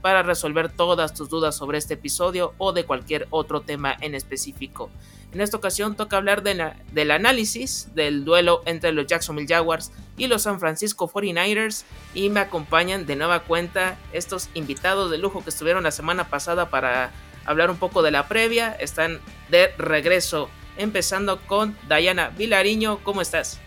para 0.00 0.22
resolver 0.22 0.70
todas 0.70 1.14
tus 1.14 1.28
dudas 1.28 1.56
sobre 1.56 1.78
este 1.78 1.94
episodio 1.94 2.54
o 2.58 2.72
de 2.72 2.84
cualquier 2.84 3.26
otro 3.30 3.60
tema 3.60 3.96
en 4.00 4.14
específico. 4.14 4.90
En 5.32 5.40
esta 5.40 5.56
ocasión 5.56 5.94
toca 5.94 6.16
hablar 6.16 6.42
del 6.42 7.10
análisis 7.10 7.88
del 7.94 8.24
duelo 8.24 8.62
entre 8.66 8.90
los 8.90 9.06
Jacksonville 9.06 9.46
Jaguars 9.46 9.92
y 10.16 10.26
los 10.26 10.42
San 10.42 10.58
Francisco 10.58 11.08
49ers 11.08 11.84
y 12.14 12.30
me 12.30 12.40
acompañan 12.40 13.06
de 13.06 13.14
nueva 13.14 13.40
cuenta 13.40 13.96
estos 14.12 14.48
invitados 14.54 15.10
de 15.10 15.18
lujo 15.18 15.44
que 15.44 15.50
estuvieron 15.50 15.84
la 15.84 15.92
semana 15.92 16.28
pasada 16.28 16.68
para 16.68 17.12
hablar 17.44 17.70
un 17.70 17.76
poco 17.76 18.02
de 18.02 18.10
la 18.10 18.26
previa. 18.26 18.72
Están 18.72 19.20
de 19.50 19.68
regreso, 19.78 20.50
empezando 20.76 21.40
con 21.46 21.76
Dayana 21.86 22.30
Vilariño. 22.30 22.98
¿Cómo 23.04 23.20
estás? 23.20 23.60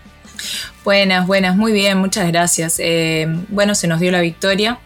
Buenas, 0.83 1.25
buenas, 1.27 1.55
muy 1.55 1.71
bien, 1.71 1.97
muchas 1.97 2.27
gracias. 2.27 2.77
Eh, 2.79 3.25
bueno, 3.47 3.73
se 3.73 3.87
nos 3.87 4.01
dio 4.01 4.11
la 4.11 4.19
victoria 4.19 4.79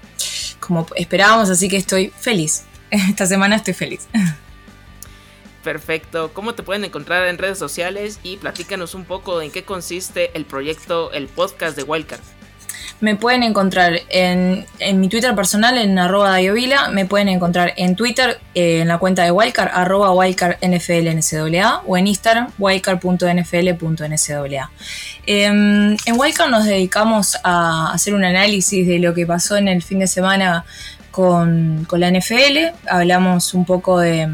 como 0.68 0.86
esperábamos, 0.96 1.50
así 1.50 1.70
que 1.70 1.78
estoy 1.78 2.14
feliz. 2.20 2.66
Esta 2.92 3.26
semana 3.26 3.56
estoy 3.56 3.74
feliz. 3.74 4.08
Perfecto. 5.64 6.32
¿Cómo 6.34 6.54
te 6.54 6.64
pueden 6.64 6.86
encontrar 6.86 7.28
en 7.28 7.38
redes 7.38 7.58
sociales? 7.58 8.20
Y 8.24 8.38
platícanos 8.38 8.94
un 8.94 9.06
poco 9.06 9.42
en 9.42 9.52
qué 9.52 9.64
consiste 9.64 10.32
el 10.34 10.46
proyecto, 10.46 11.12
el 11.12 11.28
podcast 11.28 11.76
de 11.76 11.84
Wildcard. 11.84 12.22
Me 13.00 13.16
pueden 13.16 13.44
encontrar 13.44 14.00
en, 14.10 14.66
mi 14.96 15.08
Twitter 15.08 15.36
personal, 15.36 15.78
en 15.78 16.00
arroba 16.00 16.32
Dayovila. 16.32 16.90
Me 16.90 17.06
pueden 17.06 17.30
encontrar 17.30 17.76
en 17.78 17.96
Twitter, 17.96 18.40
eh, 18.56 18.82
en 18.82 18.88
la 18.88 18.98
cuenta 18.98 19.24
de 19.24 19.30
Wildcard, 19.30 19.70
arroba 19.72 20.12
wildcardnflnswa. 20.14 21.84
O 21.86 21.96
en 21.96 22.08
Instagram, 22.08 22.48
wildcard.nfl.nswa. 22.58 24.72
Em, 25.28 25.96
en 26.06 26.20
Wildcard 26.20 26.50
nos 26.50 26.66
dedicamos 26.66 27.38
a 27.44 27.92
hacer 27.94 28.16
un 28.16 28.26
análisis 28.26 28.88
de 28.88 28.98
lo 28.98 29.14
que 29.14 29.28
pasó 29.28 29.58
en 29.58 29.68
el 29.68 29.84
fin 29.84 30.00
de 30.00 30.08
semana 30.08 30.66
con, 31.12 31.88
la 31.92 32.10
NFL. 32.10 32.72
Hablamos 32.90 33.54
un 33.54 33.66
poco 33.66 34.00
de, 34.00 34.28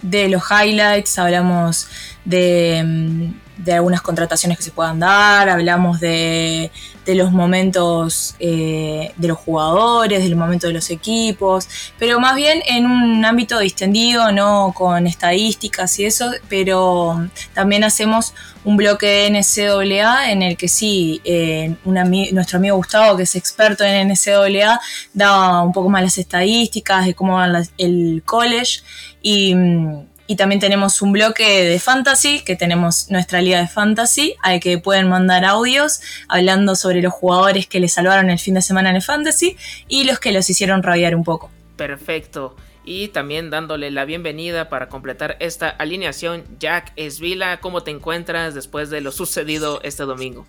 de 0.00 0.30
los 0.30 0.44
highlights, 0.50 1.18
hablamos 1.18 1.88
de 2.24 3.34
de 3.58 3.72
algunas 3.74 4.00
contrataciones 4.02 4.56
que 4.56 4.64
se 4.64 4.70
puedan 4.70 5.00
dar, 5.00 5.48
hablamos 5.48 6.00
de, 6.00 6.70
los 7.06 7.32
momentos 7.32 8.36
eh, 8.38 9.12
de 9.16 9.28
los 9.28 9.38
jugadores, 9.38 10.22
del 10.22 10.36
momento 10.36 10.66
de 10.66 10.74
los 10.74 10.90
equipos, 10.90 11.66
pero 11.98 12.20
más 12.20 12.36
bien 12.36 12.62
en 12.66 12.84
un 12.84 13.24
ámbito 13.24 13.58
distendido, 13.58 14.30
no 14.30 14.72
con 14.74 15.06
estadísticas 15.06 15.98
y 15.98 16.04
eso, 16.04 16.30
pero 16.50 17.28
también 17.54 17.82
hacemos 17.82 18.34
un 18.64 18.76
bloque 18.76 19.06
de 19.06 19.30
NCAA 19.30 20.32
en 20.32 20.42
el 20.42 20.56
que 20.58 20.68
sí, 20.68 21.22
eh, 21.24 21.74
nuestro 21.84 22.58
amigo 22.58 22.76
Gustavo, 22.76 23.16
que 23.16 23.22
es 23.22 23.34
experto 23.36 23.84
en 23.84 24.08
NCAA, 24.08 24.78
da 25.14 25.62
un 25.62 25.72
poco 25.72 25.88
más 25.88 26.02
las 26.02 26.18
estadísticas 26.18 27.06
de 27.06 27.14
cómo 27.14 27.34
va 27.34 27.62
el 27.78 28.22
college 28.26 28.82
y 29.22 29.54
mm, 29.54 30.06
y 30.28 30.36
también 30.36 30.60
tenemos 30.60 31.00
un 31.00 31.12
bloque 31.12 31.64
de 31.64 31.80
fantasy, 31.80 32.40
que 32.40 32.54
tenemos 32.54 33.10
nuestra 33.10 33.40
liga 33.40 33.60
de 33.60 33.66
fantasy, 33.66 34.36
al 34.42 34.60
que 34.60 34.76
pueden 34.76 35.08
mandar 35.08 35.46
audios 35.46 36.02
hablando 36.28 36.76
sobre 36.76 37.00
los 37.00 37.14
jugadores 37.14 37.66
que 37.66 37.80
les 37.80 37.94
salvaron 37.94 38.28
el 38.28 38.38
fin 38.38 38.52
de 38.52 38.60
semana 38.60 38.90
en 38.90 38.96
el 38.96 39.02
fantasy 39.02 39.56
y 39.88 40.04
los 40.04 40.20
que 40.20 40.30
los 40.30 40.48
hicieron 40.50 40.82
rabiar 40.82 41.16
un 41.16 41.24
poco. 41.24 41.50
Perfecto. 41.76 42.54
Y 42.84 43.08
también 43.08 43.48
dándole 43.48 43.90
la 43.90 44.04
bienvenida 44.04 44.68
para 44.68 44.90
completar 44.90 45.36
esta 45.40 45.70
alineación, 45.70 46.44
Jack 46.60 46.92
Esvila, 46.96 47.60
¿cómo 47.60 47.82
te 47.82 47.90
encuentras 47.90 48.54
después 48.54 48.90
de 48.90 49.00
lo 49.00 49.12
sucedido 49.12 49.80
este 49.82 50.02
domingo? 50.02 50.46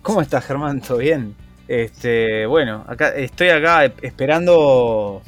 ¿Cómo 0.00 0.22
estás, 0.22 0.42
Germán? 0.42 0.80
¿Todo 0.80 0.98
bien? 0.98 1.36
Este, 1.68 2.46
bueno, 2.46 2.82
acá 2.88 3.08
estoy 3.10 3.50
acá 3.50 3.84
esperando 4.00 5.22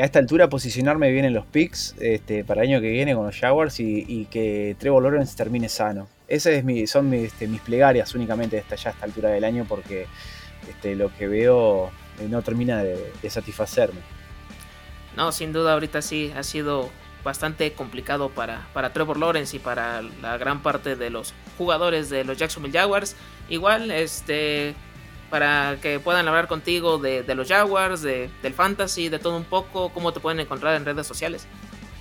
a 0.00 0.04
esta 0.04 0.18
altura 0.18 0.48
posicionarme 0.48 1.10
bien 1.10 1.24
en 1.24 1.34
los 1.34 1.46
picks 1.46 1.94
este, 2.00 2.44
para 2.44 2.62
el 2.62 2.70
año 2.70 2.80
que 2.80 2.90
viene 2.90 3.14
con 3.14 3.26
los 3.26 3.36
Jaguars 3.36 3.80
y, 3.80 4.26
que 4.30 4.76
Trevor 4.78 5.02
Lawrence 5.02 5.36
termine 5.36 5.68
sano. 5.68 6.08
Esas 6.26 6.54
es 6.54 6.64
mi, 6.64 6.86
son 6.86 7.12
este, 7.14 7.46
mis 7.46 7.60
plegarias 7.60 8.14
únicamente 8.14 8.58
hasta 8.58 8.76
ya 8.76 8.90
a 8.90 8.92
esta 8.92 9.06
altura 9.06 9.30
del 9.30 9.44
año 9.44 9.64
porque 9.68 10.06
este, 10.68 10.94
lo 10.94 11.14
que 11.16 11.26
veo 11.26 11.90
eh, 12.20 12.26
no 12.28 12.42
termina 12.42 12.82
de, 12.82 13.12
satisfacerme. 13.28 14.00
No, 15.16 15.32
sin 15.32 15.52
duda 15.52 15.72
ahorita 15.72 16.02
sí 16.02 16.32
ha 16.36 16.42
sido 16.42 16.90
bastante 17.24 17.72
complicado 17.72 18.28
para, 18.28 18.68
para 18.72 18.92
Trevor 18.92 19.18
Lawrence 19.18 19.56
y 19.56 19.58
para 19.58 20.02
la 20.02 20.36
gran 20.36 20.62
parte 20.62 20.96
de 20.96 21.10
los 21.10 21.34
jugadores 21.56 22.08
de 22.08 22.24
los 22.24 22.38
Jacksonville 22.38 22.78
Jaguars. 22.78 23.16
Igual, 23.48 23.90
este, 23.90 24.74
para 25.30 25.78
que 25.80 26.00
puedan 26.00 26.28
hablar 26.28 26.48
contigo 26.48 26.98
de, 26.98 27.24
los 27.34 27.48
Jaguars, 27.48 28.02
de, 28.02 28.28
del 28.42 28.52
fantasy, 28.54 29.08
de 29.08 29.18
todo 29.18 29.36
un 29.36 29.44
poco, 29.44 29.90
cómo 29.90 30.12
te 30.12 30.20
pueden 30.20 30.40
encontrar 30.40 30.76
en 30.76 30.84
redes 30.84 31.06
sociales. 31.06 31.46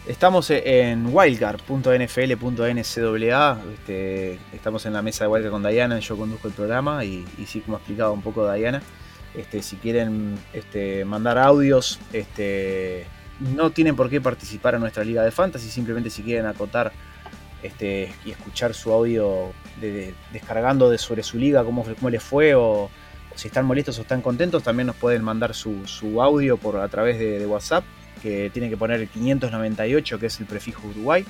Estamos 0.08 0.50
en 0.50 1.14
wildcard.nfl.ncaa, 1.14 3.60
este, 3.74 4.40
estamos 4.54 4.86
en 4.86 4.94
la 4.94 5.02
mesa 5.02 5.26
de 5.26 5.30
Wildcard 5.30 5.52
con 5.52 5.64
Diana, 5.64 6.00
yo 6.00 6.16
conduzco 6.16 6.48
el 6.48 6.54
programa 6.54 7.04
y, 7.04 7.26
sí, 7.46 7.60
como 7.60 7.76
ha 7.76 7.80
explicado 7.80 8.14
un 8.14 8.22
poco 8.22 8.50
Diana, 8.50 8.82
este, 9.36 9.62
si 9.62 9.76
quieren 9.76 10.40
este, 10.54 11.04
mandar 11.04 11.38
audios, 11.38 12.00
este, 12.14 13.06
no 13.40 13.72
tienen 13.72 13.98
por 13.98 14.10
qué 14.10 14.22
participar 14.22 14.76
en 14.76 14.82
nuestra 14.82 15.04
liga 15.04 15.24
de 15.24 15.32
fantasy, 15.32 15.70
simplemente 15.70 16.10
si 16.10 16.24
quieren 16.24 16.46
acotar 16.46 16.94
este, 17.62 18.14
y 18.24 18.32
escuchar 18.32 18.74
su 18.74 18.94
audio 18.94 19.52
descargando 20.32 20.90
de 20.90 20.98
sobre 20.98 21.22
su 21.22 21.38
liga, 21.38 21.66
cómo, 21.66 21.84
cómo 21.84 22.10
les 22.10 22.24
fue 22.24 22.56
o 22.56 22.90
si 23.38 23.48
están 23.48 23.66
molestos 23.66 24.00
o 24.00 24.02
están 24.02 24.22
contentos, 24.22 24.64
también 24.64 24.88
nos 24.88 24.96
pueden 24.96 25.24
mandar 25.24 25.54
su, 25.54 25.86
audio 26.20 26.58
por, 26.58 26.78
a 26.78 26.88
través 26.88 27.20
de, 27.20 27.46
WhatsApp, 27.46 27.84
que 28.22 28.50
tiene 28.52 28.68
que 28.68 28.76
poner 28.76 29.00
el 29.00 29.08
598, 29.08 30.20
que 30.20 30.26
es 30.26 30.40
el 30.40 30.48
prefijo 30.48 30.88
Uruguay, 30.88 31.24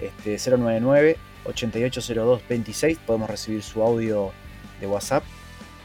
este, 0.00 0.38
099 0.50 1.18
880226. 1.44 2.98
Podemos 3.06 3.28
recibir 3.28 3.62
su 3.62 3.82
audio 3.82 4.32
de 4.80 4.86
WhatsApp 4.86 5.24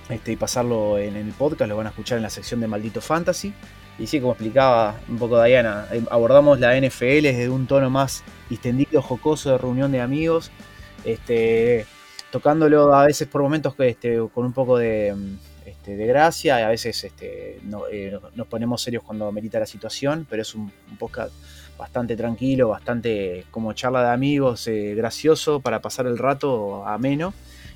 este, 0.10 0.31
y 0.31 0.36
pasarlo 0.38 0.98
en, 0.98 1.18
el 1.18 1.34
podcast, 1.34 1.68
lo 1.68 1.75
van 1.75 1.88
a 1.88 1.90
escuchar 1.90 2.18
en 2.18 2.24
la 2.24 2.30
sección 2.30 2.62
de 2.62 2.68
Maldito 2.68 3.02
Fantasy. 3.02 3.54
Y 4.00 4.08
sí, 4.08 4.22
como 4.22 4.34
explicaba 4.34 4.96
un 5.10 5.18
poco 5.18 5.44
Diana, 5.44 5.88
eh, 5.92 6.02
abordamos 6.12 6.62
la 6.62 6.80
NFL 6.80 7.24
desde 7.24 7.50
un 7.50 7.68
tono 7.68 7.90
más 7.90 8.24
distendido, 8.50 9.02
jocoso, 9.02 9.52
de 9.52 9.58
reunión 9.58 9.92
de 9.92 10.00
amigos, 10.00 10.50
este, 11.04 11.86
tocándolo 12.31 12.94
a 12.94 13.06
veces 13.06 13.28
por 13.28 13.42
momentos 13.42 13.74
este, 13.80 14.20
con 14.34 14.46
un 14.46 14.54
poco 14.54 14.78
de, 14.78 15.13
este, 15.88 15.95
de 15.95 16.06
gracia, 16.06 16.60
y 16.60 16.63
a 16.63 16.68
veces 16.68 17.01
este, 17.06 17.62
eh, 17.92 18.19
nos 18.36 18.48
ponemos 18.48 18.81
serios 18.81 19.04
cuando 19.04 19.31
merita 19.31 19.57
la 19.57 19.66
situación, 19.66 20.28
pero 20.30 20.42
es 20.42 20.54
un, 20.54 20.69
podcast 21.00 21.31
bastante 21.78 22.18
tranquilo, 22.18 22.69
bastante 22.69 23.45
como 23.51 23.72
charla 23.72 24.01
de 24.01 24.10
amigos, 24.10 24.68
eh, 24.68 24.95
gracioso 24.95 25.62
para 25.62 25.81
pasar 25.81 26.06
el 26.07 26.18
rato 26.18 26.86
ameno. 26.86 27.34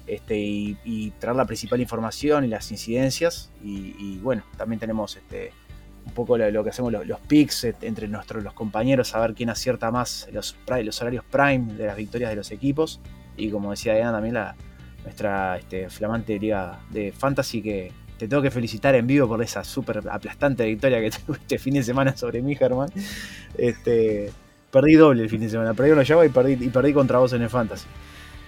Este, 0.07 0.37
y, 0.37 1.13
traer 1.19 1.37
la 1.37 1.45
principal 1.45 1.79
información 1.79 2.43
y 2.43 2.47
las 2.47 2.69
incidencias. 2.71 3.49
Y, 3.63 4.17
bueno, 4.17 4.43
también 4.57 4.79
tenemos 4.79 5.15
este, 5.15 5.53
un 6.05 6.11
poco 6.13 6.37
lo, 6.37 6.63
que 6.63 6.69
hacemos 6.69 6.91
los, 6.91 7.07
los 7.07 7.19
picks 7.21 7.63
entre 7.81 8.09
nuestros 8.09 8.43
los 8.43 8.53
compañeros, 8.53 9.15
a 9.15 9.21
ver 9.21 9.35
quién 9.35 9.49
acierta 9.49 9.89
más 9.89 10.27
los, 10.33 10.57
los 10.83 11.01
horarios 11.01 11.23
prime 11.31 11.75
de 11.75 11.85
las 11.85 11.95
victorias 11.95 12.31
de 12.31 12.35
los 12.35 12.51
equipos. 12.51 12.99
Y 13.37 13.51
como 13.51 13.71
decía 13.71 13.93
Diana, 13.93 14.11
también 14.11 14.35
nuestra 15.03 15.57
este, 15.57 15.89
flamante 15.89 16.37
liga 16.39 16.79
de 16.89 17.11
fantasy 17.11 17.61
que, 17.61 17.91
te 18.21 18.27
tengo 18.27 18.43
que 18.43 18.51
felicitar 18.51 18.93
en 18.93 19.07
vivo 19.07 19.27
por 19.27 19.41
esa 19.41 19.63
súper 19.63 20.03
aplastante 20.07 20.63
victoria 20.63 21.01
que 21.01 21.09
tuviste 21.25 21.55
este 21.55 21.57
fin 21.57 21.73
de 21.73 21.81
semana 21.81 22.15
sobre 22.15 22.43
mí, 22.43 22.55
Germán. 22.55 22.87
Este, 23.57 24.31
perdí 24.69 24.93
doble 24.93 25.23
el 25.23 25.29
fin 25.29 25.41
de 25.41 25.49
semana, 25.49 25.73
perdí 25.73 25.89
una 25.89 26.03
llave 26.03 26.27
y 26.27 26.29
perdí, 26.29 26.53
y 26.53 26.69
perdí 26.69 26.93
contra 26.93 27.17
vos 27.17 27.33
en 27.33 27.41
el 27.41 27.49
Fantasy. 27.49 27.87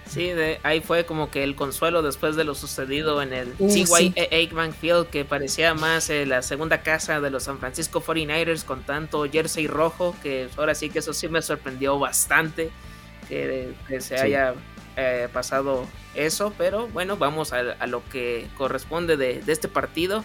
Sí, 0.06 0.28
de, 0.28 0.60
ahí 0.62 0.80
fue 0.80 1.06
como 1.06 1.28
que 1.28 1.42
el 1.42 1.56
consuelo 1.56 2.02
después 2.02 2.36
de 2.36 2.44
lo 2.44 2.54
sucedido 2.54 3.20
en 3.20 3.32
el 3.32 3.52
uh, 3.58 3.68
CY 3.68 4.14
Field, 4.80 5.08
que 5.08 5.24
parecía 5.24 5.74
más 5.74 6.08
eh, 6.08 6.24
la 6.24 6.42
segunda 6.42 6.82
casa 6.82 7.20
de 7.20 7.30
los 7.30 7.42
San 7.42 7.58
Francisco 7.58 8.00
49ers 8.00 8.64
con 8.64 8.84
tanto 8.84 9.28
jersey 9.28 9.66
rojo, 9.66 10.14
que 10.22 10.46
ahora 10.56 10.76
sí 10.76 10.88
que 10.88 11.00
eso 11.00 11.12
sí 11.12 11.26
me 11.26 11.42
sorprendió 11.42 11.98
bastante 11.98 12.70
que, 13.28 13.74
se 13.98 14.16
haya 14.18 14.54
eh, 14.96 15.28
pasado 15.32 15.86
eso, 16.14 16.52
pero 16.56 16.86
bueno, 16.88 17.16
vamos 17.16 17.52
a, 17.52 17.86
lo 17.86 18.08
que 18.10 18.46
corresponde 18.56 19.16
de, 19.16 19.42
este 19.46 19.66
partido. 19.66 20.24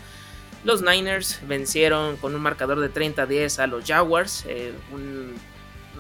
Los 0.64 0.84
Niners 0.84 1.40
vencieron 1.48 2.18
con 2.18 2.36
un 2.36 2.42
marcador 2.42 2.80
de 2.80 2.94
30-10 2.94 3.60
a 3.60 3.68
los 3.68 3.86
Jaguars, 3.86 4.46
eh, 4.48 4.74
un, 4.92 5.36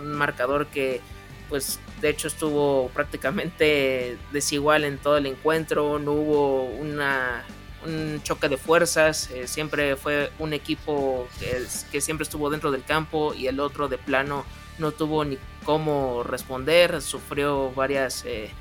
marcador 0.01 0.67
que 0.67 1.01
pues 1.49 1.77
de 1.99 2.09
hecho 2.09 2.29
estuvo 2.29 2.89
prácticamente 2.93 4.17
desigual 4.31 4.85
en 4.85 4.97
todo 4.97 5.17
el 5.17 5.25
encuentro, 5.25 5.99
no 5.99 6.13
hubo 6.13 6.63
una, 6.65 7.43
un 7.85 8.21
choque 8.23 8.47
de 8.47 8.57
fuerzas, 8.57 9.29
eh, 9.31 9.47
siempre 9.47 9.95
fue 9.95 10.31
un 10.37 10.53
equipo 10.53 11.27
que, 11.39 11.65
que, 11.91 12.01
siempre 12.01 12.23
estuvo 12.23 12.49
dentro 12.49 12.71
del 12.71 12.83
campo 12.85 13.33
y 13.33 13.47
el 13.47 13.59
otro 13.59 13.89
de 13.89 13.97
plano 13.97 14.45
no 14.79 14.91
tuvo 14.91 15.25
ni 15.25 15.37
cómo 15.63 16.23
responder, 16.23 17.01
sufrió 17.01 17.71
varias 17.71 18.23
eh, 18.25 18.51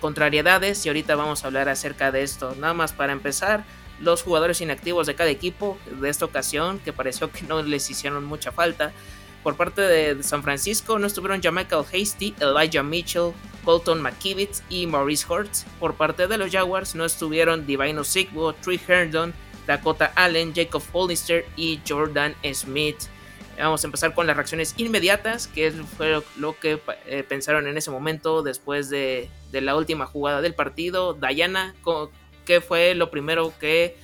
contrariedades 0.00 0.84
y 0.84 0.88
ahorita 0.88 1.16
vamos 1.16 1.42
a 1.42 1.48
hablar 1.48 1.68
acerca 1.68 2.12
de 2.12 2.22
esto. 2.22 2.54
Nada 2.58 2.74
más 2.74 2.92
para 2.92 3.12
empezar, 3.12 3.64
los 4.00 4.22
jugadores 4.22 4.60
inactivos 4.60 5.06
de 5.06 5.14
cada 5.14 5.30
equipo 5.30 5.78
de 6.00 6.08
esta 6.08 6.24
ocasión, 6.24 6.78
que 6.78 6.92
pareció 6.92 7.30
que 7.30 7.42
no 7.42 7.62
les 7.62 7.90
hicieron 7.90 8.24
mucha 8.24 8.52
falta. 8.52 8.92
Por 9.42 9.56
parte 9.56 9.82
de 9.82 10.22
San 10.22 10.42
Francisco 10.42 10.98
no 10.98 11.06
estuvieron 11.06 11.42
Jamichael 11.42 11.84
Hasty, 11.92 12.34
Elijah 12.40 12.82
Mitchell, 12.82 13.32
Colton 13.64 14.02
McKivitz 14.02 14.62
y 14.68 14.86
Maurice 14.86 15.26
Hortz. 15.28 15.64
Por 15.78 15.94
parte 15.94 16.26
de 16.26 16.38
los 16.38 16.50
Jaguars 16.50 16.94
no 16.94 17.04
estuvieron 17.04 17.66
Divino 17.66 18.04
Sigbo, 18.04 18.52
Trey 18.54 18.80
Herndon, 18.86 19.34
Dakota 19.66 20.12
Allen, 20.14 20.52
Jacob 20.54 20.82
Hollister 20.92 21.46
y 21.56 21.80
Jordan 21.86 22.34
Smith. 22.52 22.96
Vamos 23.58 23.82
a 23.82 23.86
empezar 23.86 24.14
con 24.14 24.26
las 24.26 24.36
reacciones 24.36 24.74
inmediatas, 24.76 25.48
que 25.48 25.72
fue 25.96 26.22
lo 26.36 26.58
que 26.58 26.80
eh, 27.06 27.24
pensaron 27.28 27.66
en 27.66 27.76
ese 27.76 27.90
momento 27.90 28.42
después 28.42 28.88
de, 28.88 29.28
la 29.52 29.76
última 29.76 30.06
jugada 30.06 30.40
del 30.40 30.54
partido. 30.54 31.14
Diana, 31.14 31.74
¿qué 32.44 32.60
fue 32.60 32.94
lo 32.94 33.10
primero 33.10 33.52
que 33.58 33.96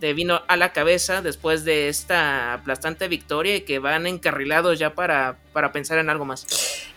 te 0.00 0.12
vino 0.14 0.42
a 0.46 0.56
la 0.56 0.72
cabeza 0.72 1.22
después 1.22 1.64
de 1.64 1.88
esta 1.88 2.54
aplastante 2.54 3.08
victoria 3.08 3.56
y 3.56 3.60
que 3.62 3.78
van 3.78 4.06
encarrilados 4.06 4.78
ya 4.78 4.94
para, 4.94 5.38
para 5.52 5.72
pensar 5.72 5.98
en 5.98 6.10
algo 6.10 6.24
más? 6.24 6.46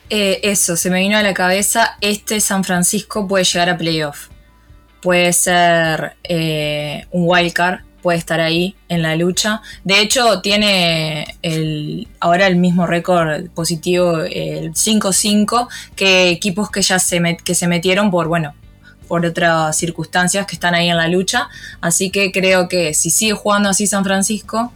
Eh, 0.10 0.42
eso, 0.44 0.76
se 0.76 0.90
me 0.90 1.00
vino 1.00 1.18
a 1.18 1.24
la 1.24 1.34
cabeza, 1.34 1.98
este 2.02 2.42
San 2.42 2.66
Francisco 2.66 3.28
puede 3.28 3.46
llegar 3.46 3.70
a 3.70 3.78
playoff. 3.78 4.28
Puede 5.02 5.32
ser 5.32 6.18
eh, 6.24 7.06
un 7.12 7.24
wildcard, 7.26 7.80
puede 8.02 8.18
estar 8.18 8.40
ahí 8.40 8.76
en 8.90 9.02
la 9.02 9.16
lucha. 9.16 9.62
De 9.84 10.00
hecho, 10.02 10.42
tiene 10.42 11.38
el, 11.42 12.08
ahora 12.20 12.48
el 12.48 12.56
mismo 12.56 12.88
récord 12.88 13.50
positivo, 13.50 14.20
el 14.22 14.74
5-5, 14.74 15.68
que 15.96 16.30
equipos 16.30 16.70
que 16.70 16.82
ya 16.82 17.00
se, 17.00 17.38
que 17.44 17.56
se 17.56 17.68
metieron 17.68 18.12
por, 18.12 18.28
bueno, 18.28 18.54
por 19.08 19.26
otras 19.26 19.76
circunstancias 19.78 20.46
que 20.46 20.56
están 20.56 20.74
ahí 20.74 20.90
en 20.90 20.98
la 20.98 21.08
lucha. 21.08 21.50
Así 21.82 22.12
que 22.12 22.32
creo 22.32 22.70
que 22.70 22.94
si 22.94 23.10
sigue 23.10 23.34
jugando 23.34 23.70
así 23.70 23.86
San 23.86 24.04
Francisco, 24.04 24.72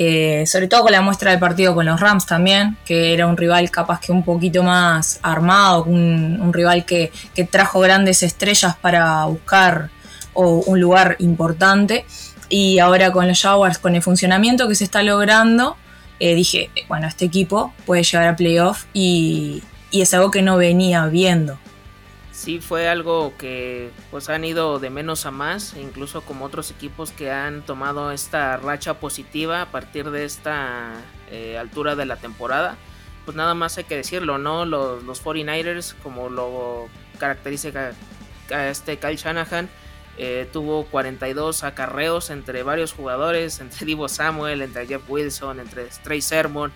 eh, 0.00 0.44
sobre 0.46 0.68
todo 0.68 0.82
con 0.82 0.92
la 0.92 1.00
muestra 1.00 1.32
del 1.32 1.40
partido 1.40 1.74
con 1.74 1.84
los 1.84 1.98
Rams 1.98 2.24
también, 2.24 2.76
que 2.84 3.12
era 3.12 3.26
un 3.26 3.36
rival 3.36 3.68
capaz 3.70 3.98
que 3.98 4.12
un 4.12 4.22
poquito 4.22 4.62
más 4.62 5.18
armado, 5.22 5.82
un, 5.82 6.52
rival 6.52 6.84
que, 6.84 7.10
trajo 7.50 7.80
grandes 7.80 8.22
estrellas 8.22 8.76
para 8.76 9.24
buscar 9.24 9.90
un 10.34 10.80
lugar 10.80 11.16
importante. 11.18 12.06
Y 12.48 12.78
ahora 12.78 13.12
con 13.12 13.28
los 13.28 13.42
Jaguars, 13.42 13.78
con 13.78 13.94
el 13.94 14.02
funcionamiento 14.02 14.68
que 14.68 14.74
se 14.74 14.84
está 14.84 15.02
logrando, 15.02 15.76
eh, 16.20 16.34
dije, 16.34 16.70
bueno, 16.88 17.06
este 17.06 17.24
equipo 17.24 17.74
puede 17.86 18.02
llegar 18.02 18.28
a 18.28 18.36
playoff 18.36 18.86
y, 18.92 19.62
y 19.90 20.00
es 20.00 20.14
algo 20.14 20.30
que 20.30 20.42
no 20.42 20.56
venía 20.56 21.06
viendo 21.06 21.58
sí 22.38 22.60
fue 22.60 22.88
algo 22.88 23.34
que 23.36 23.90
pues 24.12 24.28
han 24.28 24.44
ido 24.44 24.78
de 24.78 24.90
menos 24.90 25.26
a 25.26 25.32
más, 25.32 25.74
incluso 25.74 26.20
como 26.20 26.44
otros 26.44 26.70
equipos 26.70 27.10
que 27.10 27.32
han 27.32 27.62
tomado 27.62 28.12
esta 28.12 28.56
racha 28.56 28.94
positiva 28.94 29.60
a 29.60 29.66
partir 29.66 30.10
de 30.12 30.24
esta 30.24 30.92
eh, 31.32 31.58
altura 31.58 31.96
de 31.96 32.06
la 32.06 32.16
temporada. 32.16 32.76
Pues 33.24 33.36
nada 33.36 33.54
más 33.54 33.76
hay 33.76 33.84
que 33.84 33.96
decirlo, 33.96 34.38
¿no? 34.38 34.64
Los, 34.66 35.02
los 35.02 35.22
49ers, 35.24 35.94
como 36.00 36.28
lo 36.28 36.88
caracteriza 37.18 37.70
a 38.50 38.68
este 38.68 38.98
Kyle 38.98 39.16
Shanahan, 39.16 39.68
eh, 40.18 40.48
tuvo 40.52 40.84
42 40.86 41.62
acarreos 41.62 42.30
entre 42.30 42.64
varios 42.64 42.92
jugadores, 42.92 43.60
entre 43.60 43.86
Divo 43.86 44.08
Samuel, 44.08 44.62
entre 44.62 44.86
Jeff 44.86 45.02
Wilson, 45.08 45.60
entre 45.60 45.84
Trey 46.02 46.20
Sermon, 46.20 46.72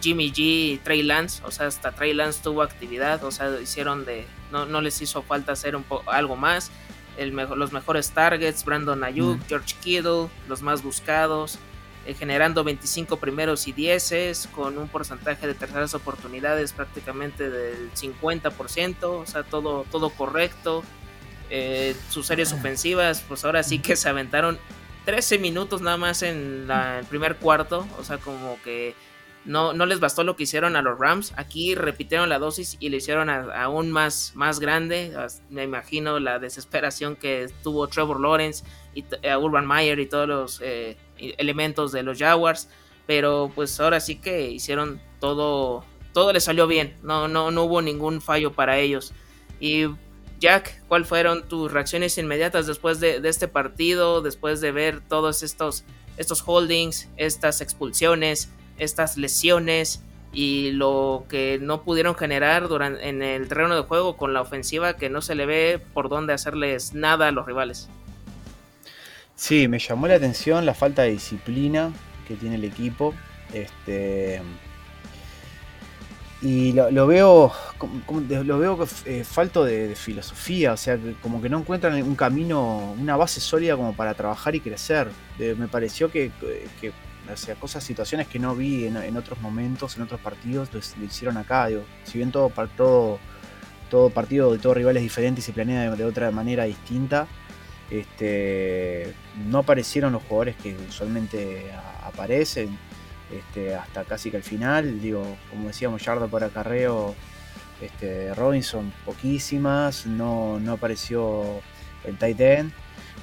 Jimmy 0.00 0.32
G, 0.32 0.80
Trey 0.82 1.02
Lance, 1.02 1.42
o 1.44 1.50
sea, 1.50 1.66
hasta 1.66 1.92
Trey 1.92 2.12
Lance 2.14 2.40
tuvo 2.42 2.62
actividad, 2.62 3.22
o 3.24 3.30
sea, 3.30 3.60
hicieron 3.60 4.04
de, 4.04 4.26
no, 4.50 4.66
no 4.66 4.80
les 4.80 5.00
hizo 5.00 5.22
falta 5.22 5.52
hacer 5.52 5.76
un 5.76 5.84
algo 6.06 6.36
más. 6.36 6.70
El 7.16 7.30
los 7.34 7.72
mejores 7.72 8.10
targets, 8.10 8.64
Brandon 8.64 9.02
Ayuk, 9.04 9.38
mm. 9.38 9.42
George 9.48 9.74
Kittle, 9.82 10.28
los 10.48 10.62
más 10.62 10.82
buscados, 10.82 11.58
eh, 12.06 12.14
generando 12.14 12.64
25 12.64 13.18
primeros 13.18 13.68
y 13.68 13.72
10 13.72 14.48
con 14.54 14.78
un 14.78 14.88
porcentaje 14.88 15.46
de 15.46 15.54
terceras 15.54 15.92
oportunidades 15.94 16.72
prácticamente 16.72 17.50
del 17.50 17.92
50%, 17.92 19.04
o 19.04 19.26
sea, 19.26 19.42
todo, 19.42 19.84
todo 19.90 20.10
correcto. 20.10 20.82
Eh, 21.50 21.96
sus 22.08 22.26
series 22.26 22.52
ofensivas, 22.52 23.24
pues 23.26 23.44
ahora 23.44 23.62
sí 23.62 23.80
que 23.80 23.96
se 23.96 24.08
aventaron 24.08 24.58
13 25.04 25.38
minutos 25.38 25.82
nada 25.82 25.96
más 25.96 26.22
en 26.22 26.68
el 26.70 27.04
primer 27.06 27.36
cuarto, 27.36 27.86
o 27.98 28.04
sea, 28.04 28.18
como 28.18 28.56
que 28.62 28.94
no, 29.44 29.72
no 29.72 29.86
les 29.86 30.00
bastó 30.00 30.22
lo 30.22 30.36
que 30.36 30.42
hicieron 30.42 30.76
a 30.76 30.82
los 30.82 30.98
Rams. 30.98 31.32
Aquí 31.36 31.74
repitieron 31.74 32.28
la 32.28 32.38
dosis 32.38 32.76
y 32.78 32.90
le 32.90 32.98
hicieron 32.98 33.30
aún 33.30 33.90
más, 33.90 34.32
más 34.34 34.60
grande. 34.60 35.16
Me 35.48 35.64
imagino 35.64 36.20
la 36.20 36.38
desesperación 36.38 37.16
que 37.16 37.50
tuvo 37.62 37.88
Trevor 37.88 38.20
Lawrence 38.20 38.64
y 38.94 39.04
eh, 39.22 39.36
Urban 39.36 39.66
Meyer 39.66 39.98
y 39.98 40.06
todos 40.06 40.28
los 40.28 40.60
eh, 40.62 40.96
elementos 41.18 41.90
de 41.92 42.02
los 42.02 42.18
Jaguars. 42.18 42.68
Pero 43.06 43.50
pues 43.54 43.80
ahora 43.80 44.00
sí 44.00 44.16
que 44.16 44.50
hicieron 44.50 45.00
todo. 45.20 45.84
Todo 46.12 46.32
les 46.32 46.44
salió 46.44 46.66
bien. 46.66 46.96
No, 47.02 47.26
no, 47.26 47.50
no 47.50 47.64
hubo 47.64 47.80
ningún 47.80 48.20
fallo 48.20 48.52
para 48.52 48.78
ellos. 48.78 49.12
Y 49.58 49.86
Jack, 50.40 50.82
¿cuáles 50.88 51.06
fueron 51.06 51.46
tus 51.48 51.70
reacciones 51.70 52.18
inmediatas 52.18 52.66
después 52.66 52.98
de, 52.98 53.20
de, 53.20 53.28
este 53.28 53.46
partido? 53.46 54.22
Después 54.22 54.60
de 54.60 54.72
ver 54.72 55.00
todos 55.00 55.42
estos, 55.44 55.84
estos 56.16 56.42
holdings, 56.44 57.08
estas 57.16 57.60
expulsiones 57.60 58.50
estas 58.80 59.16
lesiones 59.16 60.02
y 60.32 60.72
lo 60.72 61.24
que 61.28 61.58
no 61.60 61.82
pudieron 61.82 62.14
generar 62.14 62.68
durante, 62.68 63.08
en 63.08 63.22
el 63.22 63.48
terreno 63.48 63.76
de 63.76 63.82
juego 63.82 64.16
con 64.16 64.32
la 64.32 64.40
ofensiva 64.40 64.96
que 64.96 65.10
no 65.10 65.22
se 65.22 65.34
le 65.34 65.46
ve 65.46 65.80
por 65.92 66.08
dónde 66.08 66.32
hacerles 66.32 66.94
nada 66.94 67.28
a 67.28 67.32
los 67.32 67.46
rivales. 67.46 67.88
Sí, 69.36 69.68
me 69.68 69.78
llamó 69.78 70.06
la 70.06 70.14
atención 70.14 70.66
la 70.66 70.74
falta 70.74 71.02
de 71.02 71.10
disciplina 71.10 71.92
que 72.26 72.34
tiene 72.34 72.56
el 72.56 72.64
equipo. 72.64 73.14
Este, 73.52 74.40
y 76.42 76.72
lo, 76.72 77.06
veo 77.06 77.52
lo 78.28 78.58
veo 78.58 78.88
eh, 79.04 79.24
falto 79.24 79.64
de, 79.64 79.94
filosofía, 79.94 80.72
o 80.72 80.76
sea, 80.76 80.98
como 81.22 81.42
que 81.42 81.48
no 81.48 81.58
encuentran 81.58 82.02
un 82.02 82.14
camino, 82.14 82.94
una 82.98 83.16
base 83.16 83.40
sólida 83.40 83.76
como 83.76 83.94
para 83.94 84.14
trabajar 84.14 84.54
y 84.54 84.60
crecer. 84.60 85.08
me 85.38 85.68
pareció 85.68 86.10
que 86.10 86.30
o 87.32 87.36
sea, 87.36 87.54
cosas, 87.54 87.84
situaciones 87.84 88.26
que 88.26 88.38
no 88.38 88.54
vi 88.54 88.86
en, 88.86 89.16
otros 89.16 89.40
momentos, 89.40 89.96
en 89.96 90.02
otros 90.02 90.20
partidos, 90.20 90.70
lo, 90.72 91.04
hicieron 91.04 91.36
acá. 91.36 91.68
si 92.04 92.18
bien 92.18 92.30
todo, 92.30 92.52
todo, 92.76 93.18
todo 93.88 94.10
partido 94.10 94.52
de 94.52 94.58
todos 94.58 94.76
rivales 94.76 95.02
diferentes 95.02 95.44
y 95.44 95.46
se 95.46 95.52
planea 95.52 95.94
de, 95.94 96.04
otra 96.04 96.30
manera 96.30 96.64
distinta, 96.64 97.26
este, 97.90 99.12
no 99.48 99.58
aparecieron 99.58 100.12
los 100.12 100.22
jugadores 100.22 100.56
que 100.56 100.76
usualmente 100.88 101.72
aparecen 102.04 102.78
este, 103.32 103.74
hasta 103.74 104.04
casi 104.04 104.30
que 104.30 104.38
al 104.38 104.42
final. 104.42 105.00
Digo, 105.00 105.24
como 105.50 105.68
decíamos, 105.68 106.02
Yardo 106.04 106.28
por 106.28 106.44
acarreo, 106.44 107.14
este, 107.80 108.34
Robinson 108.34 108.92
poquísimas, 109.04 110.06
no, 110.06 110.58
no 110.60 110.72
apareció 110.72 111.60
el 112.04 112.16
tight 112.18 112.40
end 112.40 112.72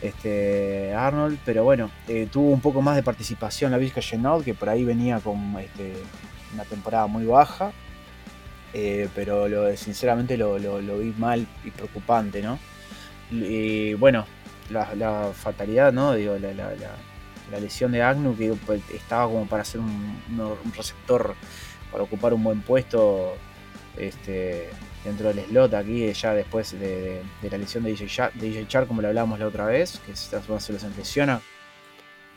este, 0.01 0.93
Arnold, 0.93 1.39
pero 1.43 1.63
bueno, 1.63 1.89
eh, 2.07 2.27
tuvo 2.31 2.51
un 2.51 2.61
poco 2.61 2.81
más 2.81 2.95
de 2.95 3.03
participación 3.03 3.71
la 3.71 3.77
Vizca 3.77 4.01
Genoud, 4.01 4.43
que 4.43 4.53
por 4.53 4.69
ahí 4.69 4.83
venía 4.85 5.19
con 5.19 5.37
una 5.37 6.63
temporada 6.69 7.07
muy 7.07 7.25
baja, 7.25 7.71
eh, 8.73 9.09
pero 9.15 9.47
lo, 9.47 9.75
sinceramente 9.75 10.37
lo, 10.37 10.57
vi 10.57 11.13
mal 11.17 11.47
y 11.63 11.71
preocupante, 11.71 12.41
¿no? 12.41 12.59
Y 13.31 13.95
bueno, 13.95 14.25
la, 14.69 15.31
fatalidad, 15.33 15.91
¿no? 15.91 16.13
Digo, 16.13 16.37
la, 16.37 16.51
lesión 17.59 17.91
de 17.91 18.01
Agnew, 18.01 18.35
que 18.35 18.53
pues, 18.65 18.81
estaba 18.93 19.25
como 19.25 19.47
para 19.47 19.63
ser 19.63 19.81
un, 19.81 20.21
receptor, 20.75 21.35
para 21.91 22.03
ocupar 22.03 22.33
un 22.33 22.43
buen 22.43 22.61
puesto, 22.61 23.35
este, 23.97 24.69
dentro 25.03 25.33
del 25.33 25.45
slot 25.45 25.73
aquí, 25.73 26.11
ya 26.13 26.33
después 26.33 26.77
de, 26.79 27.21
la 27.49 27.57
lesión 27.57 27.83
de 27.83 27.91
DJ, 27.91 28.67
Char, 28.67 28.87
como 28.87 29.01
lo 29.01 29.07
hablábamos 29.07 29.39
la 29.39 29.47
otra 29.47 29.65
vez, 29.65 29.99
que 30.05 30.15
se, 30.15 30.39
se 30.39 30.73
los 30.73 30.97
lesiona, 30.97 31.41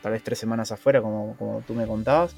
tal 0.01 0.13
vez 0.13 0.23
tres 0.23 0.39
semanas 0.39 0.71
afuera, 0.71 1.01
como, 1.01 1.35
como 1.37 1.61
tú 1.61 1.73
me 1.73 1.85
contabas. 1.85 2.35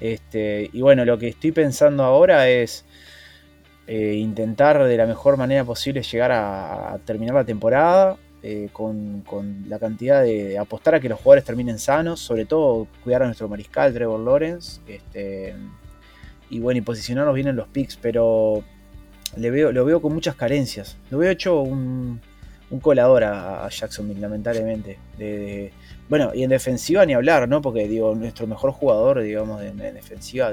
Este, 0.00 0.70
y 0.72 0.80
bueno, 0.80 1.04
lo 1.04 1.18
que 1.18 1.28
estoy 1.28 1.52
pensando 1.52 2.04
ahora 2.04 2.48
es 2.48 2.84
eh, 3.86 4.14
intentar 4.14 4.82
de 4.82 4.96
la 4.96 5.06
mejor 5.06 5.36
manera 5.36 5.64
posible 5.64 6.02
llegar 6.02 6.32
a, 6.32 6.98
terminar 7.04 7.34
la 7.34 7.44
temporada. 7.44 8.16
Eh, 8.42 8.68
con, 8.72 9.24
la 9.66 9.78
cantidad 9.78 10.22
de, 10.22 10.58
apostar 10.58 10.94
a 10.94 11.00
que 11.00 11.08
los 11.08 11.18
jugadores 11.18 11.44
terminen 11.44 11.78
sanos, 11.78 12.20
sobre 12.20 12.44
todo 12.44 12.86
cuidar 13.02 13.22
a 13.22 13.26
nuestro 13.26 13.48
mariscal 13.48 13.92
Trevor 13.92 14.20
Lawrence, 14.20 14.80
este, 14.86 15.54
y 16.50 16.60
bueno, 16.60 16.78
y 16.78 16.82
posicionarnos 16.82 17.34
bien 17.34 17.48
en 17.48 17.56
los 17.56 17.66
picks, 17.66 17.96
pero 17.96 18.62
le 19.36 19.50
veo, 19.50 19.72
lo 19.72 19.84
veo 19.84 20.00
con 20.00 20.12
muchas 20.12 20.36
carencias. 20.36 20.96
Lo 21.10 21.18
veo 21.18 21.30
hecho 21.30 21.60
un, 21.60 22.20
colador 22.82 23.24
a, 23.24 23.68
Jacksonville, 23.68 24.20
lamentablemente. 24.20 24.98
Bueno, 26.08 26.32
y 26.34 26.44
en 26.44 26.50
defensiva 26.50 27.04
ni 27.04 27.14
hablar, 27.14 27.48
¿no? 27.48 27.60
Porque 27.62 27.88
digo, 27.88 28.14
nuestro 28.14 28.46
mejor 28.46 28.70
jugador, 28.70 29.22
digamos, 29.22 29.62
en, 29.62 29.78
defensiva, 29.78 30.52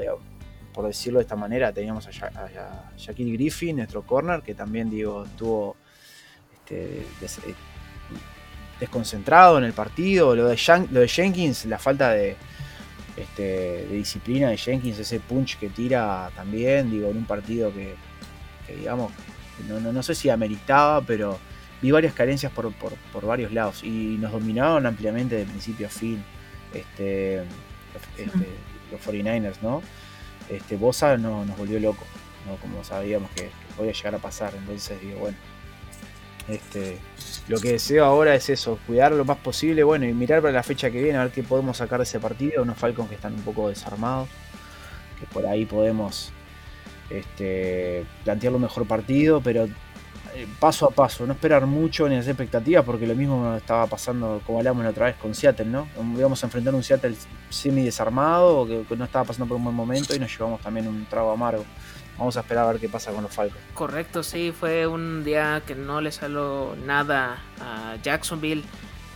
por 0.74 0.88
decirlo 0.88 1.20
de 1.20 1.24
esta 1.24 1.36
manera, 1.36 1.72
teníamos 1.72 2.08
a, 2.08 2.92
Shaquille 2.98 3.34
Griffin, 3.34 3.76
nuestro 3.76 4.02
corner, 4.02 4.42
que 4.42 4.56
también 4.56 4.90
digo, 4.90 5.26
estuvo 5.26 5.76
este, 6.54 7.06
desconcentrado 8.84 9.58
en 9.58 9.64
el 9.64 9.74
partido. 9.74 10.36
Lo 10.36 10.48
de, 10.48 10.60
lo 10.92 11.00
de 11.00 11.08
Jenkins, 11.08 11.66
la 11.66 11.80
falta 11.80 12.12
de, 12.12 12.36
este, 13.16 13.86
de 13.88 13.96
disciplina 13.96 14.50
de 14.50 14.58
Jenkins, 14.58 15.00
ese 15.00 15.20
punch 15.20 15.58
que 15.58 15.70
tira 15.70 16.30
también, 16.36 16.92
digo, 16.92 17.10
en 17.10 17.18
un 17.18 17.26
partido 17.26 17.72
que, 17.74 17.96
digamos, 18.76 19.12
no, 19.68 19.80
no, 19.80 19.94
no, 19.94 20.04
sé 20.04 20.16
si 20.16 20.30
ameritaba, 20.30 21.02
pero 21.02 21.40
vi 21.82 21.92
varias 21.92 22.14
carencias 22.14 22.52
por, 22.52 22.74
por, 22.74 23.26
varios 23.26 23.52
lados 23.52 23.84
y 23.84 24.18
nos 24.20 24.32
dominaron 24.32 24.86
ampliamente 24.86 25.36
de 25.36 25.46
principio 25.46 25.88
a 25.88 25.90
fin 25.90 26.24
este, 26.74 27.44
este 28.18 28.48
los 28.92 29.02
49ers, 29.02 29.62
¿no? 29.62 29.82
Este, 30.50 30.76
Bosa 30.76 31.18
no, 31.18 31.46
nos 31.46 31.58
volvió 31.58 31.80
loco, 31.80 32.04
¿no? 32.48 32.56
como 32.58 32.84
sabíamos 32.84 33.30
que, 33.32 33.50
podía 33.78 33.92
llegar 33.92 34.16
a 34.16 34.20
pasar, 34.20 34.54
entonces 34.56 35.02
digo, 35.02 35.20
bueno, 35.20 35.38
este, 36.48 36.98
lo 37.48 37.60
que 37.60 37.74
deseo 37.74 38.06
ahora 38.06 38.36
es 38.36 38.50
eso, 38.50 38.80
cuidar 38.86 39.12
lo 39.14 39.26
más 39.26 39.38
posible, 39.38 39.84
bueno, 39.84 40.06
y 40.06 40.14
mirar 40.14 40.42
para 40.42 40.54
la 40.54 40.64
fecha 40.64 40.92
que 40.92 41.02
viene, 41.02 41.18
a 41.18 41.24
ver 41.24 41.32
qué 41.32 41.44
podemos 41.44 41.78
sacar 41.78 42.00
de 42.00 42.04
ese 42.04 42.20
partido, 42.20 42.64
unos 42.64 42.78
Falcons 42.78 43.10
que 43.10 43.16
están 43.16 43.34
un 43.34 43.42
poco 43.42 43.70
desarmados, 43.70 44.30
que 45.20 45.26
por 45.28 45.46
ahí 45.46 45.66
podemos 45.66 46.32
este, 47.10 48.06
plantear 48.24 48.54
lo 48.54 48.60
mejor 48.60 48.88
partido, 48.88 49.42
pero 49.42 49.68
eh, 50.36 50.48
paso 50.60 50.88
a 50.88 50.90
paso, 50.90 51.28
no 51.28 51.34
esperar 51.34 51.68
mucho 51.68 52.10
ni 52.10 52.16
hacer 52.16 52.32
expectativas, 52.32 52.84
porque 52.84 53.06
lo 53.06 53.14
mismo 53.14 53.56
estaba 53.56 53.86
pasando, 53.86 54.42
como 54.46 54.58
hablamos 54.58 54.84
la 54.84 54.90
otra 54.90 55.06
vez, 55.06 55.16
con 55.18 55.36
Seattle, 55.36 55.66
¿no? 55.66 55.88
Íbamos 56.18 56.44
a 56.44 56.48
enfrentar 56.48 56.74
un 56.74 56.82
Seattle 56.82 57.16
semi 57.50 57.84
desarmado, 57.84 58.66
que, 58.66 58.96
no 58.96 59.06
estaba 59.06 59.26
pasando 59.26 59.48
por 59.48 59.58
un 59.58 59.66
buen 59.66 59.76
momento 59.76 60.16
y 60.16 60.20
nos 60.20 60.32
llevamos 60.32 60.60
también 60.62 60.88
un 60.88 61.06
trago 61.06 61.32
amargo. 61.32 61.64
Vamos 62.18 62.38
a 62.38 62.42
esperar 62.42 62.66
a 62.66 62.72
ver 62.72 62.82
qué 62.82 62.90
pasa 62.90 63.12
con 63.12 63.24
los 63.24 63.32
Falcons. 63.32 63.60
Correcto, 63.74 64.24
sí, 64.24 64.54
fue 64.58 64.88
un 64.88 65.24
día 65.24 65.62
que 65.66 65.76
no 65.76 66.02
le 66.02 66.12
salió 66.12 66.76
nada 66.86 67.42
a 67.60 67.96
Jacksonville 68.04 68.64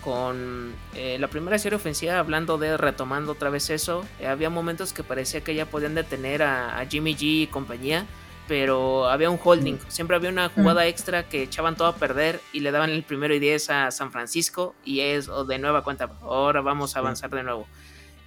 con 0.04 0.74
eh, 0.96 1.18
la 1.20 1.28
primera 1.28 1.60
serie 1.60 1.76
ofensiva, 1.76 2.18
hablando 2.18 2.58
de 2.58 2.78
retomando 2.78 3.34
otra 3.34 3.50
vez 3.50 3.70
eso, 3.70 4.06
eh, 4.20 4.28
había 4.28 4.50
momentos 4.50 4.94
que 4.94 5.04
parecía 5.04 5.42
que 5.42 5.54
ya 5.54 5.66
podían 5.66 5.96
detener 5.96 6.44
a 6.44 6.86
Jimmy 6.90 7.16
G 7.16 7.44
y 7.44 7.48
compañía 7.48 8.06
pero 8.48 9.10
había 9.10 9.30
un 9.30 9.40
holding. 9.44 9.76
Mm. 9.76 9.90
Siempre 9.90 10.16
había 10.16 10.30
una 10.30 10.50
jugada 10.50 10.84
mm. 10.84 10.88
extra 10.88 11.30
que 11.30 11.44
echaban 11.44 11.76
todo 11.76 11.88
a 11.88 11.96
perder 11.96 12.40
y 12.54 12.62
le 12.62 12.72
daban 12.72 12.90
el 12.90 13.04
primero 13.04 13.36
y 13.36 13.40
diez 13.40 13.70
a 13.70 13.92
San 13.92 14.12
Francisco 14.12 14.74
y 14.84 15.02
es 15.02 15.30
de 15.48 15.60
nueva 15.60 15.84
cuenta. 15.84 16.10
Ahora 16.22 16.62
vamos 16.62 16.96
a 16.96 17.00
avanzar 17.00 17.30
de 17.30 17.44
nuevo. 17.44 17.68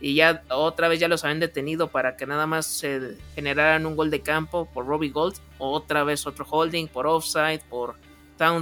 Y 0.00 0.14
ya 0.14 0.42
otra 0.48 0.88
vez 0.88 0.98
ya 0.98 1.08
los 1.08 1.24
habían 1.24 1.40
detenido 1.40 1.88
para 1.88 2.16
que 2.16 2.26
nada 2.26 2.46
más 2.46 2.66
se 2.66 3.18
generaran 3.34 3.84
un 3.86 3.96
gol 3.96 4.10
de 4.10 4.20
campo 4.20 4.66
por 4.72 4.86
Robbie 4.86 5.10
Gold. 5.10 5.36
Otra 5.58 6.04
vez 6.04 6.26
otro 6.26 6.46
holding 6.48 6.88
por 6.88 7.06
offside, 7.06 7.60
por 7.68 7.96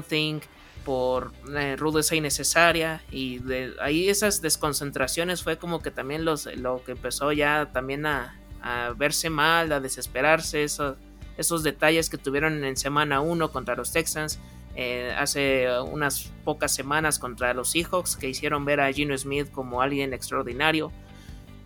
Thing, 0.08 0.40
por 0.84 1.32
eh, 1.56 1.76
rudeza 1.76 2.16
innecesaria. 2.16 3.02
Y 3.10 3.38
de 3.38 3.74
ahí 3.80 4.08
esas 4.08 4.42
desconcentraciones 4.42 5.42
fue 5.42 5.58
como 5.58 5.80
que 5.80 5.92
también 5.92 6.24
los, 6.24 6.46
lo 6.56 6.82
que 6.82 6.92
empezó 6.92 7.30
ya 7.32 7.70
también 7.72 8.06
a, 8.06 8.36
a 8.60 8.92
verse 8.96 9.30
mal, 9.30 9.70
a 9.70 9.80
desesperarse. 9.80 10.64
Eso, 10.64 10.96
esos 11.36 11.62
detalles 11.62 12.10
que 12.10 12.18
tuvieron 12.18 12.64
en 12.64 12.76
semana 12.76 13.20
1 13.20 13.52
contra 13.52 13.76
los 13.76 13.92
Texans, 13.92 14.40
eh, 14.74 15.12
hace 15.16 15.66
unas 15.80 16.32
pocas 16.44 16.74
semanas 16.74 17.18
contra 17.18 17.54
los 17.54 17.70
Seahawks, 17.70 18.16
que 18.16 18.28
hicieron 18.28 18.64
ver 18.64 18.80
a 18.80 18.92
Gino 18.92 19.16
Smith 19.16 19.50
como 19.50 19.82
alguien 19.82 20.12
extraordinario. 20.12 20.92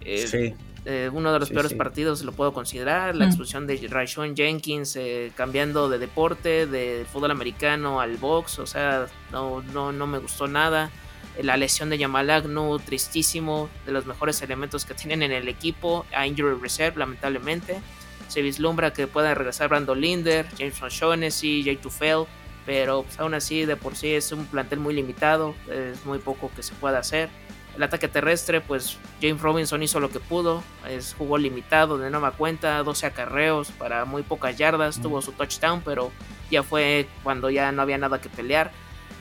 Eh, 0.05 0.55
eh, 0.85 1.11
uno 1.13 1.33
de 1.33 1.39
los 1.39 1.51
peores 1.51 1.75
partidos 1.75 2.23
lo 2.23 2.33
puedo 2.33 2.53
considerar, 2.53 3.15
la 3.15 3.27
mm. 3.27 3.29
expulsión 3.29 3.67
de 3.67 3.87
Raishon 3.89 4.35
Jenkins 4.35 4.99
cambiando 5.37 5.89
de 5.89 5.99
deporte, 5.99 6.67
de 6.67 7.07
fútbol 7.11 7.31
americano 7.31 8.01
al 8.01 8.17
box, 8.17 8.59
o 8.59 8.67
sea, 8.67 9.07
no, 9.31 9.63
no, 9.63 9.93
no 9.93 10.07
me 10.07 10.19
gustó 10.19 10.49
nada. 10.49 10.91
La 11.41 11.57
lesión 11.57 11.89
de 11.89 11.99
Jamal 11.99 12.29
Agnew, 12.29 12.79
tristísimo, 12.79 13.71
de 13.87 13.93
los 13.93 14.05
mejores 14.07 14.43
elementos 14.43 14.85
que 14.85 14.93
tienen 14.93 15.23
en 15.23 15.33
el 15.33 15.49
equipo, 15.49 16.05
a 16.15 16.27
injury 16.27 16.61
reserve, 16.61 16.99
lamentablemente 16.99 17.81
se 18.33 18.41
vislumbra 18.41 18.95
que 18.95 19.07
pueda 19.07 19.35
regresar 19.35 19.69
Brandon 19.69 20.01
Linder, 20.01 20.47
James 20.57 20.81
O'Shaughnessy, 20.83 21.63
Jay 21.65 21.77
Tufel, 21.77 22.25
pero 22.65 23.03
pues, 23.03 23.21
aún 23.21 23.35
así 23.35 23.67
de 23.67 23.77
por 23.77 23.95
sí 23.95 24.15
es 24.15 24.33
un 24.33 24.47
plantel 24.47 24.79
muy 24.79 24.95
limitado, 24.95 25.55
es 25.71 26.05
muy 26.07 26.19
poco 26.19 26.51
que 26.57 26.63
se 26.63 26.73
pueda 26.75 26.99
hacer. 26.99 27.29
El 27.77 27.83
ataque 27.83 28.07
terrestre, 28.09 28.61
pues 28.61 28.99
James 29.21 29.41
Robinson 29.41 29.83
hizo 29.83 29.99
lo 29.99 30.11
que 30.11 30.21
pudo, 30.21 30.63
es, 30.89 31.15
jugó 31.17 31.39
limitado 31.39 31.97
de 31.97 32.11
nueva 32.11 32.33
cuenta, 32.33 32.83
12 32.83 33.07
acarreos 33.07 33.71
para 33.71 34.05
muy 34.05 34.23
pocas 34.23 34.57
yardas, 34.59 35.01
tuvo 35.01 35.23
su 35.23 35.33
touchdown, 35.33 35.81
pero 35.83 36.13
ya 36.51 36.63
fue 36.63 37.09
cuando 37.23 37.49
ya 37.49 37.73
no 37.73 37.83
había 37.83 37.97
nada 37.97 38.21
que 38.21 38.29
pelear. 38.29 38.71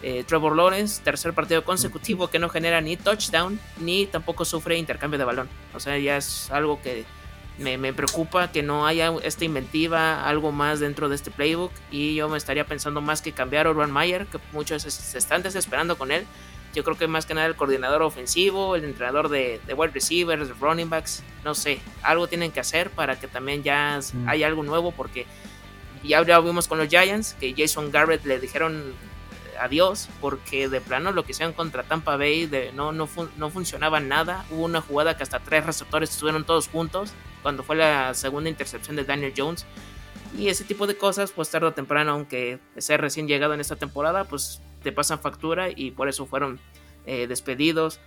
Eh, 0.04 0.24
Trevor 0.28 0.56
Lawrence, 0.56 1.02
tercer 1.04 1.34
partido 1.34 1.64
consecutivo 1.64 2.28
que 2.28 2.40
no 2.40 2.50
genera 2.50 2.82
ni 2.82 2.98
touchdown 2.98 3.60
ni 3.80 4.08
tampoco 4.08 4.46
sufre 4.46 4.78
intercambio 4.78 5.20
de 5.20 5.26
balón. 5.26 5.50
O 5.74 5.80
sea, 5.80 5.98
ya 5.98 6.18
es 6.18 6.50
algo 6.52 6.82
que 6.82 7.06
me, 7.60 7.94
preocupa 7.94 8.52
que 8.52 8.64
no 8.64 8.88
haya 8.88 9.14
esta 9.24 9.46
inventiva, 9.46 10.28
algo 10.28 10.52
más 10.52 10.80
dentro 10.80 11.08
de 11.10 11.16
este 11.16 11.32
playbook. 11.32 11.72
Y 11.92 12.16
yo 12.16 12.30
me 12.30 12.38
estaría 12.38 12.66
pensando 12.66 13.02
más 13.02 13.22
que 13.22 13.32
cambiar 13.32 13.68
a 13.68 13.72
Urban 13.72 13.94
Meyer, 13.94 14.26
que 14.26 14.40
muchos 14.52 14.82
se 14.82 15.18
están 15.18 15.44
desesperando 15.44 15.98
con 15.98 16.12
él. 16.12 16.26
Yo 16.74 16.84
creo 16.84 16.98
que 16.98 17.08
más 17.08 17.26
que 17.26 17.34
nada 17.34 17.48
el 17.48 17.56
coordinador 17.56 18.02
ofensivo, 18.02 18.76
el 18.76 18.84
entrenador 18.86 19.30
de, 19.30 19.60
wide 19.76 19.92
receivers, 19.94 20.48
de 20.48 20.54
running 20.54 20.90
backs, 20.90 21.24
no 21.44 21.54
sé, 21.54 21.80
algo 22.02 22.28
tienen 22.28 22.52
que 22.52 22.60
hacer 22.60 22.90
para 22.90 23.20
que 23.20 23.28
también 23.28 23.64
ya 23.64 24.00
mm. 24.14 24.30
haya 24.30 24.48
algo 24.48 24.64
nuevo, 24.64 24.92
porque 24.92 25.26
ya, 26.04 26.24
ya 26.26 26.40
vimos 26.40 26.68
con 26.68 26.78
los 26.78 26.88
Giants 26.88 27.36
que 27.40 27.54
Jason 27.58 27.92
Garrett 27.92 28.26
le 28.26 28.40
dijeron 28.40 28.94
adiós, 29.60 30.10
porque 30.20 30.70
de 30.70 30.82
plano 30.82 31.12
lo 31.12 31.24
que 31.24 31.32
hicieron 31.34 31.54
contra 31.54 31.84
Tampa 31.84 32.18
Bay 32.18 32.48
de, 32.48 32.72
no, 32.74 32.92
no, 32.92 33.08
no 33.38 33.50
funcionaba 33.50 34.00
nada. 34.00 34.46
Hubo 34.50 34.64
una 34.64 34.82
jugada 34.82 35.16
que 35.16 35.24
hasta 35.24 35.40
tres 35.40 35.66
receptores 35.66 36.10
estuvieron 36.10 36.46
todos 36.46 36.68
juntos, 36.68 37.14
cuando 37.42 37.64
fue 37.64 37.76
la 37.76 38.14
segunda 38.14 38.50
intercepción 38.50 38.96
de 38.96 39.04
Daniel 39.04 39.34
Jones. 39.36 39.66
Y 40.38 40.48
ese 40.48 40.64
tipo 40.64 40.88
de 40.88 40.98
cosas, 40.98 41.32
pues 41.32 41.50
tarde 41.50 41.68
o 41.68 41.74
temprano, 41.74 42.14
aunque 42.14 42.60
sea 42.78 42.98
recién 42.98 43.28
llegado 43.28 43.54
en 43.54 43.60
esta 43.60 43.76
temporada, 43.76 44.24
pues 44.24 44.62
te 44.84 44.92
pasan 44.92 45.20
factura 45.20 45.70
y 45.70 45.92
por 45.92 46.10
eso 46.10 46.26
fueron 46.26 46.60
eh, 47.06 47.28
despedidos. 47.28 48.00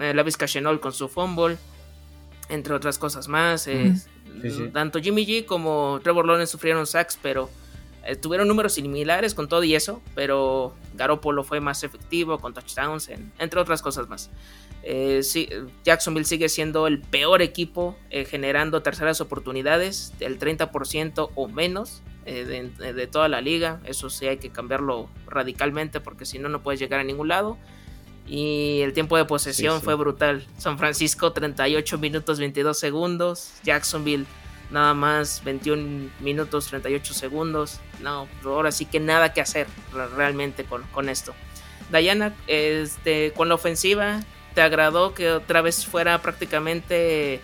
Eh, 0.00 0.12
Lavis 0.14 0.36
Cachenol 0.36 0.80
con 0.80 0.92
su 0.92 1.08
fumble, 1.08 1.56
entre 2.48 2.74
otras 2.74 2.98
cosas 2.98 3.28
más. 3.28 3.66
Eh, 3.66 3.94
tanto 4.72 5.00
Jimmy 5.00 5.26
G 5.26 5.44
como 5.44 6.00
Trevor 6.02 6.26
Lawrence 6.26 6.52
sufrieron 6.52 6.86
sacks, 6.86 7.18
pero 7.20 7.50
eh, 8.04 8.16
tuvieron 8.16 8.48
números 8.48 8.74
similares 8.74 9.34
con 9.34 9.48
todo 9.48 9.64
y 9.64 9.74
eso, 9.74 10.02
pero 10.14 10.74
Garoppolo 10.94 11.44
fue 11.44 11.60
más 11.60 11.82
efectivo 11.82 12.38
con 12.38 12.54
touchdowns, 12.54 13.10
entre 13.38 13.60
otras 13.60 13.82
cosas 13.82 14.08
más. 14.08 14.30
Eh, 14.84 15.22
Jacksonville 15.84 16.24
sigue 16.24 16.48
siendo 16.48 16.88
el 16.88 17.00
peor 17.00 17.40
equipo 17.40 17.96
generando 18.10 18.82
terceras 18.82 19.20
oportunidades, 19.20 20.12
del 20.18 20.38
30% 20.38 21.30
o 21.34 21.48
menos 21.48 22.02
de, 22.24 23.06
toda 23.10 23.28
la 23.28 23.40
liga. 23.40 23.80
Eso 23.84 24.10
sí 24.10 24.26
hay 24.26 24.38
que 24.38 24.50
cambiarlo 24.50 25.08
radicalmente 25.26 26.00
porque 26.00 26.24
si 26.24 26.38
no, 26.38 26.48
no 26.48 26.62
puedes 26.62 26.80
llegar 26.80 27.00
a 27.00 27.04
ningún 27.04 27.28
lado. 27.28 27.58
Y 28.26 28.80
el 28.82 28.92
tiempo 28.92 29.16
de 29.16 29.24
posesión 29.24 29.82
fue 29.82 29.94
brutal. 29.94 30.46
San 30.56 30.78
Francisco 30.78 31.32
38 31.32 31.98
minutos 31.98 32.38
22 32.38 32.78
segundos. 32.78 33.52
Jacksonville 33.64 34.26
nada 34.72 34.94
más 34.94 35.42
21 35.44 36.10
minutos 36.20 36.66
38 36.66 37.14
segundos. 37.14 37.78
No, 38.00 38.26
ahora 38.44 38.72
sí 38.72 38.86
que 38.86 38.98
nada 38.98 39.32
que 39.32 39.40
hacer 39.40 39.66
realmente 40.16 40.64
con, 40.64 41.08
esto. 41.08 41.34
Diana, 41.92 42.34
este, 42.46 43.32
con 43.32 43.48
la 43.48 43.54
ofensiva, 43.54 44.20
¿te 44.54 44.62
agradó 44.62 45.14
que 45.14 45.30
otra 45.30 45.60
vez 45.60 45.86
fuera 45.86 46.20
prácticamente, 46.22 47.40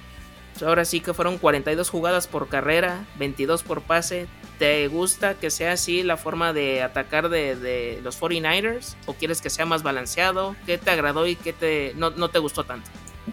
ahora 0.65 0.85
sí 0.85 1.01
que 1.01 1.13
fueron 1.13 1.39
42 1.39 1.91
jugadas 1.91 2.27
por 2.27 2.49
carrera, 2.49 3.05
22 3.19 3.63
por 3.63 3.83
pase? 3.83 4.27
¿Te 4.59 4.89
gusta 4.89 5.35
que 5.35 5.51
sea 5.51 5.73
así 5.73 6.03
la 6.03 6.17
forma 6.17 6.53
de 6.53 6.83
atacar 6.83 7.29
de, 7.29 8.01
los 8.03 8.21
49ers? 8.21 8.97
¿O 9.07 9.15
quieres 9.15 9.41
que 9.41 9.51
sea 9.51 9.67
más 9.67 9.83
balanceado? 9.83 10.57
¿Qué 10.67 10.79
te 10.79 10.91
agradó 10.91 11.27
y 11.27 11.37
qué 11.37 11.53
te, 11.53 11.93
no, 11.97 12.11
no 12.11 12.29
te 12.29 12.39
gustó 12.39 12.65
tanto? 12.65 12.91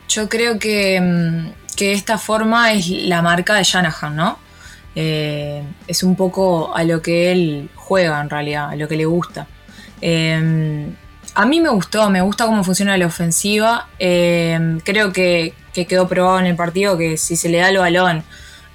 Yo 0.08 0.30
creo 0.30 0.60
que 0.60 1.02
mm, 1.02 1.66
que 1.76 1.94
esta 1.94 2.18
forma 2.18 2.74
es 2.74 2.90
la 2.90 3.22
marca 3.22 3.56
de 3.56 3.64
Shanahan, 3.64 4.16
¿no? 4.16 4.40
Eh, 4.96 5.62
es 5.88 6.04
un 6.04 6.16
poco 6.16 6.74
a 6.76 6.84
lo 6.84 7.02
que 7.02 7.32
él 7.32 7.70
juega 7.76 8.22
en 8.22 8.30
realidad, 8.30 8.70
a 8.70 8.76
lo 8.76 8.88
que 8.88 8.96
le 8.96 9.06
gusta. 9.06 9.48
Eh, 10.02 10.88
a 11.34 11.46
mí 11.46 11.60
me 11.60 11.70
gustó, 11.70 12.10
me 12.10 12.22
gusta 12.22 12.46
cómo 12.46 12.64
funciona 12.64 12.98
la 12.98 13.06
ofensiva. 13.06 13.90
Eh, 14.00 14.80
creo 14.86 15.12
que, 15.12 15.54
quedó 15.74 16.08
probado 16.08 16.40
en 16.40 16.46
el 16.46 16.56
partido 16.56 16.98
que 16.98 17.18
si 17.18 17.36
se 17.36 17.50
le 17.50 17.58
da 17.58 17.68
el 17.68 17.78
balón 17.78 18.24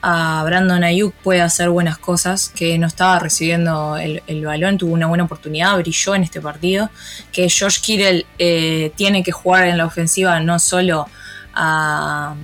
a 0.03 0.43
Brandon 0.45 0.83
Ayuk 0.83 1.15
puede 1.15 1.43
hacer 1.43 1.69
buenas 1.69 1.99
cosas, 1.99 2.49
que 2.49 2.79
no 2.79 2.87
estaba 2.87 3.19
recibiendo 3.19 3.97
el, 3.99 4.45
balón, 4.45 4.79
tuvo 4.79 4.95
una 4.95 5.07
buena 5.07 5.25
oportunidad, 5.25 5.77
brilló 5.77 6.15
en 6.15 6.23
este 6.23 6.41
partido, 6.41 6.91
que 7.33 7.49
George 7.49 7.81
Kittle 7.83 8.27
eh, 8.39 8.93
tiene 8.97 9.23
que 9.23 9.33
jugar 9.33 9.67
en 9.67 9.77
la 9.77 9.85
ofensiva 9.85 10.41
no 10.41 10.59
solo 10.59 11.07
a, 11.55 12.35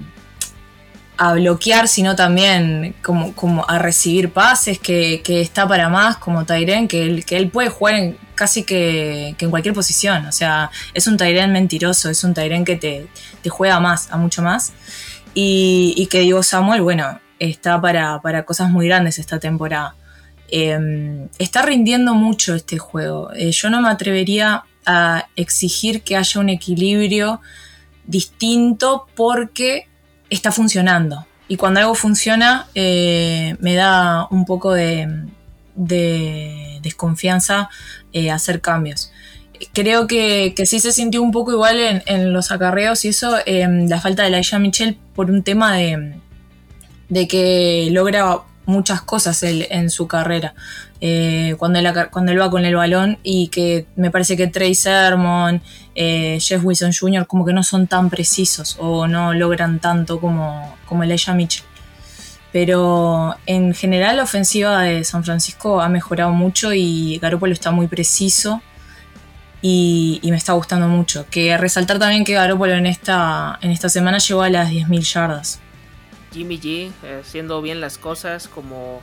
bloquear, 1.34 1.88
sino 1.88 2.14
también 2.14 2.94
como, 3.02 3.32
como 3.32 3.64
a 3.66 3.78
recibir 3.78 4.32
pases, 4.32 4.78
que, 4.78 5.22
está 5.26 5.66
para 5.66 5.88
más, 5.88 6.18
como 6.18 6.44
Tyren, 6.44 6.88
que 6.88 7.02
él, 7.02 7.24
que 7.24 7.38
él 7.38 7.48
puede 7.48 7.70
jugar 7.70 7.94
en, 7.94 8.18
casi 8.34 8.64
que, 8.64 9.34
en 9.38 9.50
cualquier 9.50 9.74
posición, 9.74 10.26
o 10.26 10.32
sea, 10.32 10.70
es 10.92 11.06
un 11.06 11.16
Tyren 11.16 11.52
mentiroso, 11.52 12.10
es 12.10 12.22
un 12.22 12.34
Tyren 12.34 12.66
que 12.66 12.76
te, 12.76 13.06
te 13.40 13.48
juega 13.48 13.80
más, 13.80 14.10
a 14.10 14.18
mucho 14.18 14.42
más. 14.42 14.74
Y, 15.32 15.94
y 15.96 16.06
que 16.06 16.20
digo 16.20 16.42
Samuel, 16.42 16.80
bueno, 16.80 17.18
está 17.38 17.80
para, 17.80 18.44
cosas 18.44 18.70
muy 18.70 18.86
grandes 18.86 19.18
esta 19.18 19.38
temporada. 19.38 19.94
Em, 20.48 21.28
está 21.38 21.62
rindiendo 21.62 22.14
mucho 22.14 22.54
este 22.54 22.78
juego. 22.78 23.32
Eh, 23.34 23.50
yo 23.50 23.70
no 23.70 23.80
me 23.80 23.88
atrevería 23.88 24.64
a 24.84 25.26
exigir 25.34 26.02
que 26.02 26.16
haya 26.16 26.40
un 26.40 26.48
equilibrio 26.48 27.40
distinto 28.06 29.06
porque 29.14 29.88
está 30.30 30.52
funcionando. 30.52 31.26
Y 31.48 31.56
cuando 31.56 31.80
algo 31.80 31.94
funciona, 31.94 32.68
eh, 32.74 33.56
me 33.60 33.74
da 33.74 34.26
un 34.30 34.44
poco 34.44 34.72
de, 34.72 35.28
desconfianza 35.74 37.68
eh, 38.12 38.30
hacer 38.30 38.60
cambios. 38.60 39.12
Creo 39.72 40.06
que, 40.06 40.54
sí 40.64 40.80
se 40.80 40.92
sintió 40.92 41.22
un 41.22 41.32
poco 41.32 41.52
igual 41.52 42.02
en, 42.06 42.32
los 42.32 42.50
acarreos 42.50 43.04
y 43.04 43.08
eso, 43.08 43.36
em, 43.46 43.88
la 43.88 44.00
falta 44.00 44.22
de 44.22 44.30
la 44.30 44.38
Isha 44.38 44.58
Michelle 44.58 44.98
por 45.14 45.30
un 45.30 45.42
tema 45.42 45.76
de, 45.76 46.14
de 47.08 47.28
que 47.28 47.88
logra 47.90 48.42
muchas 48.66 49.00
cosas 49.00 49.42
él, 49.42 49.66
en 49.70 49.90
su 49.90 50.06
carrera. 50.06 50.54
Eh, 51.00 51.54
cuando, 51.58 51.78
él, 51.78 51.86
va 51.86 52.50
con 52.50 52.64
el 52.64 52.74
balón 52.74 53.18
y 53.22 53.48
que 53.48 53.86
me 53.96 54.10
parece 54.10 54.36
que 54.36 54.46
Trey 54.46 54.74
Sermon, 54.74 55.62
eh, 55.94 56.38
Jeff 56.40 56.64
Wilson 56.64 56.92
Jr. 56.92 57.26
como 57.26 57.44
que 57.44 57.52
no 57.52 57.62
son 57.62 57.86
tan 57.86 58.10
precisos 58.10 58.76
o 58.78 59.06
no 59.06 59.34
logran 59.34 59.78
tanto 59.78 60.20
como, 60.20 60.76
como 60.86 61.04
Elijah 61.04 61.34
Mitchell. 61.34 61.64
Pero 62.52 63.36
en 63.46 63.74
general 63.74 64.16
la 64.16 64.22
ofensiva 64.22 64.82
de 64.82 65.04
San 65.04 65.24
Francisco 65.24 65.80
ha 65.80 65.88
mejorado 65.88 66.32
mucho 66.32 66.72
y 66.72 67.18
Garoppolo 67.18 67.52
está 67.52 67.70
muy 67.70 67.86
preciso 67.86 68.62
y, 69.60 70.20
me 70.24 70.36
está 70.36 70.52
gustando 70.54 70.88
mucho. 70.88 71.26
Que 71.30 71.56
resaltar 71.58 71.98
también 71.98 72.24
que 72.24 72.34
Garoppolo 72.34 72.72
en 72.74 72.86
esta, 72.86 73.58
en 73.60 73.70
esta 73.70 73.88
semana 73.88 74.18
llegó 74.18 74.42
a 74.42 74.48
las 74.48 74.70
10.000 74.70 75.00
yardas. 75.02 75.60
Jimmy 76.32 76.58
G 76.58 76.92
eh, 77.02 77.20
haciendo 77.20 77.62
bien 77.62 77.80
las 77.80 77.98
cosas 77.98 78.48
como 78.48 79.02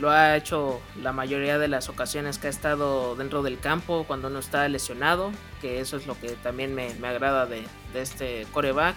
lo 0.00 0.10
ha 0.10 0.36
hecho 0.36 0.80
la 1.00 1.12
mayoría 1.12 1.58
de 1.58 1.68
las 1.68 1.88
ocasiones 1.88 2.38
que 2.38 2.48
ha 2.48 2.50
estado 2.50 3.14
dentro 3.14 3.42
del 3.42 3.58
campo 3.58 4.04
cuando 4.06 4.30
no 4.30 4.38
está 4.38 4.68
lesionado, 4.68 5.30
que 5.60 5.80
eso 5.80 5.96
es 5.96 6.06
lo 6.06 6.18
que 6.18 6.30
también 6.30 6.74
me, 6.74 6.88
agrada 7.06 7.46
de, 7.46 7.64
este 7.94 8.46
coreback, 8.52 8.96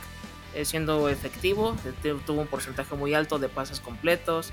eh, 0.55 0.65
siendo 0.65 1.10
efectivo, 1.10 1.75
eh, 2.03 2.15
tuvo 2.25 2.41
un 2.41 2.47
porcentaje 2.47 2.95
muy 2.95 3.13
alto 3.13 3.39
de 3.39 3.49
pases 3.49 3.79
completos. 3.79 4.51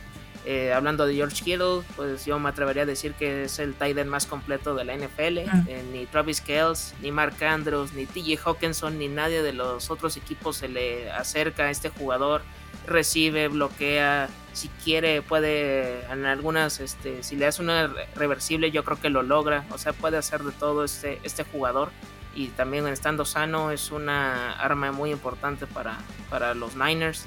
Hablando 0.75 1.07
de 1.07 1.15
George 1.15 1.45
Kittle, 1.45 1.83
pues 1.97 2.25
yo 2.25 2.39
me 2.39 2.49
atrevería 2.49 2.85
a 2.85 2.87
decir 2.87 3.13
que 3.15 3.45
es 3.45 3.59
el 3.59 3.75
tight 3.75 3.99
end 3.99 4.11
más 4.11 4.27
completo 4.27 4.75
de 4.75 4.85
la 4.85 4.97
NFL. 4.97 5.41
Mm. 5.53 5.93
ni 5.93 6.07
Travis 6.07 6.41
Kells, 6.41 6.95
ni 7.03 7.13
Mark 7.13 7.43
Andrews, 7.45 7.93
ni 7.93 8.07
TJ 8.07 8.39
Hawkinson, 8.45 8.99
ni 8.99 9.09
nadie 9.09 9.43
de 9.43 9.53
los 9.53 9.91
otros 9.91 10.17
equipos 10.17 10.57
se 10.57 10.69
le 10.69 11.11
acerca 11.11 11.65
a 11.65 11.71
este 11.71 11.91
jugador 11.91 12.43
recibe, 12.89 13.49
bloquea, 13.49 14.29
si 14.53 14.69
quiere 14.83 15.23
puede 15.23 16.05
en 16.11 16.25
algunas, 16.25 16.81
este, 16.81 17.23
si 17.23 17.37
le 17.37 17.47
hace 17.47 17.63
una 17.63 17.93
reversible 18.15 18.71
yo 18.71 18.85
creo 18.85 19.01
que 19.01 19.11
lo 19.11 19.23
logra, 19.23 19.65
o 19.71 19.79
sea 19.79 19.93
puede 19.93 20.17
hacer 20.17 20.43
de 20.43 20.53
todo 20.53 20.85
este, 20.85 21.21
este 21.23 21.45
jugador 21.45 21.91
y 22.35 22.49
también 22.49 22.87
estando 22.89 23.25
sano 23.25 23.71
es 23.71 23.91
una 23.91 24.53
arma 24.53 24.93
muy 24.93 25.11
importante 25.11 25.67
para, 25.67 25.99
para 26.31 26.55
los 26.55 26.77
Niners. 26.77 27.27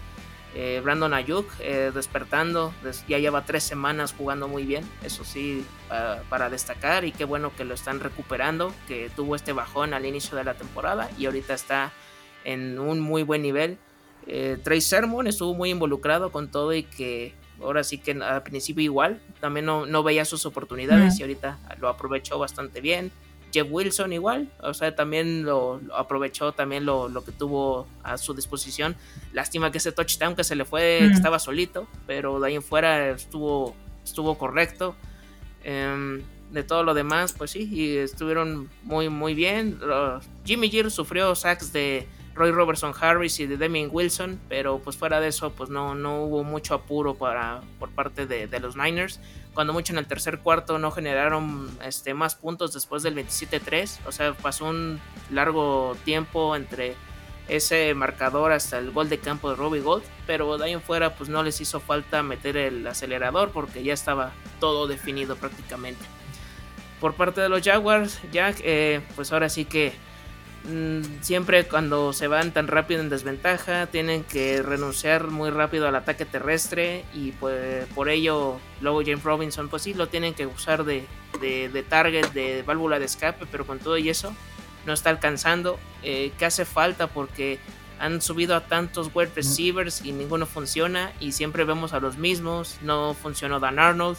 Eh, 0.54 0.82
Brandon 0.84 1.14
Ayuk 1.14 1.48
eh, 1.62 1.92
despertando, 1.94 2.74
ya 3.08 3.20
lleva 3.20 3.46
tres 3.46 3.64
semanas 3.64 4.14
jugando 4.18 4.50
muy 4.50 4.66
bien, 4.66 4.84
eso 5.04 5.24
sí, 5.24 5.66
para 6.30 6.50
destacar 6.50 7.06
y 7.06 7.12
qué 7.12 7.26
bueno 7.26 7.52
que 7.56 7.66
lo 7.66 7.74
están 7.74 8.00
recuperando, 8.00 8.74
que 8.88 9.10
tuvo 9.16 9.36
este 9.36 9.54
bajón 9.54 9.94
al 9.94 10.06
inicio 10.06 10.38
de 10.38 10.44
la 10.44 10.54
temporada 10.54 11.10
y 11.18 11.26
ahorita 11.26 11.54
está 11.54 11.92
en 12.44 12.80
un 12.80 13.00
muy 13.00 13.24
buen 13.24 13.42
nivel. 13.42 13.78
Eh, 14.28 14.58
Trey 14.64 14.82
Sermon 14.82 15.28
estuvo 15.28 15.54
muy 15.54 15.70
involucrado 15.70 16.32
con 16.32 16.50
todo 16.50 16.74
y 16.74 16.84
que 16.84 17.34
ahora 17.62 17.84
sí 17.84 17.98
que 17.98 18.12
al 18.12 18.44
principio 18.44 18.84
igual, 18.84 19.20
también 19.40 19.66
no, 19.66 20.04
veía 20.04 20.26
sus 20.26 20.46
oportunidades 20.46 21.20
y 21.20 21.24
ahorita 21.24 21.60
lo 21.80 21.90
aprovechó 21.90 22.40
bastante 22.40 22.82
bien. 22.82 23.12
Jeff 23.52 23.68
Wilson 23.70 24.14
igual, 24.14 24.50
o 24.62 24.74
sea, 24.74 24.96
también 24.96 25.44
lo, 25.44 25.82
aprovechó 25.96 26.52
también 26.54 26.86
lo, 26.86 27.24
que 27.26 27.32
tuvo 27.32 27.88
a 28.04 28.18
su 28.18 28.34
disposición. 28.34 28.96
Lástima 29.34 29.72
que 29.72 29.78
ese 29.78 29.92
touchdown 29.92 30.36
que 30.36 30.44
se 30.44 30.56
le 30.56 30.66
fue, 30.66 31.06
estaba 31.06 31.40
solito, 31.40 31.88
pero 32.08 32.40
de 32.40 32.48
ahí 32.48 32.56
en 32.56 32.64
fuera 32.64 33.10
estuvo, 33.10 33.76
estuvo 34.04 34.38
correcto. 34.38 34.96
Em, 35.64 36.22
de 36.52 36.64
todo 36.64 36.84
lo 36.84 36.94
demás, 36.94 37.34
pues 37.38 37.52
sí, 37.52 37.70
y 37.72 37.98
estuvieron 37.98 38.70
muy, 38.84 39.10
muy 39.10 39.34
bien. 39.34 39.80
Jimmy 40.46 40.70
G 40.70 40.90
sufrió 40.90 41.34
sacks 41.34 41.72
de 41.72 42.08
Roy 42.34 42.52
Robertson 42.52 42.94
Harris 43.00 43.40
y 43.40 43.46
de 43.46 43.58
Demian 43.58 43.90
Wilson, 43.92 44.40
pero 44.48 44.80
pues 44.80 44.96
fuera 44.96 45.20
de 45.20 45.28
eso 45.28 45.52
pues 45.52 45.70
no, 45.70 45.96
no 45.96 46.24
hubo 46.24 46.44
mucho 46.44 46.74
apuro 46.74 47.16
para, 47.16 47.62
por 47.80 47.90
parte 47.90 48.26
de, 48.26 48.60
los 48.60 48.76
Niners. 48.76 49.20
Cuando 49.54 49.74
mucho 49.74 49.94
en 49.94 50.00
el 50.00 50.06
tercer 50.06 50.40
cuarto 50.40 50.80
no 50.80 50.92
generaron 50.92 51.70
este, 51.84 52.14
más 52.14 52.36
puntos 52.36 52.74
después 52.74 53.04
del 53.04 53.16
27-3, 53.16 54.00
o 54.06 54.12
sea, 54.12 54.34
pasó 54.34 54.66
un 54.66 55.02
largo 55.30 55.98
tiempo 56.06 56.56
entre 56.56 56.96
ese 57.48 57.94
marcador 57.94 58.54
hasta 58.54 58.78
el 58.78 58.92
gol 58.92 59.10
de 59.10 59.20
campo 59.20 59.50
de 59.50 59.58
Robbie 59.58 59.82
Gold, 59.82 60.04
pero 60.26 60.58
de 60.58 60.66
ahí 60.66 60.72
en 60.72 60.82
fuera 60.82 61.16
pues 61.16 61.30
no 61.30 61.44
les 61.44 61.60
hizo 61.60 61.82
falta 61.82 62.24
meter 62.24 62.56
el 62.56 62.88
acelerador 62.88 63.52
porque 63.52 63.84
ya 63.84 63.94
estaba 63.94 64.32
todo 64.62 64.88
definido 64.88 65.36
prácticamente. 65.36 66.06
Por 67.02 67.16
parte 67.16 67.42
de 67.42 67.50
los 67.50 67.62
Jaguars, 67.62 68.22
Jack, 68.32 68.62
eh, 68.64 69.02
pues 69.16 69.34
ahora 69.34 69.50
sí 69.50 69.66
que 69.66 69.94
siempre 71.22 71.68
cuando 71.68 72.14
se 72.14 72.28
van 72.28 72.52
tan 72.52 72.68
rápido 72.68 73.02
en 73.02 73.10
desventaja 73.10 73.88
tienen 73.88 74.24
que 74.24 74.62
renunciar 74.62 75.28
muy 75.28 75.50
rápido 75.50 75.88
al 75.88 75.96
ataque 75.96 76.26
terrestre 76.26 77.04
y 77.14 77.32
pues 77.32 77.88
por 77.96 78.10
ello 78.10 78.60
luego 78.80 79.02
James 79.04 79.24
Robinson 79.24 79.70
pues 79.70 79.82
sí 79.82 79.96
lo 79.96 80.08
tienen 80.08 80.36
que 80.36 80.46
usar 80.46 80.84
de, 80.84 81.08
de, 81.40 81.86
target 81.90 82.28
de 82.34 82.62
válvula 82.62 83.00
de 83.00 83.06
escape 83.06 83.48
pero 83.52 83.66
con 83.66 83.80
todo 83.80 83.98
y 83.98 84.10
eso 84.10 84.36
no 84.86 84.94
está 84.94 85.10
alcanzando. 85.10 85.80
Eh, 86.04 86.32
que 86.38 86.46
hace 86.46 86.66
falta 86.66 87.08
porque 87.08 87.60
han 88.00 88.22
subido 88.22 88.56
a 88.56 88.62
tantos 88.62 89.12
wide 89.14 89.32
receivers 89.36 90.04
y 90.04 90.12
ninguno 90.12 90.48
funciona 90.48 91.12
y 91.20 91.34
siempre 91.34 91.64
vemos 91.64 91.94
a 91.94 92.00
los 92.00 92.18
mismos 92.18 92.78
no 92.82 93.14
funcionó 93.14 93.60
Dan 93.60 93.80
Arnold. 93.80 94.18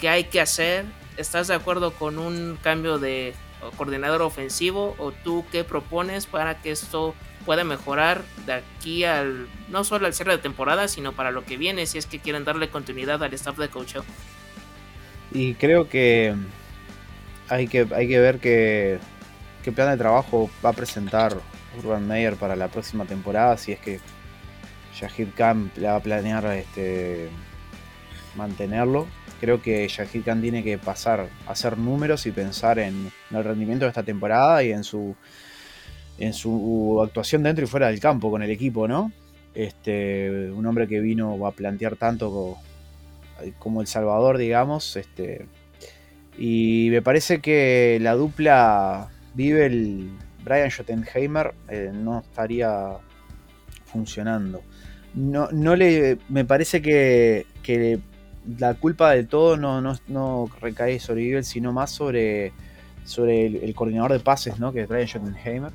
¿qué 0.00 0.08
hay 0.08 0.24
que 0.24 0.40
hacer? 0.40 0.84
¿estás 1.16 1.46
de 1.46 1.54
acuerdo 1.54 1.92
con 1.92 2.18
un 2.18 2.58
cambio 2.62 2.98
de 2.98 3.34
coordinador 3.76 4.22
ofensivo 4.22 4.94
o 4.98 5.12
tú 5.12 5.44
qué 5.52 5.64
propones 5.64 6.26
para 6.26 6.60
que 6.60 6.70
esto 6.70 7.14
pueda 7.44 7.64
mejorar 7.64 8.22
de 8.46 8.54
aquí 8.54 9.04
al 9.04 9.48
no 9.68 9.84
solo 9.84 10.06
al 10.06 10.14
cierre 10.14 10.32
de 10.32 10.38
temporada 10.38 10.88
sino 10.88 11.12
para 11.12 11.30
lo 11.30 11.44
que 11.44 11.56
viene 11.56 11.86
si 11.86 11.98
es 11.98 12.06
que 12.06 12.20
quieren 12.20 12.44
darle 12.44 12.70
continuidad 12.70 13.22
al 13.22 13.34
staff 13.34 13.58
de 13.58 13.68
coach 13.68 13.96
y 15.32 15.54
creo 15.54 15.88
que 15.88 16.34
hay 17.48 17.68
que 17.68 17.86
hay 17.94 18.08
que 18.08 18.18
ver 18.18 18.38
qué, 18.38 18.98
qué 19.62 19.72
plan 19.72 19.90
de 19.90 19.96
trabajo 19.96 20.50
va 20.64 20.70
a 20.70 20.74
presentar 20.74 21.36
Urban 21.78 22.06
Meyer 22.06 22.36
para 22.36 22.56
la 22.56 22.68
próxima 22.68 23.04
temporada 23.04 23.56
si 23.56 23.72
es 23.72 23.80
que 23.80 24.00
Shahid 24.94 25.28
Khan 25.36 25.70
va 25.82 25.96
a 25.96 26.00
planear 26.00 26.44
este 26.46 27.30
mantenerlo 28.36 29.06
creo 29.42 29.60
que 29.60 29.88
Shahid 29.88 30.22
Khan 30.22 30.40
tiene 30.40 30.62
que 30.62 30.78
pasar 30.78 31.28
a 31.48 31.50
hacer 31.50 31.76
números 31.76 32.26
y 32.26 32.30
pensar 32.30 32.78
en, 32.78 33.10
el 33.32 33.42
rendimiento 33.42 33.84
de 33.84 33.88
esta 33.88 34.04
temporada 34.04 34.62
y 34.62 34.70
en 34.70 34.84
su 34.84 35.16
en 36.18 36.32
su 36.32 37.00
actuación 37.04 37.42
dentro 37.42 37.64
y 37.64 37.66
fuera 37.66 37.88
del 37.88 37.98
campo 37.98 38.30
con 38.30 38.44
el 38.44 38.50
equipo, 38.50 38.86
¿no? 38.86 39.10
Este, 39.52 40.48
un 40.52 40.64
hombre 40.64 40.86
que 40.86 41.00
vino 41.00 41.44
a 41.44 41.50
plantear 41.50 41.96
tanto 41.96 42.56
como, 43.58 43.80
El 43.80 43.88
Salvador, 43.88 44.38
digamos, 44.38 44.94
este, 44.94 45.46
y 46.38 46.86
me 46.92 47.02
parece 47.02 47.40
que 47.40 47.98
la 48.00 48.14
dupla 48.14 49.08
vive 49.34 49.66
el 49.66 50.10
Brian 50.44 50.70
Schottenheimer 50.70 51.52
eh, 51.68 51.90
no 51.92 52.20
estaría 52.20 52.92
funcionando. 53.86 54.62
No, 55.14 55.48
no 55.50 55.74
le, 55.74 56.18
me 56.28 56.44
parece 56.44 56.80
que, 56.80 57.46
que 57.64 57.98
la 58.58 58.74
culpa 58.74 59.12
de 59.12 59.24
todo 59.24 59.56
no, 59.56 59.80
no, 60.08 60.50
recae 60.60 60.98
sobre 60.98 61.26
Eagle, 61.26 61.44
sino 61.44 61.72
más 61.72 61.90
sobre, 61.90 62.52
sobre 63.04 63.46
el, 63.46 63.74
coordinador 63.74 64.12
de 64.12 64.20
pases, 64.20 64.58
¿no? 64.58 64.72
que 64.72 64.82
es 64.82 64.88
Brian 64.88 65.06
Schottenheimer. 65.06 65.72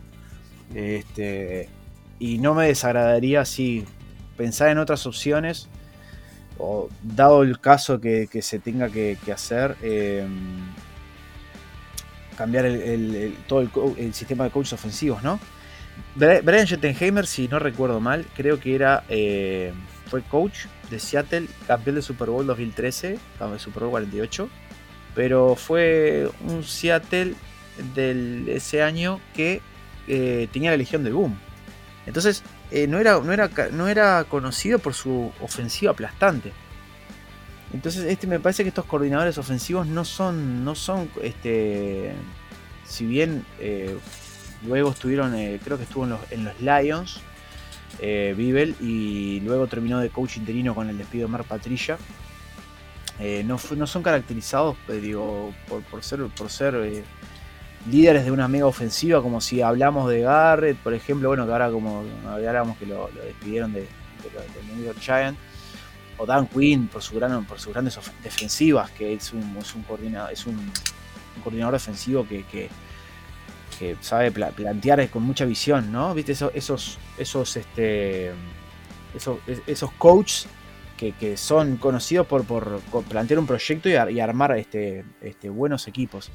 Este, 0.75 1.69
y 2.19 2.39
no 2.39 2.53
me 2.53 2.67
desagradaría 2.67 3.45
si 3.45 3.85
pensar 4.35 4.69
en 4.69 4.79
otras 4.79 5.05
opciones 5.05 5.69
o 6.57 6.89
dado 7.01 7.43
el 7.43 7.59
caso 7.59 8.01
que, 8.01 8.27
se 8.41 8.59
tenga 8.59 8.89
que, 8.89 9.17
hacer, 9.33 9.75
em, 9.81 10.59
cambiar 12.35 12.65
el, 12.65 13.35
todo 13.47 13.61
el, 13.97 14.13
sistema 14.13 14.43
de 14.45 14.49
coaches 14.49 14.73
ofensivos, 14.73 15.23
¿no? 15.23 15.39
Brian 16.15 16.65
Schottenheimer, 16.65 17.25
si 17.25 17.47
no 17.47 17.59
recuerdo 17.59 17.99
mal, 17.99 18.25
creo 18.35 18.59
que 18.59 18.75
era 18.75 19.03
eh, 19.09 19.71
fue 20.07 20.21
coach 20.23 20.65
de 20.89 20.99
Seattle, 20.99 21.47
campeón 21.67 21.97
de 21.97 22.01
Super 22.01 22.29
Bowl 22.29 22.45
2013, 22.45 23.19
Super 23.57 23.83
Bowl 23.83 23.91
48, 23.91 24.49
pero 25.15 25.55
fue 25.55 26.29
un 26.47 26.63
Seattle 26.63 27.33
del 27.95 28.47
ese 28.49 28.81
año 28.81 29.19
que 29.35 29.61
eh, 30.07 30.47
tenía 30.51 30.71
la 30.71 30.77
legión 30.77 31.03
del 31.03 31.13
boom. 31.13 31.37
Entonces, 32.05 32.43
eh, 32.71 32.87
no, 32.87 32.99
era, 32.99 33.19
no, 33.19 33.33
era, 33.33 33.49
no 33.71 33.87
era 33.87 34.23
conocido 34.23 34.79
por 34.79 34.93
su 34.93 35.31
ofensiva 35.41 35.91
aplastante. 35.91 36.53
Entonces, 37.73 38.05
este 38.05 38.27
me 38.27 38.39
parece 38.39 38.63
que 38.63 38.69
estos 38.69 38.85
coordinadores 38.85 39.37
ofensivos 39.37 39.87
no 39.87 40.05
son, 40.05 40.63
no 40.63 40.73
son, 40.73 41.09
este, 41.21 42.13
si 42.85 43.05
bien 43.05 43.45
eh, 43.59 43.97
luego 44.65 44.91
estuvieron, 44.91 45.31
creo 45.63 45.77
que 45.77 45.83
estuvo 45.83 46.05
en 46.05 46.43
los 46.45 46.61
Lions, 46.61 47.21
Bibel, 47.99 48.75
y 48.79 49.39
luego 49.41 49.67
terminó 49.67 49.99
de 49.99 50.09
coach 50.09 50.37
interino 50.37 50.75
con 50.75 50.89
el 50.89 50.97
despido 50.97 51.27
de 51.27 51.31
Mar 51.31 51.43
Patricia. 51.43 51.97
no, 53.45 53.59
no, 53.75 53.87
son 53.87 54.03
caracterizados, 54.03 54.77
digo, 54.87 55.53
por, 55.67 56.03
ser, 56.03 56.25
por 56.37 56.49
ser 56.49 57.03
líderes 57.89 58.25
de 58.25 58.31
una 58.31 58.47
mega 58.47 58.65
ofensiva, 58.65 59.21
como 59.21 59.41
si 59.41 59.61
hablamos 59.61 60.09
de 60.09 60.21
Garrett, 60.21 60.77
por 60.77 60.93
ejemplo, 60.93 61.29
bueno, 61.29 61.45
que 61.45 61.51
ahora 61.51 61.71
como 61.71 62.03
habláramos 62.27 62.77
que 62.77 62.85
lo, 62.85 63.09
despidieron 63.25 63.73
de, 63.73 63.81
de, 63.81 64.73
New 64.75 64.85
York 64.85 64.99
Giants, 64.99 65.39
o 66.17 66.25
Dan 66.25 66.47
Quinn 66.47 66.87
por, 66.87 67.01
sus 67.01 67.13
grandes 67.17 67.99
defensivas, 68.23 68.91
que 68.91 69.13
es 69.13 69.31
un, 69.33 69.55
coordinador, 69.87 71.73
defensivo 71.73 72.27
que, 72.27 72.69
sabe 74.01 74.31
plantear 74.31 75.09
con 75.09 75.23
mucha 75.23 75.45
visión, 75.45 75.91
¿no? 75.91 76.13
¿Viste? 76.13 76.31
Esos, 76.31 76.97
esos, 77.17 77.57
este, 77.57 78.31
esos, 79.13 79.91
coaches 79.97 80.47
que, 80.97 81.37
son 81.37 81.77
conocidos 81.77 82.27
por, 82.27 82.43
por, 82.45 82.81
plantear 83.09 83.39
un 83.39 83.47
proyecto 83.47 83.89
y, 83.89 83.93
y 83.93 84.19
armar 84.19 84.57
este, 84.57 85.05
este, 85.21 85.49
buenos 85.49 85.87
equipos. 85.87 86.31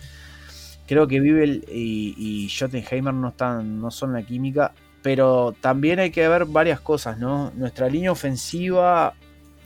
Creo 0.86 1.06
que 1.08 1.20
Bibel 1.20 1.64
y, 1.68 2.14
y 2.16 2.48
Schottenheimer 2.48 3.14
no, 3.14 3.28
están, 3.28 3.80
no 3.80 3.90
son 3.90 4.12
la 4.12 4.22
química, 4.22 4.72
pero 5.02 5.54
también 5.60 5.98
hay 5.98 6.10
que 6.10 6.26
ver 6.28 6.44
varias 6.44 6.80
cosas, 6.80 7.18
¿no? 7.18 7.50
Nuestra 7.54 7.88
línea 7.88 8.12
ofensiva 8.12 9.14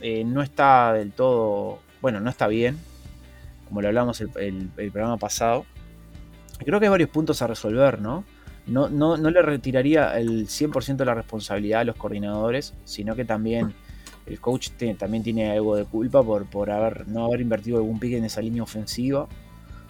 eh, 0.01 0.23
no 0.23 0.41
está 0.41 0.93
del 0.93 1.11
todo, 1.11 1.79
bueno, 2.01 2.19
no 2.19 2.29
está 2.29 2.47
bien, 2.47 2.77
como 3.67 3.81
lo 3.81 3.87
hablamos 3.87 4.21
el, 4.21 4.29
el, 4.35 4.91
programa 4.91 5.17
pasado. 5.17 5.65
Creo 6.59 6.79
que 6.79 6.85
hay 6.85 6.89
varios 6.89 7.09
puntos 7.09 7.41
a 7.41 7.47
resolver, 7.47 8.01
¿no? 8.01 8.23
No, 8.65 8.89
no, 8.89 9.15
no 9.15 9.29
le 9.29 9.41
retiraría 9.41 10.17
el 10.19 10.47
100% 10.47 10.97
de 10.97 11.05
la 11.05 11.13
responsabilidad 11.13 11.81
a 11.81 11.83
los 11.85 11.95
coordinadores, 11.95 12.73
sino 12.83 13.15
que 13.15 13.23
también 13.23 13.73
el 14.25 14.41
coach 14.41 14.71
también 14.97 15.23
tiene 15.23 15.51
algo 15.51 15.77
de 15.77 15.85
culpa 15.85 16.21
por, 16.21 16.45
por 16.47 16.69
haber, 16.69 17.07
no 17.07 17.25
haber 17.25 17.39
invertido 17.39 17.77
algún 17.77 17.97
pique 17.99 18.17
en 18.17 18.25
esa 18.25 18.41
línea 18.41 18.63
ofensiva 18.63 19.27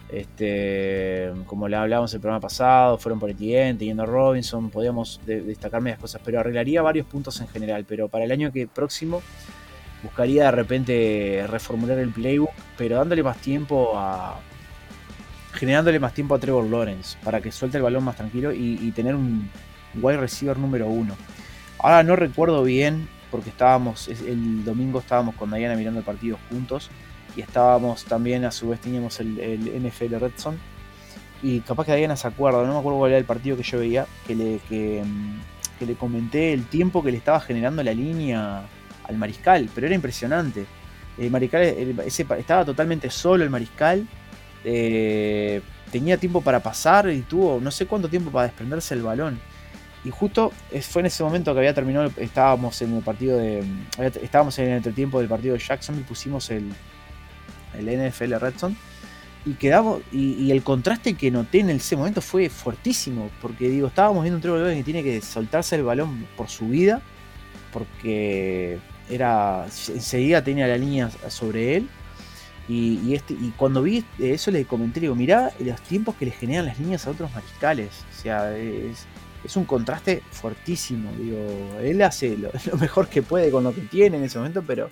este, 0.08 1.30
como 1.46 1.68
le 1.68 1.76
hablábamos 1.76 2.12
el 2.14 2.20
programa 2.20 2.40
pasado, 2.40 2.96
fueron 2.98 3.20
por 3.20 3.30
Etienne, 3.30 3.78
teniendo 3.78 4.06
Robinson, 4.06 4.70
podíamos 4.70 5.20
destacar 5.26 5.82
medias 5.82 6.00
cosas, 6.00 6.22
pero 6.24 6.40
arreglaría 6.40 6.80
varios 6.82 7.06
puntos 7.06 7.40
en 7.40 7.48
general. 7.48 7.84
Pero 7.86 8.08
para 8.08 8.24
el 8.24 8.32
año 8.32 8.50
que 8.50 8.66
próximo 8.66 9.22
buscaría 10.02 10.44
de 10.44 10.50
repente 10.52 11.44
reformular 11.48 11.98
el 11.98 12.10
playbook, 12.10 12.50
pero 12.76 12.96
dándole 12.96 13.22
más 13.22 13.38
tiempo 13.38 13.92
a. 13.96 14.40
generándole 15.58 15.98
más 15.98 16.14
tiempo 16.14 16.36
a 16.36 16.38
Trevor 16.38 16.64
Lawrence 16.64 17.18
para 17.24 17.40
que 17.40 17.50
suelte 17.50 17.78
el 17.78 17.82
balón 17.82 18.04
más 18.04 18.16
tranquilo 18.16 18.52
y, 18.52 18.92
tener 18.92 19.16
un 19.16 19.50
wide 20.00 20.18
receiver 20.18 20.56
número 20.56 20.86
uno. 20.86 21.16
Ahora 21.80 22.02
no 22.04 22.14
recuerdo 22.14 22.62
bien, 22.62 23.08
porque 23.30 23.50
estábamos, 23.50 24.08
el 24.08 24.64
domingo 24.64 25.00
estábamos 25.00 25.34
con 25.34 25.50
Diana 25.50 25.74
mirando 25.74 25.98
el 25.98 26.04
partido 26.04 26.38
juntos 26.48 26.90
y 27.36 27.40
estábamos 27.40 28.04
también, 28.04 28.44
a 28.44 28.52
su 28.52 28.68
vez 28.68 28.80
teníamos 28.80 29.18
el, 29.20 29.82
NFL 29.84 30.14
Red. 30.20 30.32
Y 31.42 31.60
capaz 31.60 31.86
que 31.86 31.96
Diana 31.96 32.16
se 32.16 32.28
acuerda, 32.28 32.64
no 32.64 32.72
me 32.72 32.78
acuerdo 32.78 32.98
cuál 32.98 33.10
era 33.10 33.18
el 33.18 33.24
partido 33.24 33.56
que 33.56 33.62
yo 33.62 33.78
veía, 33.78 34.06
que 34.26 34.34
le, 34.34 34.60
que, 34.68 35.02
mm, 35.04 35.84
le 35.84 35.94
comenté 35.94 36.52
el 36.52 36.66
tiempo 36.66 37.02
que 37.02 37.10
le 37.10 37.18
estaba 37.18 37.40
generando 37.40 37.82
la 37.82 37.94
línea 37.94 38.62
al 39.04 39.16
mariscal, 39.16 39.68
pero 39.74 39.86
era 39.86 39.94
impresionante. 39.94 40.66
El 41.16 41.30
mariscal 41.30 41.62
estaba 41.62 42.64
totalmente 42.64 43.10
solo 43.10 43.42
el 43.42 43.50
mariscal. 43.50 44.06
Eh, 44.70 45.62
tenía 45.90 46.18
tiempo 46.18 46.42
para 46.42 46.62
pasar 46.62 47.08
y 47.08 47.22
tuvo 47.22 47.58
no 47.58 47.70
sé 47.70 47.86
cuánto 47.86 48.10
tiempo 48.10 48.30
para 48.30 48.48
desprenderse 48.48 48.92
el 48.92 49.02
balón. 49.02 49.40
Y 50.04 50.10
justo 50.10 50.52
fue 50.82 51.00
en 51.00 51.06
ese 51.06 51.24
momento 51.24 51.54
que 51.54 51.60
había 51.60 51.72
terminado, 51.72 52.12
estábamos 52.18 52.80
en 52.82 52.94
el 52.94 53.02
partido 53.02 53.38
de. 53.38 53.64
Estábamos 54.22 54.58
en 54.58 54.68
el 54.68 54.76
entretiempo 54.76 55.20
del 55.20 55.28
partido 55.28 55.54
de 55.54 55.60
Jackson 55.60 55.98
y 55.98 56.02
pusimos 56.02 56.50
el, 56.50 56.70
el 57.78 58.08
NFL 58.08 58.34
Redstone. 58.34 58.76
Y 59.46 59.54
quedamos. 59.54 60.02
Y, 60.12 60.50
el 60.50 60.62
contraste 60.62 61.14
que 61.14 61.30
noté 61.30 61.60
en 61.60 61.70
ese 61.70 61.96
momento 61.96 62.20
fue 62.20 62.50
fuertísimo. 62.50 63.30
Porque 63.40 63.70
digo, 63.70 63.88
estábamos 63.88 64.22
viendo 64.22 64.36
un 64.36 64.42
Trevor 64.42 64.74
que 64.74 64.84
tiene 64.84 65.02
que 65.02 65.22
soltarse 65.22 65.76
el 65.76 65.82
balón 65.82 66.26
por 66.36 66.48
su 66.48 66.68
vida. 66.68 67.00
Porque 67.72 68.78
era. 69.08 69.64
enseguida 69.64 70.44
tenía 70.44 70.66
la 70.66 70.76
línea 70.76 71.10
sobre 71.28 71.76
él. 71.78 71.88
Y, 72.68 73.14
este, 73.14 73.32
y 73.32 73.52
cuando 73.56 73.82
vi 73.82 74.04
eso 74.18 74.50
le 74.50 74.66
comenté, 74.66 75.00
digo, 75.00 75.14
mirá 75.14 75.52
los 75.58 75.80
tiempos 75.80 76.14
que 76.16 76.26
le 76.26 76.32
generan 76.32 76.66
las 76.66 76.78
líneas 76.78 77.06
a 77.06 77.10
otros 77.10 77.32
mariscales. 77.32 77.88
O 78.14 78.20
sea, 78.20 78.54
es, 78.56 79.06
es 79.44 79.56
un 79.56 79.64
contraste 79.64 80.22
fuertísimo. 80.30 81.10
Digo, 81.18 81.38
él 81.80 82.02
hace 82.02 82.36
lo, 82.36 82.50
mejor 82.78 83.08
que 83.08 83.22
puede 83.22 83.50
con 83.50 83.64
lo 83.64 83.74
que 83.74 83.82
tiene 83.82 84.18
en 84.18 84.24
ese 84.24 84.38
momento, 84.38 84.62
pero 84.66 84.90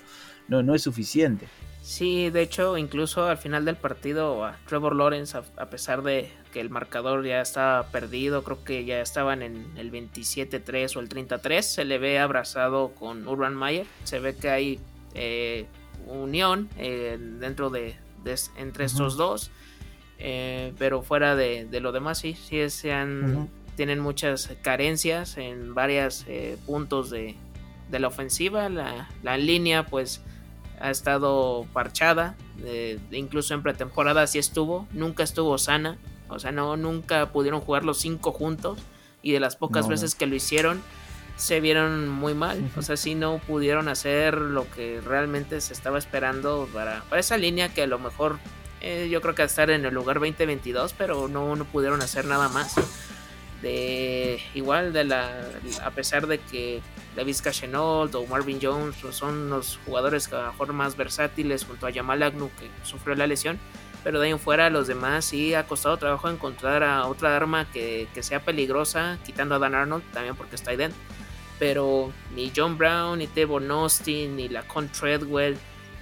no, 0.49 0.75
es 0.75 0.83
suficiente. 0.83 1.47
Sí, 1.83 2.31
de 2.31 2.43
hecho, 2.43 2.77
incluso 2.79 3.27
al 3.27 3.39
final 3.39 3.65
del 3.65 3.77
partido, 3.77 4.51
Trevor 4.67 4.97
Lawrence, 4.97 5.39
a, 5.39 5.67
pesar 5.67 6.03
de 6.03 6.33
que 6.53 6.61
el 6.61 6.69
marcador 6.69 7.25
ya 7.25 7.41
estaba 7.41 7.89
perdido, 7.91 8.43
creo 8.43 8.65
que 8.65 8.85
ya 8.85 9.01
estaban 9.01 9.43
en 9.43 9.67
el 9.77 9.93
27-3 9.93 10.97
o 10.97 11.01
el 11.01 11.09
33, 11.09 11.65
se 11.65 11.85
le 11.85 11.99
ve 11.99 12.19
abrazado 12.19 12.93
con 12.99 13.29
Urban 13.29 13.57
Meyer. 13.57 13.87
Se 14.03 14.19
ve 14.19 14.35
que 14.35 14.51
hay 14.51 14.81
eh, 15.15 15.67
unión 16.07 16.69
eh, 16.79 17.19
dentro 17.21 17.71
de, 17.71 17.97
entre 18.57 18.85
estos 18.85 19.16
dos. 19.16 19.51
Eh, 20.19 20.73
pero 20.79 21.03
fuera 21.03 21.37
de, 21.37 21.69
lo 21.81 21.92
demás, 21.92 22.19
sí, 22.19 22.35
sí 22.35 22.69
sean, 22.71 23.49
tienen 23.77 24.01
muchas 24.01 24.51
carencias 24.62 25.37
en 25.37 25.75
varios 25.75 26.25
puntos 26.64 27.11
de, 27.11 27.37
la 27.90 28.09
ofensiva. 28.09 28.69
La, 28.69 29.09
la 29.23 29.37
línea, 29.37 29.87
pues 29.87 30.23
ha 30.81 30.90
estado 30.90 31.66
parchada, 31.73 32.37
incluso 33.11 33.55
en 33.55 33.62
pretemporada 33.62 34.23
así 34.23 34.38
estuvo, 34.38 34.87
nunca 34.92 35.23
estuvo 35.23 35.57
sana, 35.59 35.99
o 36.29 36.38
sea, 36.38 36.53
no, 36.53 36.77
nunca 36.77 37.33
pudieron 37.33 37.61
jugar 37.61 37.85
los 37.85 37.99
cinco 37.99 38.33
juntos 38.33 38.79
y 39.23 39.33
de 39.33 39.40
las 39.40 39.57
pocas 39.57 39.88
veces 39.88 40.14
que 40.14 40.27
lo 40.27 40.35
hicieron 40.35 40.83
se 41.37 41.61
vieron 41.61 42.09
muy 42.09 42.35
mal, 42.35 42.70
o 42.77 42.83
sea, 42.83 42.96
sí 42.96 43.14
no 43.14 43.38
pudieron 43.38 43.88
hacer 43.88 44.35
lo 44.37 44.68
que 44.70 45.01
realmente 45.05 45.61
se 45.61 45.72
estaba 45.72 45.99
esperando 45.99 46.68
para, 46.72 47.03
para 47.11 47.20
esa 47.20 47.37
línea 47.37 47.72
que 47.72 47.83
a 47.83 47.87
lo 47.87 47.99
mejor 47.99 48.38
eh, 48.81 49.09
yo 49.11 49.20
creo 49.20 49.35
que 49.35 49.42
estar 49.42 49.70
en 49.70 49.85
el 49.85 49.94
lugar 49.94 50.20
2022, 50.20 50.94
pero 50.96 51.29
no, 51.29 51.57
no 51.57 51.64
pudieron 51.64 52.03
hacer 52.03 52.25
nada 52.25 52.49
más. 52.49 52.75
De 53.62 54.38
igual 54.55 54.92
de 54.92 55.05
la 55.05 55.31
a 55.83 55.90
pesar 55.90 56.27
de 56.27 56.38
que 56.38 56.83
David 57.16 57.37
Chenault 57.51 58.14
o 58.14 58.27
Marvin 58.27 58.59
Jones 58.61 58.96
son 59.11 59.49
los 59.49 59.81
jugadores 59.87 60.29
que 60.29 60.37
a 60.37 60.42
lo 60.42 60.53
mejor 60.53 60.72
más 60.75 60.96
versátiles 60.96 61.64
junto 61.64 61.87
a 61.87 61.92
Jamal 61.92 62.22
Agnew 62.22 62.51
que 62.61 62.68
sufrió 62.85 63.16
la 63.16 63.27
lesión. 63.27 63.59
Pero 64.05 64.20
de 64.20 64.27
ahí 64.27 64.33
en 64.33 64.38
fuera, 64.38 64.70
los 64.70 64.87
demás 64.87 65.25
sí 65.25 65.55
ha 65.55 65.66
costado 65.66 65.96
trabajo 65.96 66.29
encontrar 66.29 66.85
a 66.85 67.07
otra 67.07 67.35
arma 67.35 67.66
que, 67.72 68.07
sea 68.20 68.40
peligrosa, 68.44 69.18
quitando 69.25 69.57
a 69.57 69.59
Dan 69.59 69.75
Arnold 69.75 70.05
también 70.12 70.37
porque 70.37 70.55
está 70.55 70.70
ahí 70.70 70.77
dentro. 70.77 71.01
Pero 71.59 72.12
ni 72.35 72.53
John 72.55 72.77
Brown, 72.77 73.19
ni 73.19 73.27
Tevon 73.27 73.71
Austin, 73.71 74.37
ni 74.37 74.49
Lacon 74.49 74.88
Treadwell, 74.88 75.57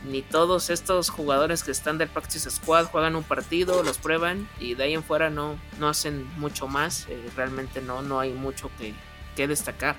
ni 0.05 0.23
todos 0.23 0.69
estos 0.69 1.09
jugadores 1.09 1.63
que 1.63 1.71
están 1.71 1.97
del 1.97 2.09
Practice 2.09 2.51
Squad 2.51 2.87
juegan 2.87 3.17
un 3.17 3.23
partido, 3.23 3.83
los 3.83 3.99
prueban 3.99 4.49
y 4.61 4.75
de 4.75 4.85
ahí 4.85 4.95
en 4.95 5.03
fuera 5.03 5.31
no, 5.31 5.59
no 5.79 5.89
hacen 5.89 6.27
mucho 6.39 6.69
más. 6.69 7.07
Eh, 7.09 7.31
realmente 7.37 7.81
no, 7.81 8.03
no 8.03 8.21
hay 8.21 8.33
mucho 8.33 8.71
que, 8.79 8.95
que 9.35 9.49
destacar. 9.49 9.97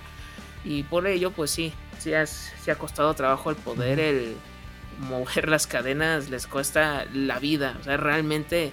Y 0.64 0.84
por 0.84 1.08
ello, 1.08 1.32
pues 1.32 1.52
sí, 1.52 1.74
sí, 2.00 2.14
ha 2.14 2.76
costado 2.76 3.14
trabajo 3.14 3.50
el 3.50 3.56
poder, 3.56 4.00
el 4.00 4.36
mover 5.00 5.50
las 5.50 5.68
cadenas, 5.68 6.30
les 6.30 6.48
cuesta 6.48 7.06
la 7.14 7.40
vida. 7.40 7.78
O 7.80 7.84
sea, 7.84 7.98
realmente 7.98 8.72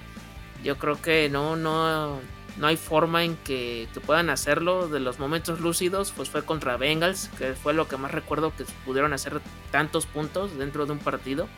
yo 0.63 0.77
creo 0.79 1.01
que 1.01 1.29
no, 1.29 1.57
no, 1.57 2.21
no 2.59 2.67
hay 2.67 2.77
forma 2.77 3.25
en 3.25 3.37
que, 3.37 3.89
puedan 4.07 4.31
hacerlo. 4.31 4.89
De 4.89 5.01
los 5.01 5.19
momentos 5.19 5.61
lúcidos, 5.61 6.13
pues 6.15 6.29
fue 6.31 6.45
contra 6.45 6.77
Bengals, 6.77 7.31
que 7.39 7.55
fue 7.55 7.75
lo 7.75 7.89
que 7.89 7.97
más 7.97 8.13
recuerdo 8.13 8.55
que 8.57 8.65
pudieron 8.85 9.13
hacer 9.13 9.41
tantos 9.71 10.07
puntos 10.07 10.57
dentro 10.59 10.87
de 10.87 10.93
un 10.93 10.99
partido. 10.99 11.49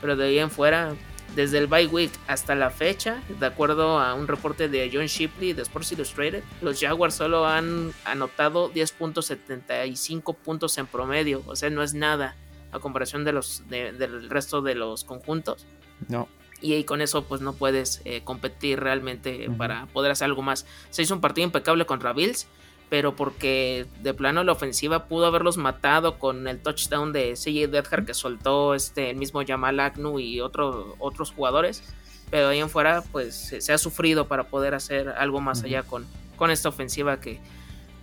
Pero 0.00 0.16
de 0.16 0.26
ahí 0.26 0.38
en 0.38 0.50
fuera, 0.50 0.94
desde 1.34 1.58
el 1.58 1.66
bye 1.66 1.86
week 1.86 2.12
hasta 2.26 2.54
la 2.54 2.70
fecha, 2.70 3.22
de 3.38 3.46
acuerdo 3.46 3.98
a 3.98 4.14
un 4.14 4.28
reporte 4.28 4.68
de 4.68 4.90
John 4.92 5.06
Shipley 5.06 5.52
de 5.52 5.62
Sports 5.62 5.92
Illustrated, 5.92 6.42
los 6.62 6.80
Jaguars 6.80 7.14
solo 7.14 7.46
han 7.46 7.92
anotado 8.04 8.72
10.75 8.72 10.36
puntos 10.36 10.78
en 10.78 10.86
promedio, 10.86 11.42
o 11.46 11.56
sea, 11.56 11.70
no 11.70 11.82
es 11.82 11.94
nada 11.94 12.36
a 12.70 12.78
comparación 12.78 13.24
de 13.24 13.32
los 13.32 13.62
del 13.68 14.30
resto 14.30 14.62
de 14.62 14.74
los 14.74 15.04
conjuntos. 15.04 15.66
No. 16.08 16.28
Y, 16.60 16.82
con 16.84 17.00
eso 17.00 17.24
pues 17.24 17.40
no 17.40 17.52
puedes 17.52 18.02
eh, 18.04 18.22
competir 18.24 18.80
realmente 18.80 19.48
para 19.56 19.86
poder 19.86 20.10
hacer 20.10 20.26
algo 20.26 20.42
más. 20.42 20.66
Se 20.90 21.02
hizo 21.02 21.14
un 21.14 21.20
partido 21.20 21.44
impecable 21.44 21.86
contra 21.86 22.12
Bills, 22.12 22.48
pero 22.88 23.14
porque 23.14 23.86
de 24.02 24.14
plano 24.14 24.42
la 24.44 24.52
ofensiva 24.52 25.06
pudo 25.06 25.26
haberlos 25.26 25.56
matado 25.56 26.18
con 26.18 26.48
el 26.48 26.60
touchdown 26.60 27.12
de 27.12 27.34
CJ 27.34 27.68
Deadhart 27.70 28.06
que 28.06 28.14
soltó 28.14 28.74
este 28.74 29.10
el 29.10 29.16
mismo 29.16 29.42
Jamal 29.46 29.78
Agnew 29.78 30.18
y 30.18 30.40
otro, 30.40 30.96
otros 30.98 31.30
jugadores. 31.30 31.82
Pero 32.30 32.48
ahí 32.48 32.58
en 32.58 32.70
fuera 32.70 33.02
pues 33.12 33.34
se, 33.36 33.72
ha 33.72 33.78
sufrido 33.78 34.26
para 34.26 34.48
poder 34.48 34.74
hacer 34.74 35.08
algo 35.10 35.40
más 35.40 35.62
allá 35.62 35.82
con, 35.82 36.06
con 36.36 36.50
esta 36.50 36.68
ofensiva 36.68 37.20
que, 37.20 37.40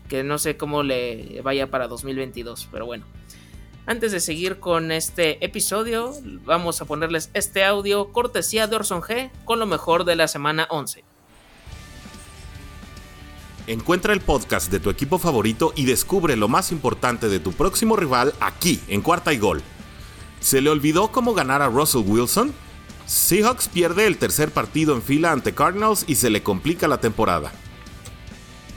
que 0.07 0.23
no 0.23 0.37
sé 0.37 0.57
cómo 0.57 0.83
le 0.83 1.41
vaya 1.43 1.67
para 1.67 1.87
2022, 1.87 2.69
pero 2.71 2.85
bueno. 2.85 3.05
Antes 3.87 4.11
de 4.11 4.19
seguir 4.19 4.59
con 4.59 4.91
este 4.91 5.45
episodio, 5.45 6.11
vamos 6.43 6.81
a 6.81 6.85
ponerles 6.85 7.29
este 7.35 7.63
audio 7.63 8.11
cortesía 8.11 8.65
de 8.65 8.77
Orson 8.77 9.01
G 9.01 9.29
con 9.45 9.59
lo 9.59 9.67
mejor 9.67 10.05
de 10.05 10.15
la 10.15 10.27
semana 10.27 10.65
11. 10.71 11.03
Encuentra 13.67 14.13
el 14.13 14.21
podcast 14.21 14.71
de 14.71 14.79
tu 14.79 14.89
equipo 14.89 15.19
favorito 15.19 15.71
y 15.75 15.85
descubre 15.85 16.35
lo 16.35 16.47
más 16.47 16.71
importante 16.71 17.29
de 17.29 17.39
tu 17.39 17.51
próximo 17.51 17.95
rival 17.95 18.33
aquí, 18.39 18.81
en 18.87 19.01
Cuarta 19.01 19.33
y 19.33 19.37
Gol. 19.37 19.61
¿Se 20.39 20.61
le 20.61 20.71
olvidó 20.71 21.11
cómo 21.11 21.35
ganar 21.35 21.61
a 21.61 21.69
Russell 21.69 22.03
Wilson? 22.07 22.53
Seahawks 23.05 23.67
pierde 23.67 24.07
el 24.07 24.17
tercer 24.17 24.49
partido 24.49 24.95
en 24.95 25.03
fila 25.03 25.31
ante 25.31 25.53
Cardinals 25.53 26.05
y 26.07 26.15
se 26.15 26.31
le 26.31 26.41
complica 26.41 26.87
la 26.87 26.99
temporada. 26.99 27.51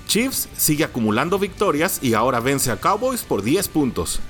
Chiefs 0.07 0.51
sigue 0.55 0.85
acumulando 0.85 1.39
victorias 1.39 1.99
y 2.03 2.13
ahora 2.13 2.41
vence 2.41 2.71
a 2.71 2.77
Cowboys 2.79 3.23
por 3.23 3.43
10 3.43 3.69
puntos. 3.69 4.21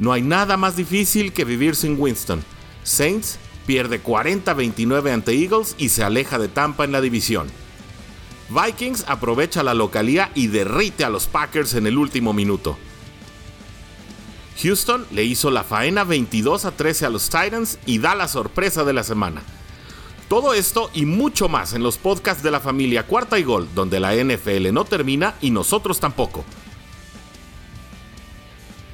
No 0.00 0.12
hay 0.12 0.22
nada 0.22 0.56
más 0.56 0.76
difícil 0.76 1.34
que 1.34 1.44
vivir 1.44 1.76
sin 1.76 2.00
Winston. 2.00 2.42
Saints 2.84 3.38
pierde 3.66 4.02
40-29 4.02 5.12
ante 5.12 5.32
Eagles 5.32 5.74
y 5.76 5.90
se 5.90 6.02
aleja 6.02 6.38
de 6.38 6.48
Tampa 6.48 6.84
en 6.84 6.92
la 6.92 7.02
división. 7.02 7.48
Vikings 8.48 9.04
aprovecha 9.06 9.62
la 9.62 9.74
localía 9.74 10.30
y 10.34 10.46
derrite 10.46 11.04
a 11.04 11.10
los 11.10 11.26
Packers 11.26 11.74
en 11.74 11.86
el 11.86 11.98
último 11.98 12.32
minuto. 12.32 12.78
Houston 14.62 15.06
le 15.10 15.24
hizo 15.24 15.50
la 15.50 15.64
faena 15.64 16.04
22 16.04 16.64
a 16.64 16.70
13 16.70 17.04
a 17.04 17.10
los 17.10 17.28
Titans 17.28 17.78
y 17.84 17.98
da 17.98 18.14
la 18.14 18.26
sorpresa 18.26 18.84
de 18.84 18.94
la 18.94 19.04
semana. 19.04 19.42
Todo 20.30 20.54
esto 20.54 20.90
y 20.94 21.04
mucho 21.04 21.50
más 21.50 21.74
en 21.74 21.82
los 21.82 21.98
podcasts 21.98 22.42
de 22.42 22.50
la 22.50 22.60
familia 22.60 23.06
Cuarta 23.06 23.38
y 23.38 23.42
Gol, 23.42 23.68
donde 23.74 24.00
la 24.00 24.14
NFL 24.14 24.72
no 24.72 24.86
termina 24.86 25.34
y 25.42 25.50
nosotros 25.50 26.00
tampoco. 26.00 26.46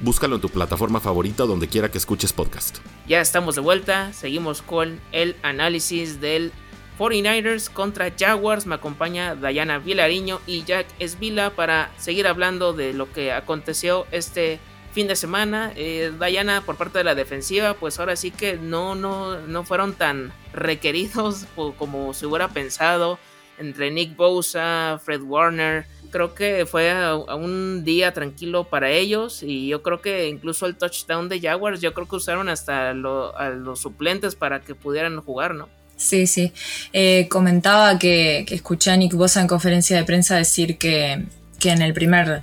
Búscalo 0.07 0.37
en 0.37 0.40
tu 0.40 0.51
plataforma 0.51 1.01
favorita 1.01 1.42
donde 1.47 1.66
quiera 1.66 1.90
que 1.90 1.99
escuches 1.99 2.33
podcast. 2.33 2.79
Ya 3.09 3.21
estamos 3.21 3.57
de 3.57 3.61
vuelta, 3.61 4.12
seguimos 4.12 4.62
con 4.62 5.01
el 5.11 5.35
análisis 5.42 6.21
del 6.21 6.53
49ers 6.97 7.69
contra 7.69 8.12
Jaguars. 8.16 8.66
Me 8.66 8.77
acompaña 8.77 9.35
Dayana 9.35 9.81
Vilariño 9.81 10.40
y 10.47 10.62
Jack 10.62 10.87
Esvila 11.01 11.51
para 11.51 11.90
seguir 11.99 12.29
hablando 12.29 12.73
de 12.73 12.92
lo 12.92 13.12
que 13.12 13.33
aconteció 13.33 14.07
este 14.12 14.61
fin 14.92 15.09
de 15.09 15.16
semana. 15.16 15.73
Eh, 15.75 16.12
Dayana, 16.16 16.61
por 16.61 16.77
parte 16.77 16.99
de 16.99 17.05
la 17.05 17.16
defensiva, 17.16 17.75
pues 17.75 17.99
ahora 17.99 18.14
sí 18.14 18.31
que 18.31 18.59
no, 18.59 18.95
no, 18.95 19.40
no 19.40 19.64
fueron 19.64 19.92
tan 19.92 20.33
requeridos 20.53 21.47
como 21.79 22.14
se 22.14 22.27
hubiera 22.27 22.47
pensado. 22.47 23.19
Entre 23.59 23.90
Nick 23.90 24.16
Bosa, 24.16 25.01
Fred 25.05 25.23
Warner, 25.23 25.87
creo 26.11 26.35
que 26.35 26.66
fue 26.66 26.90
a, 26.90 27.14
un 27.14 27.85
día 27.85 28.12
tranquilo 28.12 28.64
para 28.64 28.90
ellos 28.90 29.42
y 29.42 29.69
yo 29.69 29.83
creo 29.83 30.01
que 30.01 30.29
incluso 30.29 30.66
el 30.66 30.77
touchdown 30.77 31.29
de 31.29 31.40
Jaguars, 31.40 31.81
yo 31.81 31.92
creo 31.95 32.09
que 32.09 32.16
usaron 32.16 32.49
hasta 32.49 32.90
a 32.90 32.95
los 32.95 33.79
suplentes 33.79 34.35
para 34.35 34.61
que 34.61 34.75
pudieran 34.75 35.21
jugar, 35.21 35.55
¿no? 35.55 35.69
Sí, 35.97 36.27
sí. 36.27 36.53
Eh, 36.92 37.27
comentaba 37.29 37.99
que, 37.99 38.47
escuché 38.51 38.90
a 38.90 38.97
Nick 38.97 39.14
Bosa 39.14 39.40
en 39.40 39.47
conferencia 39.47 39.97
de 39.97 40.05
prensa 40.05 40.37
decir 40.37 40.77
que, 40.79 41.25
en 41.64 41.83
el 41.83 41.92
primer 41.95 42.42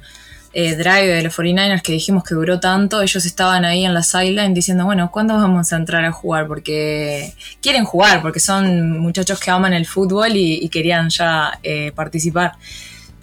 eh, 0.54 0.76
drive 0.76 1.08
de 1.08 1.24
los 1.24 1.36
49ers 1.36 1.82
que 1.82 1.94
dijimos 1.94 2.24
que 2.24 2.36
duró 2.36 2.60
tanto, 2.60 3.02
ellos 3.02 3.26
estaban 3.26 3.66
ahí 3.66 3.86
en 3.86 3.94
la 3.94 4.04
sideline 4.04 4.54
diciendo, 4.54 4.86
bueno, 4.86 5.10
¿cuándo 5.12 5.34
vamos 5.34 5.74
a 5.74 5.78
entrar 5.78 6.06
a 6.06 6.12
jugar? 6.12 6.48
Porque 6.48 7.34
quieren 7.62 7.86
jugar, 7.86 8.22
porque 8.22 8.40
son 8.40 9.00
muchachos 9.00 9.40
que 9.40 9.50
aman 9.50 9.74
el 9.74 9.88
fútbol 9.88 10.36
y, 10.36 10.70
querían 10.70 11.10
ya 11.10 11.60
eh, 11.62 11.92
participar 11.94 12.54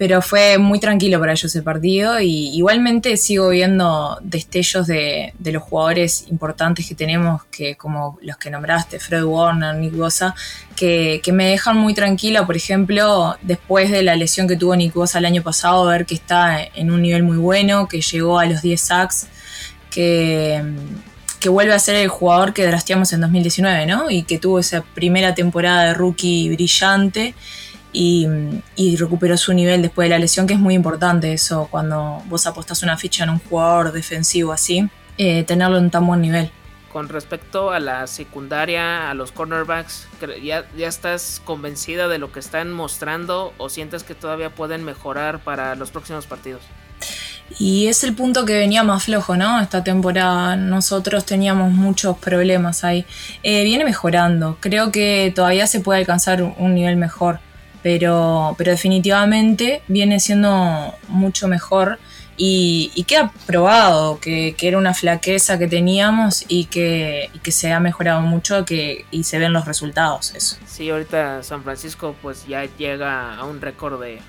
pero 0.01 0.19
fue 0.23 0.57
muy 0.57 0.79
tranquilo 0.79 1.19
para 1.19 1.33
ellos 1.33 1.55
el 1.55 1.61
partido 1.61 2.19
y 2.19 2.47
igualmente 2.55 3.15
sigo 3.17 3.49
viendo 3.49 4.17
destellos 4.23 4.87
de, 4.87 5.31
los 5.39 5.61
jugadores 5.61 6.25
importantes 6.31 6.87
que 6.87 6.95
tenemos, 6.95 7.43
que 7.51 7.75
como 7.75 8.17
los 8.23 8.35
que 8.37 8.49
nombraste, 8.49 8.99
Fred 8.99 9.21
Warner, 9.23 9.75
Nick 9.75 9.95
Bosa, 9.95 10.33
que, 10.75 11.21
me 11.31 11.51
dejan 11.51 11.77
muy 11.77 11.93
tranquila, 11.93 12.47
por 12.47 12.57
ejemplo, 12.57 13.37
después 13.43 13.91
de 13.91 14.01
la 14.01 14.15
lesión 14.15 14.47
que 14.47 14.55
tuvo 14.55 14.75
Nick 14.75 14.95
Bosa 14.95 15.19
el 15.19 15.25
año 15.25 15.43
pasado, 15.43 15.85
ver 15.85 16.07
que 16.07 16.15
está 16.15 16.63
en 16.63 16.89
un 16.89 17.03
nivel 17.03 17.21
muy 17.21 17.37
bueno, 17.37 17.87
que 17.87 18.01
llegó 18.01 18.39
a 18.39 18.47
los 18.47 18.63
10 18.63 18.81
sacks, 18.81 19.27
que, 19.91 20.63
que 21.39 21.49
vuelve 21.49 21.75
a 21.75 21.79
ser 21.79 21.97
el 21.97 22.07
jugador 22.07 22.55
que 22.55 22.65
drasteamos 22.65 23.13
en 23.13 23.21
2019, 23.21 23.85
¿no? 23.85 24.09
Y 24.09 24.23
que 24.23 24.39
tuvo 24.39 24.57
esa 24.57 24.81
primera 24.81 25.35
temporada 25.35 25.83
de 25.83 25.93
rookie 25.93 26.49
brillante 26.49 27.35
y, 27.93 28.95
recuperó 28.97 29.37
su 29.37 29.53
nivel 29.53 29.81
después 29.81 30.05
de 30.05 30.09
la 30.09 30.19
lesión, 30.19 30.47
que 30.47 30.53
es 30.53 30.59
muy 30.59 30.73
importante 30.73 31.33
eso 31.33 31.67
cuando 31.69 32.21
vos 32.25 32.45
apostás 32.47 32.83
una 32.83 32.97
ficha 32.97 33.23
en 33.23 33.31
un 33.31 33.39
jugador 33.39 33.91
defensivo 33.91 34.51
así, 34.51 34.89
eh, 35.17 35.43
tenerlo 35.43 35.77
en 35.77 35.89
tan 35.89 36.05
buen 36.05 36.21
nivel. 36.21 36.51
Con 36.91 37.07
respecto 37.07 37.71
a 37.71 37.79
la 37.79 38.05
secundaria, 38.05 39.09
a 39.09 39.13
los 39.13 39.31
cornerbacks, 39.31 40.07
¿ya, 40.43 40.65
¿ya 40.77 40.87
estás 40.87 41.41
convencida 41.45 42.09
de 42.09 42.17
lo 42.17 42.33
que 42.33 42.39
están 42.39 42.71
mostrando 42.73 43.53
o 43.57 43.69
sientes 43.69 44.03
que 44.03 44.13
todavía 44.13 44.49
pueden 44.49 44.83
mejorar 44.83 45.39
para 45.39 45.75
los 45.75 45.89
próximos 45.91 46.25
partidos? 46.25 46.61
Y 47.59 47.87
es 47.87 48.03
el 48.03 48.13
punto 48.13 48.45
que 48.45 48.53
venía 48.53 48.83
más 48.83 49.03
flojo, 49.03 49.35
¿no? 49.35 49.59
Esta 49.61 49.83
temporada 49.83 50.55
nosotros 50.55 51.25
teníamos 51.25 51.71
muchos 51.71 52.17
problemas 52.17 52.83
ahí. 52.83 53.05
Eh, 53.43 53.63
viene 53.63 53.83
mejorando, 53.83 54.57
creo 54.59 54.91
que 54.91 55.31
todavía 55.35 55.67
se 55.67 55.79
puede 55.79 55.99
alcanzar 55.99 56.41
un 56.43 56.75
nivel 56.75 56.95
mejor 56.97 57.39
pero, 57.83 58.55
pero 58.57 58.71
definitivamente 58.71 59.81
viene 59.87 60.19
siendo 60.19 60.95
mucho 61.07 61.47
mejor 61.47 61.99
y, 62.37 62.91
y 62.95 63.03
queda 63.03 63.31
probado 63.45 64.19
que, 64.19 64.55
era 64.59 64.77
una 64.77 64.93
flaqueza 64.93 65.59
que 65.59 65.67
teníamos 65.67 66.45
y 66.47 66.65
que, 66.65 67.29
que 67.43 67.51
se 67.51 67.71
ha 67.71 67.79
mejorado 67.79 68.21
mucho 68.21 68.65
que, 68.65 69.05
y 69.11 69.23
se 69.23 69.37
ven 69.37 69.53
los 69.53 69.65
resultados. 69.65 70.33
Eso. 70.33 70.57
Sí, 70.65 70.89
ahorita 70.89 71.43
San 71.43 71.63
Francisco 71.63 72.15
pues 72.21 72.47
ya 72.47 72.65
llega 72.77 73.35
a 73.35 73.43
un 73.43 73.61
récord 73.61 74.01
de, 74.01 74.19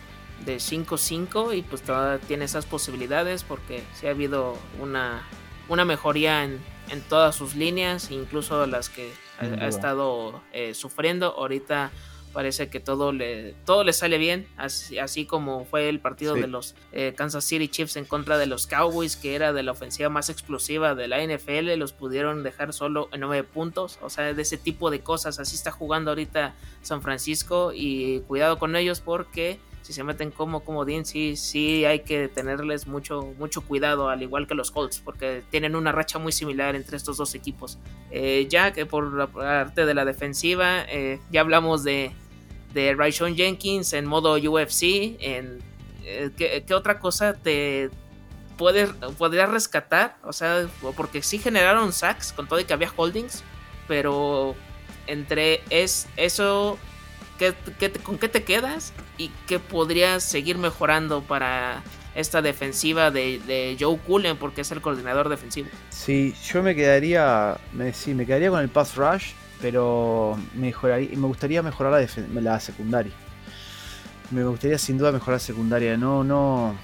de 0.45 0.57
5-5 0.57 1.57
y 1.57 1.63
pues 1.63 1.83
todavía 1.83 2.25
tiene 2.27 2.45
esas 2.45 2.67
posibilidades 2.67 3.45
porque 3.45 3.83
sí 3.95 4.07
ha 4.07 4.11
habido 4.11 4.59
una, 4.81 5.23
una 5.69 5.85
mejoría 5.85 6.45
en, 6.45 6.61
en 6.91 7.01
todas 7.01 7.35
sus 7.35 7.55
líneas, 7.55 8.11
incluso 8.11 8.67
las 8.67 8.89
que 8.89 9.13
ha, 9.39 9.67
estado 9.67 10.43
eh, 10.53 10.75
sufriendo. 10.75 11.35
Ahorita 11.37 11.91
parece 12.33 12.69
que 12.69 12.81
todo 12.81 13.13
le, 13.13 13.55
todo 13.65 13.85
le 13.85 13.93
sale 13.93 14.19
bien, 14.19 14.47
así, 14.57 14.99
así 14.99 15.27
como 15.27 15.65
fue 15.65 15.89
el 15.89 16.01
partido 16.01 16.35
de 16.35 16.47
los 16.47 16.75
eh, 16.93 17.15
Kansas 17.17 17.45
City 17.45 17.69
Chiefs 17.69 17.97
en 17.97 18.05
contra 18.05 18.39
de 18.39 18.47
los 18.47 18.67
Cowboys, 18.67 19.17
que 19.17 19.35
era 19.35 19.53
de 19.53 19.63
la 19.63 19.73
ofensiva 19.73 20.09
más 20.09 20.31
explosiva 20.31 20.95
de 20.95 21.09
la 21.09 21.25
NFL, 21.25 21.75
los 21.77 21.93
pudieron 21.93 22.43
dejar 22.43 22.73
solo 22.73 23.09
en 23.13 23.21
nueve 23.21 23.45
puntos, 23.45 23.99
o 24.03 24.11
sea, 24.11 24.33
de 24.33 24.43
ese 24.43 24.57
tipo 24.57 24.91
de 24.91 25.01
cosas, 25.01 25.39
así 25.39 25.55
está 25.55 25.71
jugando 25.71 26.11
ahorita 26.11 26.55
San 26.83 27.03
Francisco 27.03 27.73
y 27.75 28.21
cuidado 28.21 28.59
con 28.59 28.77
ellos 28.77 29.01
porque 29.01 29.59
si 29.83 29.93
se 29.93 30.05
meten 30.05 30.31
como 30.31 30.61
comodín, 30.61 31.05
sí, 31.05 31.37
sí 31.37 31.85
hay 31.85 32.01
que 32.01 32.29
tenerles 32.29 32.87
mucho, 32.87 33.35
mucho 33.39 33.63
cuidado, 33.63 34.09
al 34.09 34.23
igual 34.23 34.47
que 34.47 34.55
los 34.55 34.71
Colts, 34.71 35.01
porque 35.01 35.43
tienen 35.51 35.75
una 35.75 35.91
racha 35.91 36.19
muy 36.19 36.33
similar 36.33 36.77
entre 36.77 36.97
estos 36.97 37.17
dos 37.17 37.35
equipos. 37.35 37.79
Eh, 38.11 38.47
ya 38.49 38.73
que 38.73 38.87
por 38.87 39.13
la 39.13 39.27
parte 39.27 39.85
de 39.85 39.95
la 39.95 40.05
defensiva, 40.05 40.85
eh, 40.89 41.21
ya 41.31 41.41
hablamos 41.41 41.83
de, 41.83 42.13
de 42.73 42.95
Raishon 42.95 43.37
Jenkins 43.37 43.93
en 43.93 44.07
modo 44.07 44.35
UFC. 44.35 45.17
En, 45.21 45.61
eh, 46.05 46.31
¿qué, 46.37 46.75
otra 46.75 46.99
cosa 46.99 47.35
te 47.35 47.91
puedes, 48.57 48.91
podrías 49.19 49.51
rescatar? 49.51 50.17
O 50.25 50.33
sea, 50.33 50.69
porque 50.97 51.23
sí 51.23 51.39
generaron 51.39 51.93
sacks 51.93 52.33
con 52.33 52.49
todo 52.49 52.61
y 52.61 52.65
que 52.65 52.73
había 52.73 52.93
holdings, 52.97 53.43
pero 53.87 54.55
entre 55.07 55.63
es 55.71 56.07
eso 56.17 56.79
¿con 58.03 58.19
qué 58.19 58.29
te 58.29 58.45
quedas? 58.45 58.93
¿Y 59.19 59.31
qué 59.47 59.59
podrías 59.59 60.23
seguir 60.23 60.59
mejorando 60.59 61.23
para 61.23 61.83
esta 62.15 62.43
defensiva 62.43 63.11
de, 63.11 63.77
Joe 63.79 63.99
Cullen? 63.99 64.37
Porque 64.37 64.61
es 64.61 64.71
el 64.71 64.81
coordinador 64.81 65.29
defensivo. 65.29 65.69
Sí, 65.91 66.35
yo 66.45 66.63
me 66.63 66.75
quedaría, 66.75 67.59
sí, 67.93 68.15
me 68.15 68.27
quedaría 68.27 68.51
con 68.51 68.61
el 68.61 68.69
pass 68.69 68.97
rush, 68.97 69.33
pero 69.63 70.37
me 70.55 70.73
gustaría 70.73 71.63
mejorar 71.63 71.93
la, 71.93 72.41
la 72.41 72.61
secundaria. 72.61 73.13
Me 74.33 74.45
gustaría 74.45 74.77
sin 74.77 74.99
duda 74.99 75.13
mejorar 75.13 75.37
la 75.37 75.39
secundaria. 75.39 75.97
No, 75.97 76.25
no, 76.25 76.75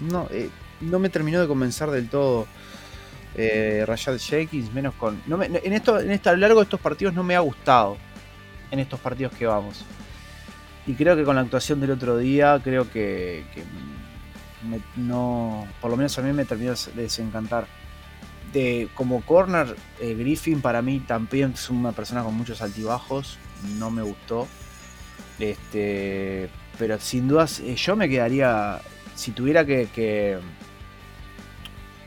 no, 0.00 0.26
eh, 0.30 0.48
no 0.80 0.98
me 0.98 1.10
terminó 1.10 1.40
de 1.40 1.46
convencer 1.46 1.90
del 1.90 2.08
todo 2.08 2.46
eh, 3.34 3.84
Rashad 3.86 4.18
Jenkins, 4.18 4.72
menos 4.72 4.94
con. 4.94 5.20
en 5.28 5.72
esto, 5.72 6.00
en 6.00 6.10
a 6.10 6.32
lo 6.32 6.38
largo 6.38 6.60
de 6.60 6.64
estos 6.64 6.80
partidos 6.80 7.12
no 7.14 7.22
me 7.22 7.36
ha 7.36 7.40
gustado. 7.40 7.98
En 8.70 8.78
estos 8.78 8.98
partidos 8.98 9.34
que 9.34 9.46
vamos. 9.46 9.84
Y 10.86 10.94
creo 10.94 11.14
que 11.14 11.24
con 11.24 11.36
la 11.36 11.42
actuación 11.42 11.78
del 11.78 11.90
otro 11.90 12.16
día, 12.16 12.58
creo 12.64 12.90
que, 12.90 13.44
no. 14.96 15.66
Por 15.80 15.90
lo 15.90 15.96
menos 15.98 16.18
a 16.18 16.22
mí 16.22 16.32
me 16.32 16.46
terminó 16.46 16.72
de 16.72 17.02
desencantar. 17.02 17.66
Como 18.94 19.22
corner, 19.22 19.76
eh, 20.00 20.14
Griffin 20.14 20.60
para 20.60 20.82
mí 20.82 21.00
también 21.00 21.52
es 21.52 21.70
una 21.70 21.92
persona 21.92 22.22
con 22.22 22.34
muchos 22.34 22.60
altibajos. 22.62 23.38
No 23.78 23.90
me 23.90 24.02
gustó. 24.02 24.46
Este, 25.38 26.50
pero 26.78 27.00
sin 27.00 27.28
dudas, 27.28 27.60
eh, 27.60 27.74
yo 27.76 27.96
me 27.96 28.08
quedaría. 28.08 28.80
Si 29.14 29.32
tuviera 29.32 29.64
que 29.64 30.40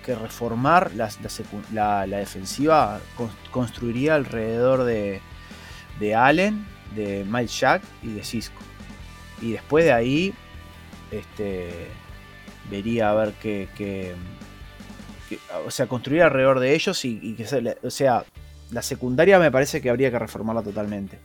que 0.05 0.13
reformar 0.13 0.91
la, 0.93 2.05
defensiva, 2.05 3.01
construiría 3.49 4.13
alrededor 4.13 4.83
de, 4.83 5.19
de 5.99 6.15
Allen, 6.15 6.63
de 6.95 7.25
Mike 7.27 7.51
Jack 7.51 7.81
y 8.03 8.09
de 8.09 8.23
Cisco. 8.23 8.61
Y 9.41 9.53
después 9.53 9.83
de 9.83 9.93
ahí, 9.93 10.33
este, 11.09 11.87
vería 12.69 13.09
a 13.09 13.15
ver 13.15 13.33
qué, 13.41 14.13
o 15.65 15.71
sea, 15.71 15.87
construir 15.87 16.23
alrededor 16.23 16.59
de 16.59 16.73
ellos 16.73 17.03
y, 17.05 17.33
que, 17.33 17.75
o 17.83 17.89
sea, 17.89 18.25
la 18.71 18.81
secundaria 18.81 19.39
me 19.39 19.51
parece 19.51 19.81
que 19.81 19.89
habría 19.89 20.11
que 20.11 20.19
reformarla 20.19 20.61
totalmente. 20.61 21.19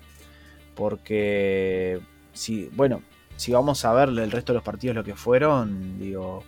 Porque, 0.75 2.01
si, 2.33 2.71
bueno, 2.75 3.03
si 3.37 3.53
vamos 3.53 3.85
a 3.85 3.93
ver 3.93 4.09
el 4.09 4.31
resto 4.31 4.53
de 4.53 4.59
los 4.59 4.65
partidos 4.65 4.97
lo 4.97 5.05
que 5.05 5.15
fueron, 5.15 5.99
digo, 5.99 6.43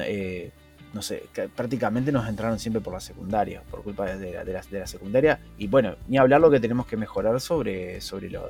eh, 0.00 0.50
no 0.92 1.02
sé, 1.02 1.24
prácticamente 1.54 2.12
nos 2.12 2.28
entraron 2.28 2.58
siempre 2.58 2.80
por 2.80 2.94
la 2.94 3.00
secundaria, 3.00 3.62
por 3.70 3.82
culpa 3.82 4.06
de 4.14 4.32
la, 4.32 4.44
de 4.44 4.78
la, 4.78 4.86
secundaria. 4.86 5.40
Y 5.58 5.66
bueno, 5.66 5.96
ni 6.08 6.18
hablar 6.18 6.40
lo 6.40 6.50
que 6.50 6.60
tenemos 6.60 6.86
que 6.86 6.96
mejorar 6.96 7.40
sobre, 7.40 8.00
sobre 8.00 8.30
los 8.30 8.44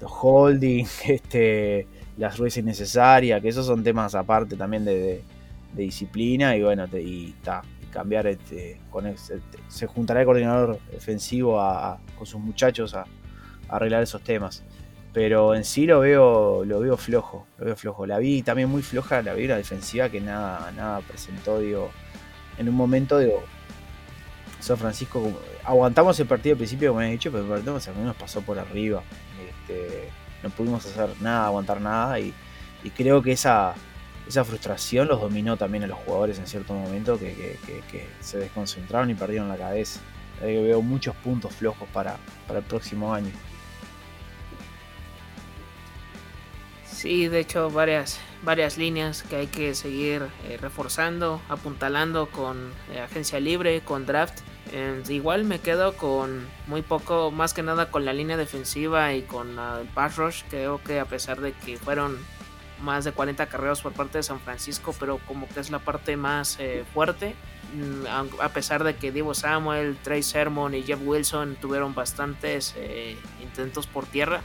holding, 0.00 0.84
este, 1.06 1.86
las 2.18 2.36
ruedas 2.36 2.56
innecesarias, 2.56 3.40
que 3.40 3.48
esos 3.48 3.66
son 3.66 3.82
temas 3.82 4.14
aparte 4.14 4.56
también 4.56 4.84
de, 4.84 5.22
disciplina. 5.82 6.56
Y 6.56 6.62
bueno, 6.62 6.86
y, 6.92 7.32
ta, 7.42 7.62
cambiar, 7.90 8.26
este, 8.26 8.80
se 9.68 9.86
juntará 9.86 10.20
el 10.20 10.26
coordinador 10.26 10.78
defensivo 10.90 11.60
con 12.16 12.26
sus 12.26 12.40
muchachos 12.40 12.94
a 12.94 13.04
arreglar 13.68 14.02
esos 14.02 14.22
temas. 14.22 14.62
Pero 15.12 15.54
en 15.54 15.64
sí 15.64 15.86
lo 15.86 16.00
veo, 16.00 16.64
lo 16.64 16.80
veo 16.80 16.96
flojo, 16.96 17.46
lo 17.58 17.66
veo 17.66 17.76
flojo. 17.76 18.04
La 18.04 18.18
vi 18.18 18.42
también 18.42 18.68
muy 18.68 18.82
floja, 18.82 19.22
la 19.22 19.32
vi 19.34 19.46
la 19.46 19.56
defensiva 19.56 20.08
que 20.08 20.20
nada, 20.20 20.72
nada 20.72 21.00
presentó, 21.00 21.60
digo, 21.60 21.90
en 22.58 22.68
un 22.68 22.74
momento, 22.74 23.18
digo, 23.18 23.44
San 24.58 24.76
Francisco, 24.76 25.30
aguantamos 25.64 26.18
el 26.18 26.26
partido 26.26 26.54
al 26.54 26.58
principio, 26.58 26.90
como 26.90 27.02
he 27.02 27.10
dicho, 27.10 27.30
pero 27.30 27.44
el 27.44 27.62
partido 27.62 27.78
nos 28.04 28.16
pasó 28.16 28.40
por 28.40 28.58
arriba. 28.58 29.02
Este, 29.46 30.08
no 30.42 30.50
pudimos 30.50 30.84
hacer 30.84 31.10
nada, 31.20 31.46
aguantar 31.46 31.80
nada, 31.80 32.18
y, 32.18 32.34
creo 32.96 33.22
que 33.22 33.32
esa, 33.32 33.74
esa 34.26 34.44
frustración 34.44 35.08
los 35.08 35.20
dominó 35.20 35.56
también 35.56 35.84
a 35.84 35.86
los 35.86 35.98
jugadores 35.98 36.38
en 36.38 36.46
cierto 36.46 36.74
momento 36.74 37.18
que, 37.18 37.58
se 38.20 38.38
desconcentraron 38.38 39.10
y 39.10 39.14
perdieron 39.14 39.48
la 39.48 39.56
cabeza. 39.56 40.00
veo 40.40 40.80
muchos 40.82 41.14
puntos 41.16 41.54
flojos 41.54 41.88
para, 41.92 42.16
para 42.46 42.60
el 42.60 42.64
próximo 42.64 43.12
año. 43.12 43.30
Sí, 47.04 47.28
de 47.28 47.40
hecho 47.40 47.70
varias, 47.70 48.18
varias 48.44 48.78
líneas 48.78 49.24
que 49.24 49.36
hay 49.36 49.46
que 49.46 49.74
seguir 49.74 50.22
eh, 50.48 50.56
reforzando, 50.58 51.42
apuntalando 51.50 52.30
con 52.30 52.72
eh, 52.94 53.00
agencia 53.00 53.38
libre, 53.40 53.82
con 53.82 54.06
draft. 54.06 54.40
igual 55.10 55.44
me 55.44 55.58
quedo 55.58 55.98
con 55.98 56.46
muy 56.66 56.80
poco, 56.80 57.30
más 57.30 57.52
que 57.52 57.62
nada 57.62 57.90
con 57.90 58.06
la 58.06 58.14
línea 58.14 58.38
defensiva 58.38 59.12
y 59.12 59.20
con 59.20 59.58
el 59.58 59.86
pass 59.88 60.16
rush. 60.16 60.42
Creo 60.48 60.82
que 60.82 60.98
a 60.98 61.04
pesar 61.04 61.42
de 61.42 61.52
que 61.52 61.76
fueron 61.76 62.16
más 62.84 63.04
de 63.04 63.12
40 63.12 63.46
carreras 63.46 63.80
por 63.80 63.92
parte 63.92 64.18
de 64.18 64.22
San 64.22 64.40
Francisco, 64.40 64.94
pero 64.98 65.18
como 65.26 65.48
que 65.48 65.60
es 65.60 65.70
la 65.70 65.80
parte 65.80 66.16
más 66.16 66.56
eh, 66.60 66.84
fuerte. 66.94 67.34
Mm, 67.74 68.40
a 68.40 68.48
pesar 68.50 68.84
de 68.84 68.94
que 68.96 69.10
Divo 69.10 69.34
Samuel, 69.34 69.96
Trey 70.02 70.22
Sermon 70.22 70.74
y 70.74 70.82
Jeff 70.82 71.00
Wilson 71.02 71.56
tuvieron 71.56 71.94
bastantes 71.94 72.76
intentos 73.42 73.86
por 73.86 74.06
tierra 74.06 74.42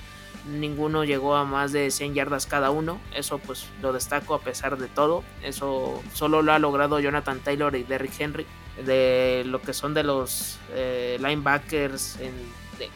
ninguno 0.49 1.04
llegó 1.04 1.36
a 1.36 1.45
más 1.45 1.71
de 1.71 1.91
100 1.91 2.13
yardas 2.13 2.45
cada 2.45 2.71
uno. 2.71 2.99
Eso 3.13 3.39
pues 3.39 3.67
lo 3.82 3.93
destaco 3.93 4.34
a 4.34 4.41
pesar 4.41 4.78
de 4.78 4.88
todo. 4.88 5.23
Eso 5.43 6.02
solo 6.13 6.41
lo 6.41 6.54
ha 6.54 6.60
logrado 6.60 6.99
Jonathan 6.99 7.39
Taylor 7.39 7.75
y 7.75 7.84
Derrick 7.84 8.19
Henry. 8.19 8.45
De 8.86 9.43
lo 9.45 9.62
que 9.62 9.73
son 9.73 9.93
de 9.93 10.04
los 10.04 10.58
eh, 10.71 11.17
linebackers 11.19 12.17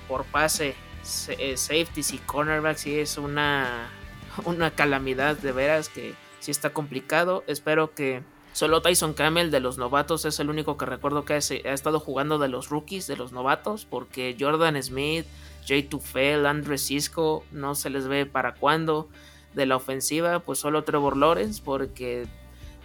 por 0.07 0.23
pase, 0.23 0.75
eh, 1.37 1.57
safeties 1.57 2.13
y 2.13 2.19
cornerbacks, 2.19 2.81
sí 2.81 2.99
es 2.99 3.17
una, 3.17 3.89
una 4.45 4.71
calamidad 4.71 5.37
de 5.37 5.51
veras 5.51 5.89
que 5.89 6.15
sí 6.39 6.51
está 6.51 6.71
complicado. 6.71 7.43
Espero 7.47 7.93
que 7.93 8.23
Solo 8.53 8.83
Tyson 8.83 9.13
Camel 9.13 9.49
de 9.49 9.59
los 9.59 9.79
novatos 9.79 10.25
es 10.25 10.39
el 10.39 10.51
único 10.51 10.77
que 10.77 10.85
recuerdo 10.85 11.25
que 11.25 11.33
ha, 11.33 11.37
estado 11.37 11.99
jugando 11.99 12.37
de 12.37 12.49
los 12.49 12.69
rookies, 12.69 13.07
de 13.07 13.17
los 13.17 13.31
novatos, 13.31 13.85
porque 13.85 14.37
Jordan 14.39 14.81
Smith, 14.81 15.25
Jay 15.65 15.81
Tufel, 15.81 16.45
Andre 16.45 16.77
Cisco, 16.77 17.43
no 17.51 17.73
se 17.73 17.89
les 17.89 18.07
ve 18.07 18.27
para 18.27 18.53
cuándo. 18.53 19.09
De 19.55 19.67
la 19.67 19.75
ofensiva, 19.75 20.39
pues 20.39 20.57
solo 20.57 20.83
Trevor 20.83 21.15
Lawrence, 21.15 21.61
porque 21.63 22.27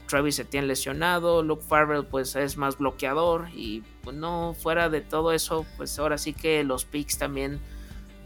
Travis 0.07 0.39
Etienne 0.39 0.67
lesionado, 0.67 1.43
Luke 1.43 1.65
Farrell 1.67 2.05
pues 2.05 2.37
es 2.37 2.59
más 2.59 2.77
bloqueador 2.77 3.49
y 3.55 3.83
pues, 4.03 4.17
no 4.17 4.55
fuera 4.59 4.91
de 4.91 5.01
todo 5.01 5.33
eso, 5.33 5.65
pues 5.79 5.99
ahora 5.99 6.19
sí 6.19 6.35
que 6.35 6.65
los 6.65 6.85
picks 6.85 7.17
también 7.17 7.59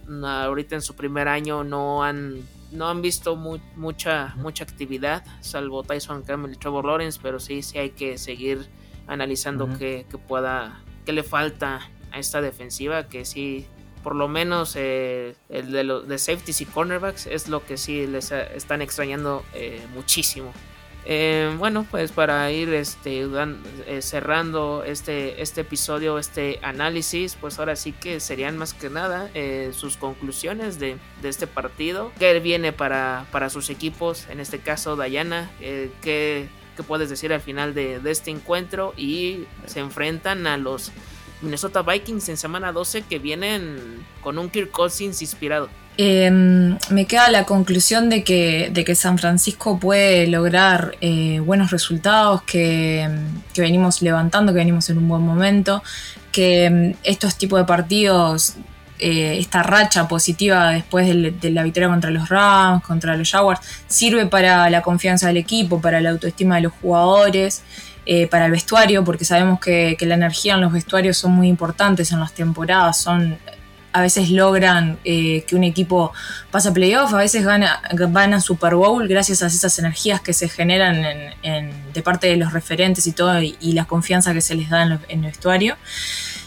mm, 0.08 0.24
ahorita 0.24 0.74
en 0.74 0.82
su 0.82 0.96
primer 0.96 1.28
año 1.28 1.62
no 1.62 2.02
han 2.02 2.42
no 2.72 2.88
han 2.88 3.02
visto 3.02 3.36
mucha 3.36 4.34
mucha 4.36 4.64
actividad, 4.64 5.24
salvo 5.40 5.82
Tyson 5.82 6.22
Campbell 6.22 6.52
y 6.52 6.56
Trevor 6.56 6.84
Lawrence, 6.84 7.20
pero 7.22 7.38
sí 7.38 7.62
sí 7.62 7.78
hay 7.78 7.90
que 7.90 8.18
seguir 8.18 8.68
analizando 9.06 9.68
qué, 9.78 10.06
pueda 10.28 10.82
qué 11.04 11.12
le 11.12 11.22
falta 11.22 11.80
a 12.12 12.18
esta 12.18 12.40
defensiva 12.40 13.08
que 13.08 13.24
sí 13.24 13.66
por 14.02 14.16
lo 14.16 14.28
menos 14.28 14.74
eh, 14.76 15.36
el 15.48 15.70
de, 15.70 15.84
los 15.84 16.08
de 16.08 16.18
safeties 16.18 16.60
y 16.60 16.66
cornerbacks 16.66 17.26
es 17.26 17.48
lo 17.48 17.64
que 17.64 17.76
sí 17.76 18.06
les 18.06 18.32
están 18.32 18.82
extrañando 18.82 19.44
eh, 19.54 19.80
muchísimo. 19.94 20.52
Eh, 21.04 21.54
bueno, 21.58 21.86
pues 21.90 22.12
para 22.12 22.50
ir 22.52 22.72
este, 22.72 23.26
cerrando 24.00 24.84
este, 24.84 25.42
este 25.42 25.62
episodio, 25.62 26.18
este 26.18 26.60
análisis, 26.62 27.36
pues 27.40 27.58
ahora 27.58 27.74
sí 27.76 27.92
que 27.92 28.20
serían 28.20 28.56
más 28.56 28.72
que 28.72 28.88
nada 28.88 29.30
sus 29.72 29.96
conclusiones 29.96 30.78
de, 30.78 30.96
este 31.22 31.46
partido. 31.46 32.12
¿Qué 32.18 32.38
viene 32.40 32.72
para, 32.72 33.26
sus 33.50 33.70
equipos? 33.70 34.26
En 34.28 34.40
este 34.40 34.60
caso, 34.60 34.96
Dayana, 34.96 35.50
¿qué, 35.60 36.48
puedes 36.86 37.10
decir 37.10 37.32
al 37.32 37.40
final 37.40 37.74
de, 37.74 37.98
de 37.98 38.10
este 38.10 38.30
encuentro? 38.30 38.94
Y 38.96 39.44
se 39.66 39.80
enfrentan 39.80 40.46
a 40.46 40.56
los 40.56 40.92
Minnesota 41.42 41.82
Vikings 41.82 42.28
en 42.28 42.36
semana 42.36 42.72
12 42.72 43.02
que 43.02 43.18
vienen 43.18 44.06
con 44.20 44.38
un 44.38 44.48
Kirk 44.48 44.70
Cousins 44.70 45.20
inspirado. 45.20 45.68
Em, 45.98 46.78
me 46.88 47.04
queda 47.06 47.30
la 47.30 47.44
conclusión 47.44 48.08
de 48.08 48.24
que, 48.24 48.72
que 48.74 48.94
San 48.94 49.18
Francisco 49.18 49.78
puede 49.78 50.26
lograr 50.26 50.96
eh, 51.02 51.40
buenos 51.40 51.70
resultados, 51.70 52.42
que, 52.42 53.08
venimos 53.56 54.00
levantando, 54.00 54.52
que 54.52 54.58
venimos 54.58 54.88
en 54.88 54.98
un 54.98 55.08
buen 55.08 55.22
momento, 55.22 55.82
que 56.30 56.64
em, 56.64 56.94
estos 57.02 57.36
tipos 57.36 57.58
de 57.58 57.66
partidos, 57.66 58.54
eh, 58.98 59.36
esta 59.38 59.62
racha 59.62 60.08
positiva 60.08 60.70
después 60.70 61.06
de, 61.06 61.50
la 61.50 61.62
victoria 61.62 61.88
contra 61.88 62.10
los 62.10 62.28
Rams, 62.30 62.82
contra 62.84 63.16
los 63.16 63.30
Jaguars, 63.30 63.60
sirve 63.86 64.26
para 64.26 64.70
la 64.70 64.80
confianza 64.80 65.26
del 65.26 65.36
equipo, 65.36 65.80
para 65.80 66.00
la 66.00 66.10
autoestima 66.10 66.56
de 66.56 66.62
los 66.62 66.72
jugadores. 66.80 67.62
Eh, 68.04 68.26
para 68.26 68.46
el 68.46 68.50
vestuario, 68.50 69.04
porque 69.04 69.24
sabemos 69.24 69.60
que, 69.60 69.96
la 70.00 70.14
energía 70.16 70.54
en 70.54 70.62
los 70.62 70.72
vestuarios 70.72 71.16
son 71.16 71.32
muy 71.32 71.46
importantes 71.46 72.10
en 72.10 72.18
las 72.18 72.32
temporadas, 72.32 73.00
son 73.00 73.38
a 73.92 74.02
veces 74.02 74.30
logran 74.30 74.98
eh, 75.04 75.44
que 75.46 75.54
un 75.54 75.64
equipo 75.64 76.12
pase 76.50 76.68
a 76.68 76.72
playoff, 76.72 77.12
a 77.12 77.18
veces 77.18 77.44
gana, 77.44 77.82
van 78.08 78.34
a 78.34 78.40
Super 78.40 78.74
Bowl 78.74 79.06
gracias 79.06 79.42
a 79.42 79.46
esas 79.46 79.78
energías 79.78 80.20
que 80.20 80.32
se 80.32 80.48
generan 80.48 81.02
de 81.92 82.02
parte 82.02 82.26
de 82.26 82.36
los 82.36 82.52
referentes 82.52 83.06
y 83.06 83.12
todo, 83.12 83.40
y, 83.40 83.72
la 83.72 83.84
confianza 83.84 84.32
que 84.32 84.40
se 84.40 84.54
les 84.54 84.70
da 84.70 84.82
en, 84.82 85.00
el 85.08 85.20
vestuario. 85.20 85.76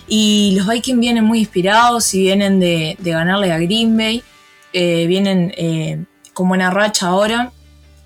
Y 0.08 0.56
los 0.58 0.68
Vikings 0.68 1.00
vienen 1.00 1.24
muy 1.24 1.40
inspirados 1.40 2.14
y 2.14 2.22
vienen 2.22 2.60
de, 2.60 2.98
ganarle 3.00 3.52
a 3.52 3.58
Green 3.58 3.98
Bay. 3.98 4.24
Eh, 4.74 5.08
vienen 5.08 5.54
eh, 5.58 6.04
como 6.34 6.54
una 6.54 6.70
racha 6.70 7.08
ahora. 7.08 7.52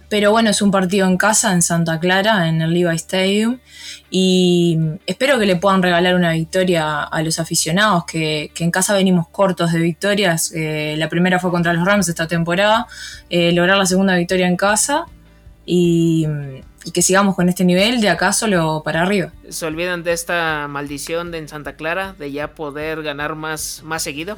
Pero 0.09 0.31
bueno, 0.31 0.49
es 0.49 0.61
un 0.61 0.71
partido 0.71 1.07
en 1.07 1.17
casa, 1.17 1.53
en 1.53 1.61
Santa 1.61 1.99
Clara, 1.99 2.49
en 2.49 2.61
el 2.61 2.73
Levi 2.73 2.95
Stadium. 2.95 3.59
Y 4.09 4.77
espero 5.05 5.37
que 5.37 5.45
le 5.45 5.55
puedan 5.55 5.83
regalar 5.83 6.15
una 6.15 6.33
victoria 6.33 7.03
a 7.03 7.21
los 7.21 7.39
aficionados, 7.39 8.05
que, 8.05 8.51
en 8.57 8.71
casa 8.71 8.95
venimos 8.95 9.27
cortos 9.29 9.71
de 9.71 9.79
victorias. 9.79 10.51
Eh, 10.55 10.95
la 10.97 11.09
primera 11.09 11.39
fue 11.39 11.51
contra 11.51 11.73
los 11.73 11.85
Rams 11.85 12.09
esta 12.09 12.27
temporada. 12.27 12.87
lograr 13.29 13.77
la 13.77 13.85
segunda 13.85 14.15
victoria 14.15 14.47
en 14.47 14.57
casa. 14.57 15.05
Y, 15.65 16.25
y 16.85 16.91
que 16.91 17.01
sigamos 17.01 17.35
con 17.35 17.49
este 17.49 17.65
nivel 17.65 18.01
de 18.01 18.09
acá 18.09 18.33
solo 18.33 18.81
para 18.83 19.01
arriba. 19.01 19.31
¿Se 19.49 19.65
olvidan 19.65 20.03
de 20.03 20.13
esta 20.13 20.67
maldición 20.67 21.31
de 21.31 21.39
en 21.39 21.47
Santa 21.47 21.75
Clara 21.75 22.15
de 22.17 22.31
ya 22.31 22.55
poder 22.55 23.03
ganar 23.03 23.35
más, 23.35 23.81
más 23.83 24.03
seguido? 24.03 24.37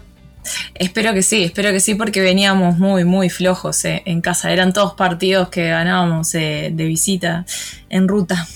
Espero 0.74 1.14
que 1.14 1.22
sí, 1.22 1.44
espero 1.44 1.72
que 1.72 1.80
sí, 1.80 1.96
porque 1.96 2.22
veníamos 2.22 2.78
muy, 2.78 3.04
muy 3.04 3.30
flojos 3.30 3.86
eh, 3.86 4.02
en 4.06 4.22
casa. 4.22 4.52
Eran 4.52 4.74
todos 4.74 4.94
partidos 4.94 5.50
que 5.50 5.70
ganábamos 5.70 6.34
eh, 6.36 6.72
de 6.74 6.86
visita 6.86 7.46
en 7.90 8.08
ruta. 8.08 8.48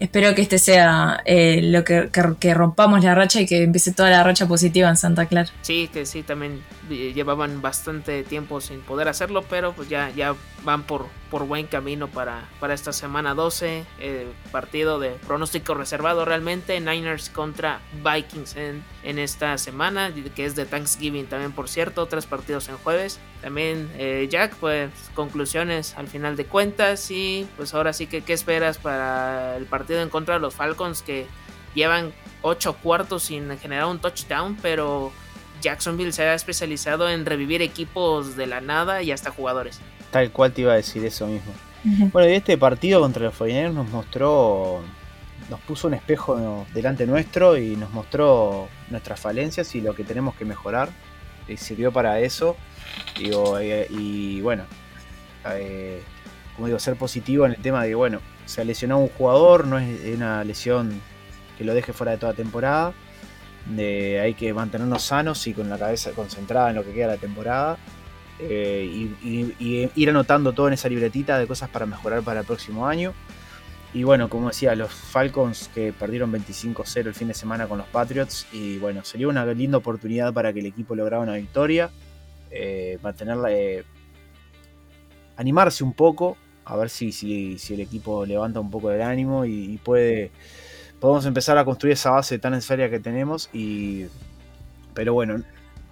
Espero 0.00 0.34
que 0.34 0.42
este 0.42 0.58
sea 0.58 1.22
eh, 1.24 1.60
lo 1.62 1.82
que, 1.84 2.08
que, 2.10 2.54
rompamos 2.54 3.02
la 3.02 3.14
racha 3.14 3.40
y 3.40 3.46
que 3.46 3.64
empiece 3.64 3.92
toda 3.92 4.10
la 4.10 4.22
racha 4.22 4.46
positiva 4.46 4.88
en 4.88 4.96
Santa 4.96 5.26
Clara. 5.26 5.50
Sí, 5.62 5.88
que 5.92 6.06
sí, 6.06 6.22
también 6.22 6.62
llevaban 6.88 7.60
bastante 7.60 8.22
tiempo 8.22 8.60
sin 8.60 8.80
poder 8.80 9.08
hacerlo, 9.08 9.42
pero 9.48 9.72
pues 9.72 9.88
ya, 9.88 10.10
ya 10.10 10.34
van 10.64 10.82
por, 10.82 11.06
por 11.30 11.46
buen 11.46 11.66
camino 11.66 12.08
para, 12.08 12.48
para 12.60 12.74
esta 12.74 12.92
semana 12.92 13.34
12. 13.34 13.84
Eh, 14.00 14.26
partido 14.52 14.98
de 14.98 15.10
pronóstico 15.26 15.74
reservado 15.74 16.24
realmente. 16.24 16.80
Niners 16.80 17.30
contra 17.30 17.80
Vikings 18.04 18.56
en, 18.56 18.84
en, 19.02 19.18
esta 19.18 19.56
semana, 19.58 20.12
que 20.34 20.44
es 20.44 20.54
de 20.56 20.66
Thanksgiving 20.66 21.26
también, 21.26 21.52
por 21.52 21.68
cierto. 21.68 22.06
Tres 22.06 22.26
partidos 22.26 22.68
en 22.68 22.76
jueves. 22.78 23.18
También 23.40 23.88
eh, 23.96 24.26
Jack, 24.30 24.56
pues 24.56 24.90
conclusiones 25.14 25.94
al 25.96 26.08
final 26.08 26.36
de 26.36 26.44
cuentas. 26.44 27.10
Y 27.10 27.46
pues 27.56 27.74
ahora 27.74 27.92
sí 27.92 28.06
que, 28.06 28.22
¿qué 28.22 28.32
esperas 28.32 28.78
para 28.78 29.56
el 29.56 29.66
partido 29.66 29.87
en 29.90 30.08
contra 30.08 30.34
de 30.34 30.40
los 30.40 30.54
Falcons 30.54 31.02
que 31.02 31.26
llevan 31.74 32.12
ocho 32.42 32.74
cuartos 32.74 33.24
sin 33.24 33.56
generar 33.58 33.86
un 33.86 33.98
touchdown, 33.98 34.56
pero 34.60 35.12
Jacksonville 35.60 36.12
se 36.12 36.22
ha 36.22 36.34
especializado 36.34 37.08
en 37.08 37.26
revivir 37.26 37.62
equipos 37.62 38.36
de 38.36 38.46
la 38.46 38.60
nada 38.60 39.02
y 39.02 39.12
hasta 39.12 39.30
jugadores. 39.30 39.80
Tal 40.10 40.30
cual 40.30 40.52
te 40.52 40.62
iba 40.62 40.72
a 40.72 40.76
decir 40.76 41.04
eso 41.04 41.26
mismo. 41.26 41.52
Bueno, 42.12 42.28
y 42.28 42.34
este 42.34 42.58
partido 42.58 43.00
contra 43.00 43.22
los 43.22 43.34
49 43.36 43.74
nos 43.74 43.88
mostró, 43.90 44.82
nos 45.48 45.60
puso 45.60 45.88
un 45.88 45.94
espejo 45.94 46.66
delante 46.74 47.06
nuestro 47.06 47.56
y 47.56 47.76
nos 47.76 47.90
mostró 47.92 48.68
nuestras 48.90 49.20
falencias 49.20 49.74
y 49.74 49.80
lo 49.80 49.94
que 49.94 50.04
tenemos 50.04 50.34
que 50.34 50.44
mejorar. 50.44 50.90
Y 51.46 51.56
sirvió 51.56 51.92
para 51.92 52.20
eso. 52.20 52.56
Eh, 53.18 53.86
y 53.90 54.40
bueno, 54.40 54.64
eh, 55.46 56.02
como 56.56 56.66
digo, 56.66 56.78
ser 56.78 56.96
positivo 56.96 57.46
en 57.46 57.52
el 57.52 57.62
tema 57.62 57.84
de, 57.84 57.94
bueno, 57.94 58.20
se 58.48 58.60
ha 58.60 58.64
lesionado 58.64 59.00
un 59.00 59.08
jugador, 59.08 59.66
no 59.66 59.78
es 59.78 60.14
una 60.14 60.42
lesión 60.44 61.00
que 61.56 61.64
lo 61.64 61.74
deje 61.74 61.92
fuera 61.92 62.12
de 62.12 62.18
toda 62.18 62.34
temporada 62.34 62.94
hay 64.20 64.34
que 64.34 64.52
mantenernos 64.54 65.02
sanos 65.02 65.46
y 65.46 65.52
con 65.52 65.68
la 65.68 65.78
cabeza 65.78 66.12
concentrada 66.12 66.70
en 66.70 66.76
lo 66.76 66.84
que 66.84 66.92
queda 66.92 67.08
de 67.08 67.14
la 67.14 67.20
temporada. 67.20 67.78
Eh, 68.40 69.12
y, 69.22 69.90
ir 69.94 70.10
anotando 70.10 70.52
todo 70.52 70.68
en 70.68 70.74
esa 70.74 70.88
libretita 70.88 71.38
de 71.38 71.46
cosas 71.46 71.68
para 71.68 71.86
mejorar 71.86 72.22
para 72.22 72.40
el 72.40 72.46
próximo 72.46 72.86
año. 72.86 73.12
Y 73.92 74.04
bueno, 74.04 74.28
como 74.28 74.48
decía, 74.48 74.74
los 74.74 74.92
Falcons 74.92 75.70
que 75.74 75.92
perdieron 75.92 76.32
25-0 76.32 77.06
el 77.06 77.14
fin 77.14 77.28
de 77.28 77.34
semana 77.34 77.66
con 77.66 77.78
los 77.78 77.86
Patriots. 77.88 78.46
Y 78.52 78.78
bueno, 78.78 79.04
sería 79.04 79.28
una 79.28 79.44
linda 79.46 79.78
oportunidad 79.78 80.32
para 80.32 80.52
que 80.52 80.60
el 80.60 80.66
equipo 80.66 80.94
lograra 80.94 81.22
una 81.22 81.34
victoria. 81.34 81.90
Eh, 82.50 82.98
mantenerla. 83.02 83.52
Eh, 83.52 83.84
animarse 85.36 85.84
un 85.84 85.92
poco. 85.92 86.36
A 86.68 86.76
ver 86.76 86.90
si, 86.90 87.12
si, 87.12 87.58
si, 87.58 87.74
el 87.74 87.80
equipo 87.80 88.24
levanta 88.24 88.60
un 88.60 88.70
poco 88.70 88.90
del 88.90 89.02
ánimo 89.02 89.44
y 89.44 89.78
puede 89.78 90.30
podemos 91.00 91.26
empezar 91.26 91.58
a 91.58 91.64
construir 91.64 91.92
esa 91.92 92.10
base 92.10 92.38
tan 92.38 92.52
necesaria 92.52 92.90
que 92.90 93.00
tenemos. 93.00 93.48
Y, 93.52 94.06
pero 94.94 95.14
bueno, 95.14 95.42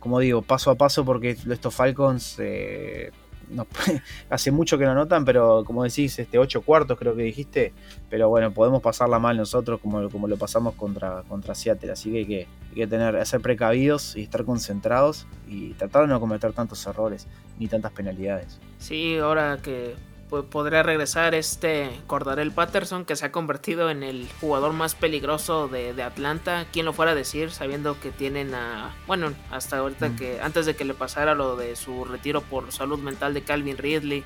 como 0.01 0.20
digo, 0.20 0.43
paso 0.43 0.70
a 0.70 0.74
paso 0.74 1.05
porque 1.05 1.37
estos 1.51 1.74
Falcons 1.74 2.37
eh, 2.39 3.11
hace 4.31 4.51
mucho 4.51 4.79
que 4.79 4.85
no 4.85 4.95
notan, 4.95 5.24
pero 5.24 5.64
como 5.64 5.85
decís, 5.85 6.18
este 6.18 6.39
8 6.39 6.62
cuartos 6.62 6.99
creo 6.99 7.14
que 7.14 7.22
dijiste, 7.22 7.72
pero 8.11 8.29
bueno, 8.29 8.53
podemos 8.53 8.83
pasarla 8.83 9.18
mal 9.18 9.37
nosotros 9.37 9.81
como, 9.81 10.09
como 10.11 10.27
lo 10.27 10.37
pasamos 10.37 10.74
contra, 10.74 11.22
contra 11.29 11.55
Seattle, 11.55 11.93
así 11.93 12.11
que 12.11 12.18
hay 12.18 12.27
que, 12.27 12.49
hay 12.70 12.74
que 12.74 12.87
tener, 12.87 13.24
ser 13.27 13.41
precavidos 13.41 14.16
y 14.16 14.22
estar 14.22 14.45
concentrados 14.45 15.27
y 15.49 15.74
tratar 15.74 16.03
de 16.03 16.09
no 16.09 16.20
cometer 16.20 16.53
tantos 16.53 16.85
errores 16.87 17.29
ni 17.59 17.68
tantas 17.68 17.93
penalidades. 17.93 18.59
Sí, 18.79 19.16
ahora 19.16 19.59
que 19.62 19.95
podría 20.29 20.83
regresar 20.83 21.35
este 21.35 21.91
Cordarel 22.07 22.53
Patterson 22.53 23.05
que 23.05 23.16
se 23.16 23.27
ha 23.27 23.33
convertido 23.33 23.91
en 23.91 24.03
el 24.03 24.29
jugador 24.41 24.72
más 24.72 24.95
peligroso 24.95 25.68
de, 25.68 26.03
Atlanta. 26.03 26.66
¿Quién 26.72 26.87
lo 26.87 26.93
fuera 26.93 27.12
a 27.12 27.14
decir 27.14 27.51
sabiendo 27.51 27.99
que 28.01 28.11
tienen 28.11 28.55
a... 28.55 28.95
Bueno, 29.07 29.33
hasta 29.51 29.79
ahorita 29.79 30.11
mm. 30.11 30.16
que 30.16 30.41
antes 30.41 30.66
de 30.66 30.74
que 30.74 30.85
le 30.85 30.95
pasara 30.95 31.35
lo 31.35 31.57
de 31.57 31.77
su 31.77 32.05
retiro 32.05 32.41
por 32.41 32.72
salud 32.72 32.99
mental 32.99 33.35
de 33.35 33.43
Calvin 33.43 33.79
Ridley 33.79 34.24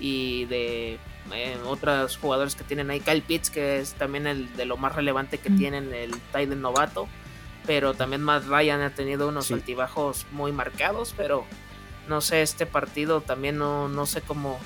y 0.00 0.44
de 0.46 0.98
eh, 1.32 1.58
otros 1.66 2.16
jugadores 2.16 2.54
que 2.54 2.64
tienen 2.64 2.90
ahí, 2.90 3.00
Kyle 3.00 3.22
Pitts 3.22 3.50
que 3.50 3.78
es 3.78 3.94
también 3.94 4.26
el 4.26 4.54
de 4.56 4.64
lo 4.64 4.76
más 4.76 4.94
relevante 4.94 5.38
que 5.38 5.50
mm. 5.50 5.58
tienen 5.58 5.94
el 5.94 6.12
Titan 6.12 6.60
novato. 6.60 7.08
Pero 7.66 7.94
también 7.94 8.22
Matt 8.22 8.46
Ryan 8.46 8.80
ha 8.80 8.94
tenido 8.94 9.28
unos 9.28 9.50
altibajos 9.50 10.26
muy 10.32 10.52
marcados, 10.52 11.14
pero 11.16 11.44
no 12.08 12.20
sé, 12.22 12.42
este 12.42 12.64
partido 12.64 13.20
también 13.20 13.58
no, 13.58 13.88
no 13.88 14.06
sé 14.06 14.22
cómo, 14.22 14.58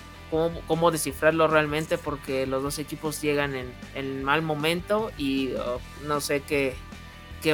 cómo, 0.67 0.91
descifrarlo 0.91 1.47
realmente 1.47 1.99
porque 1.99 2.47
los 2.47 2.63
dos 2.63 2.79
equipos 2.79 3.21
llegan 3.21 3.55
en, 3.95 4.25
mal 4.25 4.41
momento 4.41 5.11
y 5.19 5.53
oh, 5.55 5.79
no 6.07 6.21
sé 6.21 6.41
qué, 6.41 6.75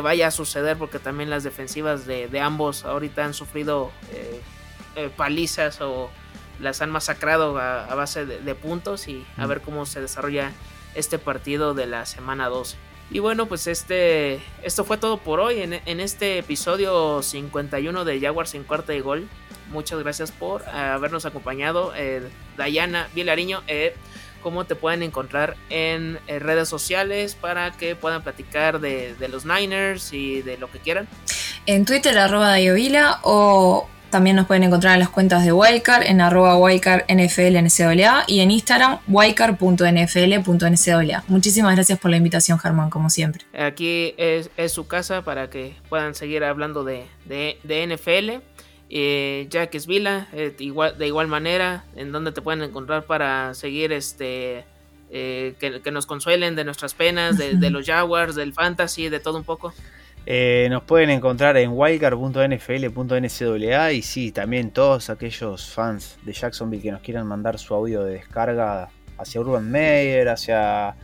vaya 0.01 0.29
a 0.29 0.31
suceder 0.31 0.77
porque 0.77 0.99
también 0.99 1.29
las 1.29 1.43
defensivas 1.43 2.07
de, 2.07 2.41
ambos 2.41 2.85
ahorita 2.85 3.25
han 3.25 3.35
sufrido 3.35 3.91
eh, 4.13 4.41
eh, 4.97 5.11
palizas 5.17 5.81
o 5.81 6.11
las 6.61 6.81
han 6.81 6.91
masacrado 6.91 7.59
a, 7.59 7.93
base 7.95 8.27
de, 8.27 8.55
puntos 8.55 9.09
y 9.09 9.27
a 9.37 9.47
ver 9.47 9.61
cómo 9.61 9.85
se 9.85 10.01
desarrolla 10.01 10.53
este 10.95 11.19
partido 11.19 11.75
de 11.75 11.87
la 11.87 12.07
semana 12.07 12.49
12. 12.49 12.77
Y 13.11 13.21
bueno, 13.21 13.47
pues 13.47 13.67
este, 13.67 14.41
esto 14.63 14.85
fue 14.85 14.99
todo 14.99 15.17
por 15.17 15.41
hoy 15.41 15.63
en, 15.63 15.73
en 15.73 16.01
este 16.01 16.39
episodio 16.39 17.23
51 17.23 18.05
de 18.05 18.21
Jaguars 18.21 18.55
en 18.55 18.65
cuarta 18.65 18.95
y 18.95 19.01
gol 19.01 19.29
muchas 19.71 19.99
gracias 20.01 20.33
por 20.33 20.63
eh, 20.63 20.71
habernos 20.71 21.27
acompañado. 21.27 21.93
Eh, 21.97 22.23
Dayana 22.57 23.09
Vilariño, 23.15 23.63
eh, 23.67 23.95
cómo 24.43 24.65
te 24.65 24.75
pueden 24.75 25.03
encontrar 25.03 25.57
en 25.69 26.19
redes 26.27 26.69
sociales 26.69 27.35
para 27.35 27.73
que 27.73 27.97
puedan 27.97 28.23
platicar 28.23 28.81
de, 28.81 29.15
los 29.31 29.45
Niners 29.45 30.13
y 30.13 30.43
de 30.43 30.59
lo 30.59 30.71
que 30.71 30.79
quieran. 30.79 31.09
En 31.67 31.85
Twitter, 31.85 32.17
arroba 32.19 32.49
Dayovila, 32.49 33.21
o 33.23 33.89
también 34.11 34.37
nos 34.37 34.47
pueden 34.47 34.63
encontrar 34.63 34.95
en 34.95 35.01
las 35.01 35.11
cuentas 35.11 35.45
de 35.45 35.53
Wildcard, 35.53 36.05
en 36.05 36.23
arroba 36.23 36.57
NCAA 36.57 38.25
y 38.27 38.41
en 38.41 38.51
Instagram, 38.51 39.01
wildcard.nfl.ncaa. 39.07 41.25
Muchísimas 41.29 41.75
gracias 41.75 41.99
por 41.99 42.11
la 42.11 42.17
invitación, 42.17 42.59
Germán, 42.59 42.89
como 42.91 43.11
siempre. 43.11 43.45
Aquí 43.59 44.15
es, 44.17 44.49
su 44.73 44.87
casa 44.87 45.21
para 45.23 45.51
que 45.51 45.75
puedan 45.89 46.15
seguir 46.15 46.45
hablando 46.45 46.85
de, 46.85 47.07
de, 47.27 47.59
de 47.65 47.87
NFL. 47.87 48.39
Eh, 48.91 49.47
Jack 49.51 49.75
Esvila, 49.75 50.29
eh, 50.33 50.55
igual, 50.59 50.97
de 50.97 51.07
igual 51.07 51.27
manera, 51.27 51.85
en 51.95 52.11
donde 52.11 52.33
te 52.33 52.41
pueden 52.41 52.63
encontrar 52.63 53.05
para 53.05 53.53
seguir 53.53 53.93
este 53.93 54.65
eh, 55.11 55.57
que, 55.59 55.91
nos 55.91 56.07
consuelen 56.07 56.57
de 56.57 56.65
nuestras 56.65 56.95
penas, 56.95 57.37
de, 57.37 57.53
los 57.71 57.85
Jaguars, 57.87 58.35
del 58.35 58.55
fantasy, 58.55 59.11
de 59.11 59.21
todo 59.21 59.37
un 59.37 59.45
poco. 59.45 59.75
nos 60.27 60.83
pueden 60.85 61.11
encontrar 61.11 61.59
en 61.59 61.73
wildcard.nfl.ncaa 61.73 63.93
y 63.93 64.01
sí, 64.01 64.33
también 64.33 64.71
todos 64.71 65.11
aquellos 65.11 65.71
fans 65.71 66.17
de 66.25 66.33
Jacksonville 66.33 66.83
que 66.83 66.93
nos 66.93 67.03
quieran 67.03 67.27
mandar 67.27 67.59
su 67.59 67.75
audio 67.75 68.05
de 68.05 68.15
descarga 68.15 68.89
hacia 69.19 69.41
Urban 69.41 69.71
Meyer, 69.71 70.31
hacia 70.31 70.95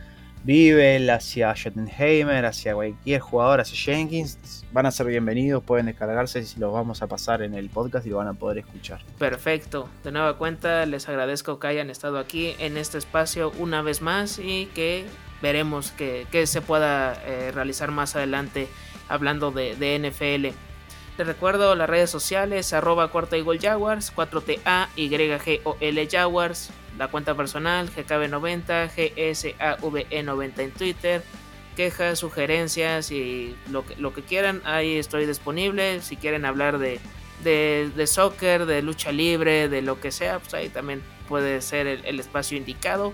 Vivel, 0.45 1.09
hacia 1.09 1.55
Schottenheimer, 1.55 2.45
hacia 2.45 2.75
cualquier 2.75 3.19
jugador, 3.19 3.61
hacia 3.61 3.75
Jenkins, 3.75 4.63
van 4.71 4.85
a 4.85 4.91
ser 4.91 5.07
bienvenidos, 5.07 5.63
pueden 5.63 5.87
descargarse 5.87 6.39
y 6.39 6.59
los 6.59 6.71
vamos 6.71 7.01
a 7.01 7.07
pasar 7.07 7.41
en 7.41 7.55
el 7.55 7.67
podcast 7.71 8.05
y 8.05 8.11
lo 8.11 8.17
van 8.17 8.27
a 8.27 8.33
poder 8.35 8.59
escuchar. 8.59 9.01
Perfecto, 9.17 9.89
de 10.03 10.11
nueva 10.11 10.37
cuenta 10.37 10.85
les 10.85 11.09
agradezco 11.09 11.57
que 11.57 11.65
hayan 11.65 11.89
estado 11.89 12.19
aquí 12.19 12.53
en 12.59 12.77
este 12.77 12.99
espacio 12.99 13.53
una 13.57 13.81
vez 13.81 14.03
más 14.03 14.37
y 14.37 14.67
que 14.75 15.05
veremos 15.41 15.91
que, 15.91 16.27
se 16.45 16.61
pueda 16.61 17.15
eh, 17.25 17.51
realizar 17.51 17.89
más 17.89 18.15
adelante 18.15 18.67
hablando 19.09 19.49
de, 19.49 19.73
NFL. 19.73 20.55
Les 21.17 21.27
recuerdo 21.27 21.73
las 21.73 21.89
redes 21.89 22.11
sociales, 22.11 22.71
arroba 22.71 23.07
cuarta 23.07 23.35
y 23.35 23.41
gol 23.41 23.57
Jaguars, 23.59 24.13
4TA, 24.15 24.89
YGOL 24.95 26.07
Jaguars, 26.07 26.69
la 26.97 27.07
cuenta 27.09 27.35
personal 27.35 27.89
GKB90, 27.89 28.91
GSAVE90 28.95 30.59
en 30.59 30.71
Twitter, 30.71 31.23
quejas, 31.75 32.19
sugerencias 32.19 33.11
y 33.11 33.55
lo 33.69 33.85
que, 33.85 33.95
lo 33.97 34.13
que 34.13 34.21
quieran, 34.21 34.61
ahí 34.65 34.97
estoy 34.97 35.25
disponible. 35.25 36.01
Si 36.01 36.15
quieren 36.15 36.45
hablar 36.45 36.77
de, 36.77 36.99
de, 37.43 38.07
soccer, 38.07 38.65
de 38.65 38.81
lucha 38.81 39.11
libre, 39.11 39.69
de 39.69 39.81
lo 39.81 39.99
que 39.99 40.11
sea, 40.11 40.39
pues 40.39 40.53
ahí 40.53 40.69
también 40.69 41.01
puede 41.27 41.61
ser 41.61 41.87
el, 41.87 42.19
espacio 42.19 42.57
indicado. 42.57 43.13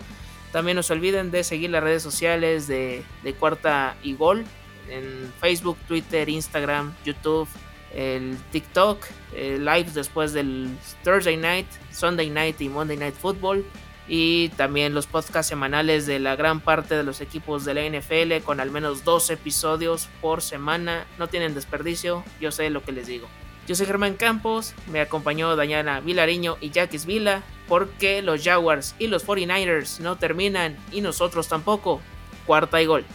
También 0.52 0.76
no 0.76 0.84
se 0.84 0.94
olviden 0.94 1.32
de 1.32 1.44
seguir 1.44 1.70
las 1.70 1.84
redes 1.84 2.04
sociales 2.04 2.68
de, 2.68 3.04
de 3.24 3.34
Cuarta 3.34 3.96
y 4.04 4.14
Gol 4.14 4.44
en 4.90 5.34
Facebook, 5.40 5.78
Twitter, 5.88 6.28
Instagram, 6.30 6.94
YouTube, 7.06 7.48
el 7.96 8.38
TikTok, 8.52 9.06
lives 9.34 9.94
después 9.94 10.34
del 10.34 10.70
Thursday 11.04 11.38
Night, 11.38 11.68
Sunday 11.92 12.30
Night 12.30 12.62
y 12.62 12.70
Monday 12.70 12.98
Night 12.98 13.16
Football. 13.16 13.66
Y 14.08 14.50
también 14.50 14.94
los 14.94 15.06
podcasts 15.06 15.48
semanales 15.48 16.06
de 16.06 16.20
la 16.20 16.36
gran 16.36 16.60
parte 16.60 16.96
de 16.96 17.04
los 17.04 17.22
equipos 17.22 17.64
de 17.64 17.74
la 17.74 17.86
NFL 17.88 18.44
con 18.44 18.60
al 18.60 18.70
menos 18.70 19.06
dos 19.06 19.30
episodios 19.30 20.10
por 20.20 20.42
semana. 20.42 21.06
No 21.18 21.28
tienen 21.28 21.54
desperdicio, 21.54 22.26
yo 22.42 22.52
sé 22.52 22.70
lo 22.70 22.84
que 22.84 22.92
les 22.92 23.08
digo. 23.08 23.28
Yo 23.68 23.76
soy 23.76 23.86
Germán 23.86 24.16
Campos, 24.16 24.74
me 24.92 25.00
acompañó 25.00 25.56
Dayana 25.56 26.02
Vilariño 26.02 26.58
y 26.60 26.72
Jackis 26.72 27.06
Vila, 27.06 27.44
porque 27.70 28.22
los 28.22 28.44
Jaguars 28.44 28.96
y 29.00 29.08
los 29.08 29.26
49ers 29.26 30.00
no 30.00 30.18
terminan 30.18 30.76
y 30.92 31.00
nosotros 31.02 31.48
tampoco. 31.48 32.02
Cuarta 32.46 32.82
y 32.82 32.88
gol. 32.88 33.06